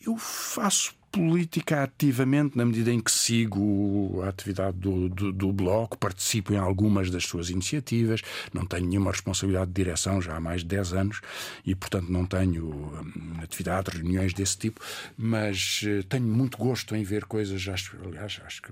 Eu 0.06 0.18
faço 0.18 0.94
política 1.14 1.84
ativamente 1.84 2.58
na 2.58 2.66
medida 2.66 2.92
em 2.92 3.00
que 3.00 3.12
sigo 3.12 4.22
a 4.24 4.30
atividade 4.30 4.78
do, 4.78 5.08
do, 5.08 5.32
do, 5.32 5.54
Bloco, 5.54 5.96
participo 5.96 6.52
em 6.52 6.58
algumas 6.58 7.12
das 7.12 7.24
suas 7.24 7.52
iniciativas, 7.52 8.22
não 8.52 8.66
tenho 8.66 8.88
nenhuma 8.88 9.12
responsabilidade 9.12 9.68
de 9.68 9.76
direção 9.76 10.20
já 10.20 10.36
há 10.36 10.40
mais 10.40 10.62
de 10.62 10.68
10 10.70 10.94
anos 10.94 11.22
e, 11.64 11.76
portanto, 11.76 12.10
não 12.10 12.26
tenho 12.26 12.66
hum, 12.66 13.36
atividade, 13.44 13.92
reuniões 13.92 14.34
desse 14.34 14.58
tipo, 14.58 14.82
mas 15.16 15.84
uh, 15.84 16.04
tenho 16.06 16.26
muito 16.26 16.58
gosto 16.58 16.96
em 16.96 17.04
ver 17.04 17.26
coisas, 17.26 17.68
acho, 17.68 17.96
aliás, 18.04 18.42
acho 18.44 18.64
que 18.64 18.72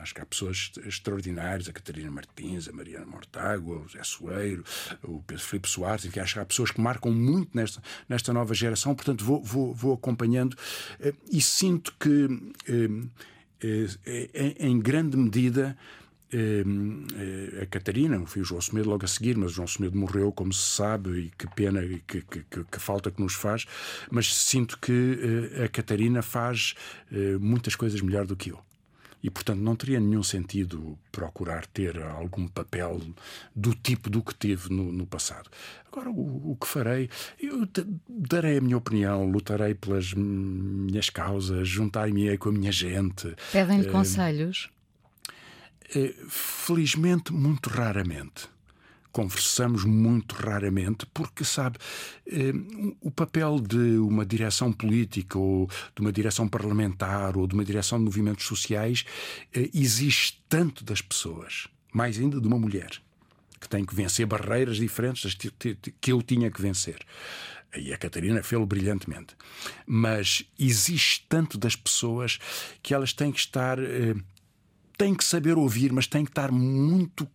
Acho 0.00 0.14
que 0.14 0.20
há 0.20 0.26
pessoas 0.26 0.72
extraordinárias, 0.84 1.68
a 1.68 1.72
Catarina 1.72 2.10
Martins, 2.10 2.68
a 2.68 2.72
Mariana 2.72 3.06
Mortágua, 3.06 3.78
o 3.78 3.88
Zé 3.88 4.02
Soeiro, 4.02 4.64
o 5.02 5.22
Pedro 5.22 5.42
Filipe 5.42 5.68
Soares, 5.68 6.04
e 6.04 6.10
que 6.10 6.20
acho 6.20 6.34
que 6.34 6.40
há 6.40 6.44
pessoas 6.44 6.70
que 6.70 6.80
marcam 6.80 7.12
muito 7.12 7.56
nesta, 7.56 7.82
nesta 8.08 8.32
nova 8.32 8.54
geração, 8.54 8.94
portanto 8.94 9.24
vou, 9.24 9.42
vou, 9.42 9.74
vou 9.74 9.94
acompanhando. 9.94 10.56
Eh, 11.00 11.14
e 11.30 11.40
sinto 11.40 11.94
que 11.98 12.28
eh, 12.68 13.86
eh, 14.04 14.56
em 14.60 14.78
grande 14.78 15.16
medida 15.16 15.76
a 17.62 17.66
Catarina, 17.66 18.18
o 18.18 18.26
filho 18.26 18.44
João 18.44 18.60
Semedo 18.60 18.90
logo 18.90 19.04
a 19.04 19.08
seguir, 19.08 19.38
mas 19.38 19.52
João 19.52 19.66
Semedo 19.66 19.96
morreu, 19.96 20.30
como 20.32 20.52
se 20.52 20.74
sabe, 20.76 21.10
e 21.18 21.30
que 21.30 21.46
pena 21.54 21.82
e 21.82 22.00
que, 22.00 22.20
que, 22.20 22.64
que, 22.64 22.80
falta 22.80 23.10
que 23.10 23.22
nos 23.22 23.32
faz, 23.32 23.64
mas 24.10 24.34
sinto 24.34 24.76
que 24.78 25.18
a 25.64 25.68
Catarina 25.68 26.20
faz 26.20 26.74
muitas 27.40 27.74
coisas 27.74 28.02
melhor 28.02 28.26
do 28.26 28.36
que 28.36 28.50
eu 28.50 28.65
e, 29.26 29.30
portanto, 29.30 29.58
não 29.58 29.74
teria 29.74 29.98
nenhum 29.98 30.22
sentido 30.22 30.96
procurar 31.10 31.66
ter 31.66 32.00
algum 32.00 32.46
papel 32.46 33.02
do 33.56 33.74
tipo 33.74 34.08
do 34.08 34.22
que 34.22 34.32
tive 34.32 34.72
no, 34.72 34.92
no 34.92 35.04
passado. 35.04 35.50
Agora, 35.90 36.08
o, 36.10 36.52
o, 36.52 36.56
que 36.56 36.68
farei? 36.68 37.10
Eu 37.36 37.68
darei 38.08 38.58
a 38.58 38.60
minha 38.60 38.76
opinião, 38.76 39.28
lutarei 39.28 39.74
pelas 39.74 40.14
minhas 40.14 41.10
causas, 41.10 41.66
juntar-me 41.66 42.38
com 42.38 42.50
a 42.50 42.52
minha 42.52 42.70
gente. 42.70 43.34
Pedem-lhe 43.50 43.88
uh, 43.88 43.90
conselhos? 43.90 44.70
Uh, 45.90 46.30
felizmente, 46.30 47.32
muito 47.32 47.68
raramente 47.68 48.48
conversamos 49.16 49.82
muito 49.82 50.34
raramente, 50.34 51.06
porque, 51.06 51.42
sabe, 51.42 51.78
eh, 52.26 52.52
o 53.00 53.10
papel 53.10 53.58
de 53.58 53.96
uma 53.96 54.26
direção 54.26 54.70
política 54.70 55.38
ou 55.38 55.70
de 55.94 56.02
uma 56.02 56.12
direção 56.12 56.46
parlamentar 56.46 57.34
ou 57.34 57.46
de 57.46 57.54
uma 57.54 57.64
direção 57.64 57.98
de 57.98 58.04
movimentos 58.04 58.44
sociais 58.44 59.06
eh, 59.54 59.70
exige 59.72 60.34
tanto 60.50 60.84
das 60.84 61.00
pessoas, 61.00 61.66
mais 61.94 62.18
ainda 62.18 62.38
de 62.38 62.46
uma 62.46 62.58
mulher, 62.58 62.90
que 63.58 63.66
tem 63.66 63.86
que 63.86 63.94
vencer 63.94 64.26
barreiras 64.26 64.76
diferentes 64.76 65.22
das 65.22 65.34
que 65.98 66.12
eu 66.12 66.20
tinha 66.20 66.50
que 66.50 66.60
vencer. 66.60 66.98
E 67.74 67.94
a 67.94 67.96
Catarina 67.96 68.42
fez-lo 68.42 68.66
brilhantemente. 68.66 69.34
Mas 69.86 70.44
existe 70.58 71.24
tanto 71.26 71.56
das 71.56 71.74
pessoas 71.74 72.38
que 72.82 72.92
elas 72.92 73.14
têm 73.14 73.32
que 73.32 73.40
estar. 73.40 73.78
Eh, 73.78 74.14
têm 74.98 75.14
que 75.14 75.24
saber 75.24 75.56
ouvir, 75.56 75.90
mas 75.90 76.06
têm 76.06 76.24
que 76.24 76.30
estar 76.30 76.52
muito 76.52 77.26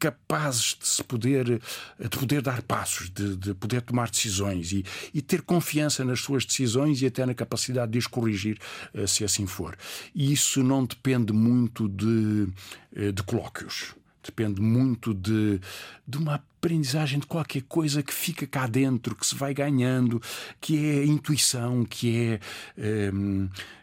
capazes 0.00 0.76
de 0.80 0.88
se 0.88 1.04
poder, 1.04 1.60
de 1.98 2.18
poder 2.18 2.40
dar 2.40 2.62
passos, 2.62 3.10
de, 3.10 3.36
de 3.36 3.54
poder 3.54 3.82
tomar 3.82 4.10
decisões 4.10 4.72
e, 4.72 4.84
e, 5.12 5.20
ter 5.20 5.42
confiança 5.42 6.02
nas 6.04 6.20
suas 6.20 6.44
decisões 6.44 7.02
e 7.02 7.06
até 7.06 7.24
na 7.26 7.34
capacidade 7.34 7.92
de 7.92 7.98
as 7.98 8.06
corrigir, 8.06 8.58
eh, 8.94 9.06
se 9.06 9.22
assim 9.22 9.46
for. 9.46 9.76
E 10.14 10.32
isso 10.32 10.62
não 10.62 10.86
depende 10.86 11.32
muito 11.32 11.86
de, 11.88 12.48
eh, 12.96 13.12
de 13.12 13.22
colóquios. 13.22 13.94
Depende 14.24 14.60
muito 14.60 15.14
de, 15.14 15.60
de 16.06 16.18
uma 16.18 16.34
aprendizagem 16.34 17.18
de 17.18 17.26
qualquer 17.26 17.62
coisa 17.62 18.02
que 18.02 18.12
fica 18.12 18.46
cá 18.46 18.66
dentro, 18.66 19.14
que 19.14 19.26
se 19.26 19.34
vai 19.34 19.54
ganhando, 19.54 20.20
que 20.60 20.76
é 20.76 21.04
intuição, 21.04 21.84
que 21.84 22.38
é. 22.76 23.10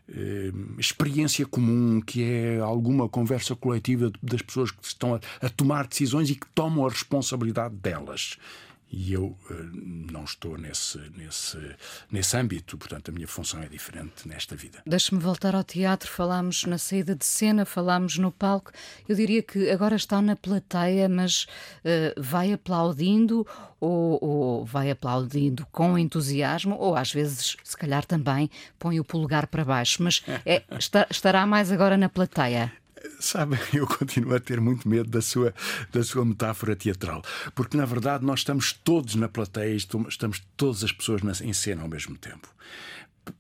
Eh, 0.10 0.52
experiência 0.78 1.46
comum, 1.46 2.02
que 2.02 2.24
é 2.24 2.60
alguma 2.60 3.10
conversa 3.10 3.56
coletiva 3.56 4.12
das 4.22 4.42
pessoas 4.42 4.72
que 4.72 4.84
estão 4.84 5.16
a, 5.16 5.20
a 5.42 5.50
tomar 5.50 5.88
decisões 5.88 6.30
e 6.30 6.36
que 6.36 6.48
tomam 6.54 6.86
a 6.86 6.90
responsabilidade 6.90 7.76
delas 7.76 8.38
e 8.90 9.14
eu 9.14 9.26
uh, 9.26 9.54
não 10.12 10.24
estou 10.24 10.58
nesse, 10.58 10.98
nesse, 11.16 11.58
nesse 12.12 12.38
âmbito, 12.38 12.78
portanto 12.78 13.10
a 13.10 13.12
minha 13.12 13.28
função 13.28 13.62
é 13.62 13.68
diferente 13.68 14.28
nesta 14.28 14.56
vida. 14.56 14.82
Deixe-me 14.86 15.20
voltar 15.20 15.56
ao 15.56 15.64
teatro, 15.64 16.10
falámos 16.10 16.64
na 16.64 16.78
saída 16.78 17.16
de 17.16 17.26
cena, 17.26 17.66
falámos 17.66 18.18
no 18.18 18.32
palco. 18.32 18.72
Eu 19.08 19.16
diria 19.16 19.44
que 19.44 19.70
agora 19.70 19.96
está 19.96 20.22
na 20.22 20.36
plateia, 20.36 21.10
mas 21.10 21.44
uh, 21.44 22.22
vai 22.22 22.54
aplaudindo 22.54 23.46
ou, 23.80 24.18
ou, 24.24 24.66
vai 24.66 24.90
aplaudindo 24.90 25.66
com 25.72 25.98
entusiasmo, 25.98 26.76
ou 26.80 26.96
às 26.96 27.12
vezes, 27.12 27.58
se 27.64 27.78
calhar 27.78 28.06
também, 28.06 28.50
põe 28.80 29.00
o 29.00 29.04
polegar 29.04 29.48
para 29.48 29.64
baixo, 29.64 30.02
mas 30.02 30.24
é, 30.46 30.64
está, 30.80 31.06
estará 31.10 31.46
mais 31.46 31.72
agora 31.72 31.98
na 31.98 32.10
plateia. 32.10 32.72
Sabe, 33.20 33.58
eu 33.74 33.88
continuo 33.88 34.36
a 34.36 34.40
ter 34.40 34.60
muito 34.60 34.88
medo 34.88 35.10
da 35.10 35.22
sua, 35.22 35.54
da 35.92 36.04
sua 36.04 36.26
metáfora 36.26 36.76
teatral, 36.76 37.22
porque 37.56 37.78
na 37.78 37.86
verdade 37.86 38.26
nós 38.26 38.40
estamos 38.40 38.74
todos 38.74 39.16
na 39.16 39.28
plateia, 39.28 39.76
estamos 39.76 40.46
todas 40.56 40.84
as 40.84 40.92
pessoas 40.92 41.42
em 41.42 41.54
cena 41.54 41.82
ao 41.82 41.88
mesmo 41.90 42.18
tempo. 42.18 42.48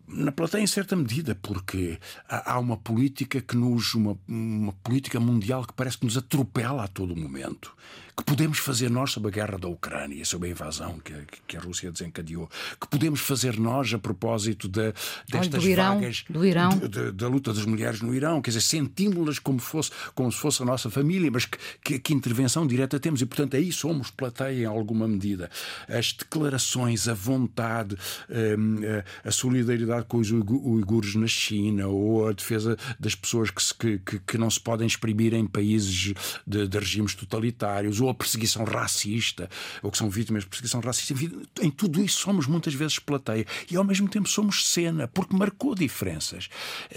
Na 0.05 0.34
plateia 0.34 0.62
em 0.62 0.68
certa 0.68 0.95
medida, 0.95 1.34
porque 1.36 1.97
há 2.28 2.60
uma 2.60 2.76
política 2.76 3.39
que 3.39 3.55
nos 3.55 3.93
uma, 3.93 4.18
uma 4.28 4.74
política 4.74 5.20
mundial 5.20 5.66
que 5.66 5.74
parece 5.74 5.97
que 5.97 6.05
nos 6.05 6.18
atropela 6.18 6.84
a 6.84 6.88
todo 6.89 7.16
momento, 7.16 7.74
que 8.18 8.24
podemos 8.24 8.57
fazer 8.57 8.89
nós 8.89 9.11
sobre 9.11 9.30
a 9.30 9.32
guerra 9.32 9.59
da 9.59 9.68
Ucrânia, 9.68 10.26
sobre 10.26 10.49
a 10.49 10.51
invasão 10.51 10.97
que, 10.99 11.13
que 11.47 11.55
a 11.55 11.59
Rússia 11.59 11.91
desencadeou, 11.91 12.49
que 12.82 12.88
podemos 12.88 13.20
fazer 13.20 13.59
nós 13.59 13.93
a 13.93 13.99
propósito 13.99 14.68
de, 14.68 14.91
destas 15.30 15.61
do 15.63 15.70
Irão, 15.70 15.95
vagas 15.99 16.26
do 16.28 16.43
Irão. 16.43 16.70
de- 16.70 16.88
de- 16.88 17.11
da 17.11 17.28
luta 17.28 17.53
das 17.53 17.63
mulheres 17.65 18.01
no 18.01 18.15
Irão, 18.15 18.41
quer 18.41 18.49
dizer, 18.49 18.61
sentimos-las 18.61 19.38
como, 19.38 19.59
fosse, 19.59 19.91
como 20.15 20.32
se 20.32 20.39
fosse 20.39 20.63
a 20.63 20.65
nossa 20.65 20.89
família, 20.89 21.30
mas 21.32 21.45
que, 21.45 21.57
que, 21.84 21.99
que 21.99 22.13
intervenção 22.13 22.65
direta 22.65 22.99
temos 22.99 23.22
e, 23.22 23.26
portanto, 23.26 23.55
aí 23.55 23.72
somos 23.72 24.09
plateia 24.09 24.63
em 24.63 24.65
alguma 24.65 25.07
medida. 25.07 25.49
As 25.88 26.11
declarações, 26.11 27.07
a 27.07 27.13
vontade, 27.13 27.95
hum, 28.30 28.80
a, 29.24 29.28
a 29.30 29.32
solidariedade 29.32 30.05
com 30.07 30.18
os 30.18 30.32
uigu- 30.32 30.68
uigures 30.68 31.13
na 31.13 31.28
China 31.28 31.88
ou 31.88 32.28
a 32.28 32.34
defesa 32.34 32.76
das 32.99 33.13
pessoas 33.13 33.51
que, 33.51 33.61
se- 33.61 33.76
que, 33.76 33.99
que, 33.99 34.20
que 34.20 34.38
não 34.39 34.49
se 34.49 34.59
podem 34.59 34.88
exprimir 34.88 35.36
em 35.36 35.45
países 35.45 36.13
de, 36.47 36.68
de 36.68 36.80
regimes 36.80 37.13
totalitários 37.13 37.99
ou 38.08 38.14
perseguição 38.14 38.64
racista, 38.64 39.49
ou 39.82 39.91
que 39.91 39.97
são 39.97 40.10
vítimas 40.10 40.43
de 40.43 40.49
perseguição 40.49 40.80
racista, 40.80 41.14
em 41.62 41.70
tudo 41.70 42.01
isso 42.03 42.20
somos 42.20 42.47
muitas 42.47 42.74
vezes 42.74 42.99
plateia 42.99 43.45
e 43.70 43.76
ao 43.76 43.84
mesmo 43.84 44.08
tempo 44.08 44.28
somos 44.28 44.68
cena, 44.68 45.08
porque 45.08 45.36
marcou 45.36 45.76
diferenças. 45.76 46.49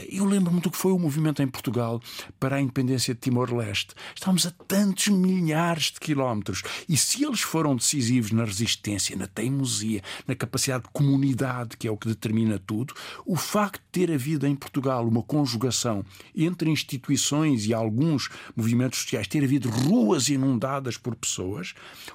Eu 0.09 0.25
lembro-me 0.25 0.61
do 0.61 0.71
que 0.71 0.77
foi 0.77 0.93
o 0.93 0.99
movimento 0.99 1.43
em 1.43 1.49
Portugal 1.49 2.01
para 2.39 2.57
a 2.57 2.61
independência 2.61 3.15
de 3.15 3.21
Timor-Leste. 3.21 3.95
Estávamos 4.15 4.47
a 4.47 4.51
tantos 4.51 5.09
milhares 5.09 5.93
de 5.93 6.01
quilómetros 6.01 6.63
e 6.89 6.97
se 6.97 7.25
eles 7.25 7.41
foram 7.41 7.77
decisivos 7.77 8.33
na 8.33 8.45
resistência, 8.45 9.17
na 9.17 9.27
teimosia, 9.27 10.03
na 10.27 10.35
capacidade 10.35 10.85
de 10.85 10.91
comunidade, 10.91 11.77
que 11.77 11.87
é 11.87 11.91
o 11.91 11.97
que 11.97 12.09
determina 12.09 12.59
tudo, 12.59 12.95
o 13.27 13.37
facto 13.37 13.81
de 13.81 14.07
ter 14.07 14.13
havido 14.13 14.47
em 14.47 14.55
Portugal 14.55 15.07
uma 15.07 15.23
conjugação 15.23 16.05
entre 16.35 16.71
instituições 16.71 17.67
e 17.67 17.75
alguns 17.75 18.29
movimentos 18.57 19.01
sociais, 19.01 19.27
ter 19.27 19.43
havido 19.43 19.69
ruas 19.69 20.29
inundadas 20.29 20.97
por 21.01 21.17
pessoas, 21.17 21.75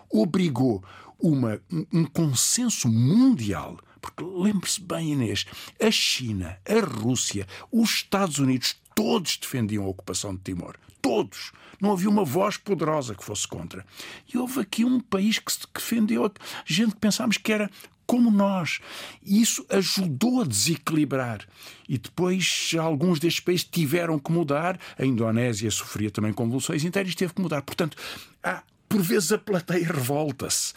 obrigou 0.09 0.83
uma, 1.19 1.61
um, 1.91 2.05
consenso 2.05 2.87
mundial. 2.87 3.77
Porque 4.01 4.23
lembre-se 4.23 4.81
bem, 4.81 5.13
Inês, 5.13 5.45
a 5.81 5.89
China, 5.89 6.57
a 6.67 6.85
Rússia, 6.85 7.47
os 7.71 7.89
Estados 7.89 8.37
Unidos, 8.37 8.75
todos 8.93 9.37
defendiam 9.37 9.85
a 9.85 9.89
ocupação 9.89 10.35
de 10.35 10.41
Timor. 10.41 10.75
Todos. 11.01 11.51
Não 11.81 11.91
havia 11.91 12.09
uma 12.09 12.23
voz 12.23 12.57
poderosa 12.57 13.15
que 13.15 13.23
fosse 13.23 13.47
contra. 13.47 13.85
E 14.31 14.37
houve 14.37 14.61
aqui 14.61 14.85
um 14.85 14.99
país 14.99 15.39
que 15.39 15.51
se 15.51 15.59
defendeu, 15.73 16.31
gente 16.65 16.93
que 16.93 16.99
pensámos 16.99 17.37
que 17.37 17.51
era 17.51 17.69
como 18.05 18.31
nós. 18.31 18.79
E 19.23 19.41
isso 19.41 19.65
ajudou 19.69 20.41
a 20.41 20.45
desequilibrar. 20.45 21.45
E 21.87 21.97
depois 21.97 22.71
alguns 22.79 23.19
destes 23.19 23.43
países 23.43 23.65
tiveram 23.65 24.19
que 24.19 24.31
mudar. 24.31 24.79
A 24.97 25.05
Indonésia 25.05 25.69
sofria 25.71 26.11
também 26.11 26.33
convulsões 26.33 26.83
internas 26.83 27.13
e 27.13 27.17
teve 27.17 27.33
que 27.33 27.41
mudar. 27.41 27.61
Portanto, 27.61 27.97
há, 28.43 28.63
por 28.87 29.01
vezes 29.01 29.31
a 29.31 29.37
plateia 29.37 29.87
revolta-se. 29.87 30.73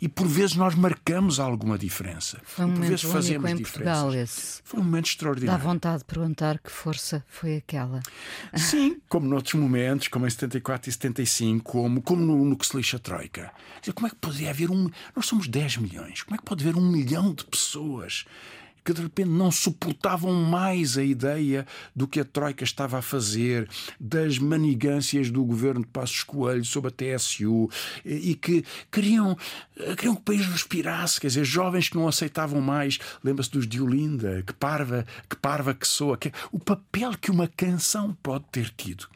E 0.00 0.08
por 0.08 0.26
vezes 0.26 0.56
nós 0.56 0.74
marcamos 0.74 1.38
alguma 1.38 1.76
diferença. 1.78 2.40
Foi 2.42 2.64
um 2.64 2.68
por 2.68 2.74
momento 2.74 2.90
vezes 2.90 3.04
fazemos 3.04 3.50
em 3.50 3.56
diferenças. 3.56 4.00
Portugal 4.00 4.14
esse. 4.14 4.60
Foi 4.64 4.80
um 4.80 4.84
momento 4.84 5.04
Dá 5.04 5.10
extraordinário. 5.10 5.64
vontade 5.64 5.98
de 5.98 6.04
perguntar 6.04 6.58
que 6.58 6.70
força 6.70 7.24
foi 7.28 7.56
aquela. 7.56 8.00
Sim, 8.56 8.98
como 9.08 9.28
noutros 9.28 9.54
momentos, 9.54 10.08
como 10.08 10.26
em 10.26 10.30
74 10.30 10.88
e 10.88 10.92
75, 10.92 11.70
como, 11.70 12.02
como 12.02 12.22
no, 12.24 12.44
no 12.44 12.56
que 12.56 12.66
se 12.66 12.76
lixa 12.76 12.96
a 12.96 13.00
Troika. 13.00 13.52
Dizer, 13.80 13.92
como 13.92 14.06
é 14.06 14.10
que 14.10 14.16
poderia 14.16 14.50
haver 14.50 14.70
um. 14.70 14.88
Nós 15.14 15.26
somos 15.26 15.46
10 15.46 15.78
milhões. 15.78 16.22
Como 16.22 16.34
é 16.34 16.38
que 16.38 16.44
pode 16.44 16.66
haver 16.66 16.78
um 16.78 16.90
milhão 16.90 17.34
de 17.34 17.44
pessoas 17.44 18.24
que 18.84 18.92
de 18.92 19.02
repente 19.02 19.30
não 19.30 19.50
suportavam 19.50 20.32
mais 20.32 20.96
a 20.96 21.04
ideia 21.04 21.66
do 21.94 22.06
que 22.06 22.20
a 22.20 22.24
Troika 22.24 22.64
estava 22.64 22.98
a 22.98 23.02
fazer, 23.02 23.68
das 23.98 24.38
manigâncias 24.38 25.30
do 25.30 25.44
governo 25.44 25.80
de 25.80 25.88
Passos 25.88 26.24
Coelho 26.24 26.64
sobre 26.64 26.88
a 26.88 27.16
TSU 27.16 27.68
e 28.04 28.34
que 28.34 28.64
queriam, 28.90 29.36
queriam 29.96 30.14
que 30.14 30.20
o 30.20 30.24
país 30.24 30.46
respirasse, 30.46 31.20
quer 31.20 31.28
dizer, 31.28 31.44
jovens 31.44 31.88
que 31.88 31.96
não 31.96 32.08
aceitavam 32.08 32.60
mais. 32.60 32.98
Lembra-se 33.22 33.50
dos 33.50 33.66
de 33.66 33.80
Olinda, 33.80 34.42
que 34.46 34.52
parva, 34.52 35.06
que 35.28 35.36
parva 35.36 35.74
que 35.74 35.86
soa, 35.86 36.16
que, 36.16 36.32
o 36.52 36.58
papel 36.58 37.12
que 37.18 37.30
uma 37.30 37.48
canção 37.48 38.16
pode 38.22 38.44
ter 38.50 38.70
tido 38.76 39.08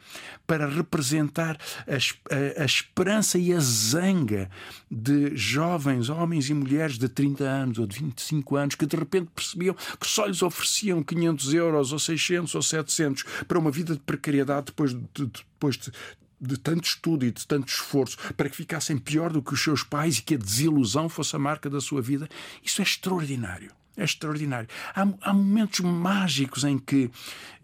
para 0.47 0.67
representar 0.67 1.57
a, 1.87 1.95
a- 1.95 2.61
a 2.63 2.65
esperança 2.65 3.37
e 3.37 3.53
a 3.53 3.59
zanga 3.59 4.49
de 4.89 5.35
jovens, 5.35 6.09
homens 6.09 6.49
e 6.49 6.53
mulheres 6.53 6.97
de 6.97 7.07
30 7.09 7.43
anos 7.43 7.77
ou 7.79 7.87
de 7.87 7.99
25 7.99 8.55
anos 8.55 8.75
que 8.75 8.85
de 8.85 8.95
repente 8.95 9.29
percebiam 9.33 9.75
que 9.99 10.07
só 10.07 10.25
lhes 10.25 10.41
ofereciam 10.41 11.01
500 11.03 11.53
euros 11.53 11.91
ou 11.93 11.99
600 11.99 12.53
ou 12.55 12.61
700 12.61 13.23
para 13.47 13.59
uma 13.59 13.71
vida 13.71 13.93
de 13.93 13.99
precariedade 13.99 14.67
depois 14.67 14.91
de, 14.93 14.99
de- 15.13 15.25
depois 15.25 15.77
de 15.77 15.91
de 16.39 16.59
tanto 16.59 16.83
estudo 16.85 17.25
e 17.25 17.31
de 17.31 17.47
tanto 17.47 17.69
esforço 17.69 18.17
para 18.35 18.49
que 18.49 18.55
ficassem 18.57 18.97
pior 18.97 19.31
do 19.31 19.41
que 19.41 19.53
os 19.53 19.63
seus 19.63 19.83
pais 19.83 20.17
e 20.17 20.21
que 20.21 20.35
a 20.35 20.37
desilusão 20.37 21.07
fosse 21.07 21.33
a 21.33 21.39
marca 21.39 21.69
da 21.69 21.79
sua 21.79 22.01
vida, 22.01 22.27
isso 22.61 22.81
é 22.81 22.83
extraordinário. 22.83 23.71
É 23.97 24.03
extraordinário. 24.03 24.67
Há, 24.93 25.07
há 25.21 25.33
momentos 25.33 25.79
mágicos 25.79 26.63
em 26.63 26.77
que 26.77 27.09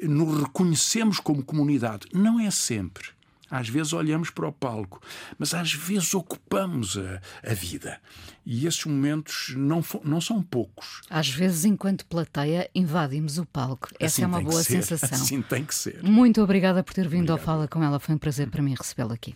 nos 0.02 0.42
reconhecemos 0.42 1.20
como 1.20 1.44
comunidade. 1.44 2.08
Não 2.14 2.40
é 2.40 2.50
sempre. 2.50 3.10
Às 3.52 3.68
vezes 3.68 3.92
olhamos 3.92 4.30
para 4.30 4.48
o 4.48 4.52
palco, 4.52 5.02
mas 5.38 5.54
às 5.54 5.74
vezes 5.74 6.14
ocupamos 6.14 6.98
a, 6.98 7.22
a 7.52 7.54
vida. 7.54 8.00
E 8.46 8.66
esses 8.66 8.86
momentos 8.86 9.54
não, 9.58 9.84
não 10.06 10.22
são 10.22 10.42
poucos. 10.42 11.02
Às 11.10 11.30
vezes, 11.30 11.66
enquanto 11.66 12.06
plateia, 12.06 12.70
invadimos 12.74 13.38
o 13.38 13.46
palco. 13.46 13.90
Essa 14.00 14.06
Assim 14.06 14.24
é 14.24 14.28
uma 14.28 14.42
boa 14.42 14.64
sensação. 14.64 15.10
Assim 15.12 15.42
tem 15.42 15.66
que 15.66 15.76
ser. 15.76 16.02
Muito 16.02 16.42
obrigada 16.42 16.82
por 16.82 16.94
ter 16.94 17.10
vindo 17.10 17.30
ao 17.32 17.38
Fala 17.38 17.68
com 17.68 17.84
ela. 17.84 18.00
Foi 18.00 18.16
um 18.16 18.18
prazer 18.18 18.50
para 18.50 18.62
mim 18.62 18.74
recebê-la 18.74 19.16
aqui. 19.16 19.36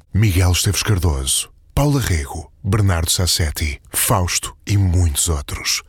Miguel 0.13 0.51
Esteves 0.51 0.83
Cardoso, 0.83 1.49
Paula 1.73 2.01
Rego, 2.01 2.51
Bernardo 2.61 3.09
Sassetti, 3.09 3.79
Fausto 3.91 4.55
e 4.67 4.77
muitos 4.77 5.29
outros. 5.29 5.83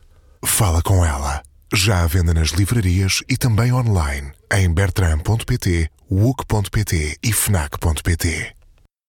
Fala 0.45 0.81
com 0.81 1.05
ela. 1.05 1.43
Já 1.73 2.03
à 2.03 2.07
venda 2.07 2.33
nas 2.33 2.49
livrarias 2.49 3.21
e 3.27 3.35
também 3.35 3.73
online 3.73 4.31
em 4.51 4.71
bertram.pt, 4.71 5.89
wook.pt 6.09 7.17
e 7.21 7.33
fnac.pt. 7.33 8.55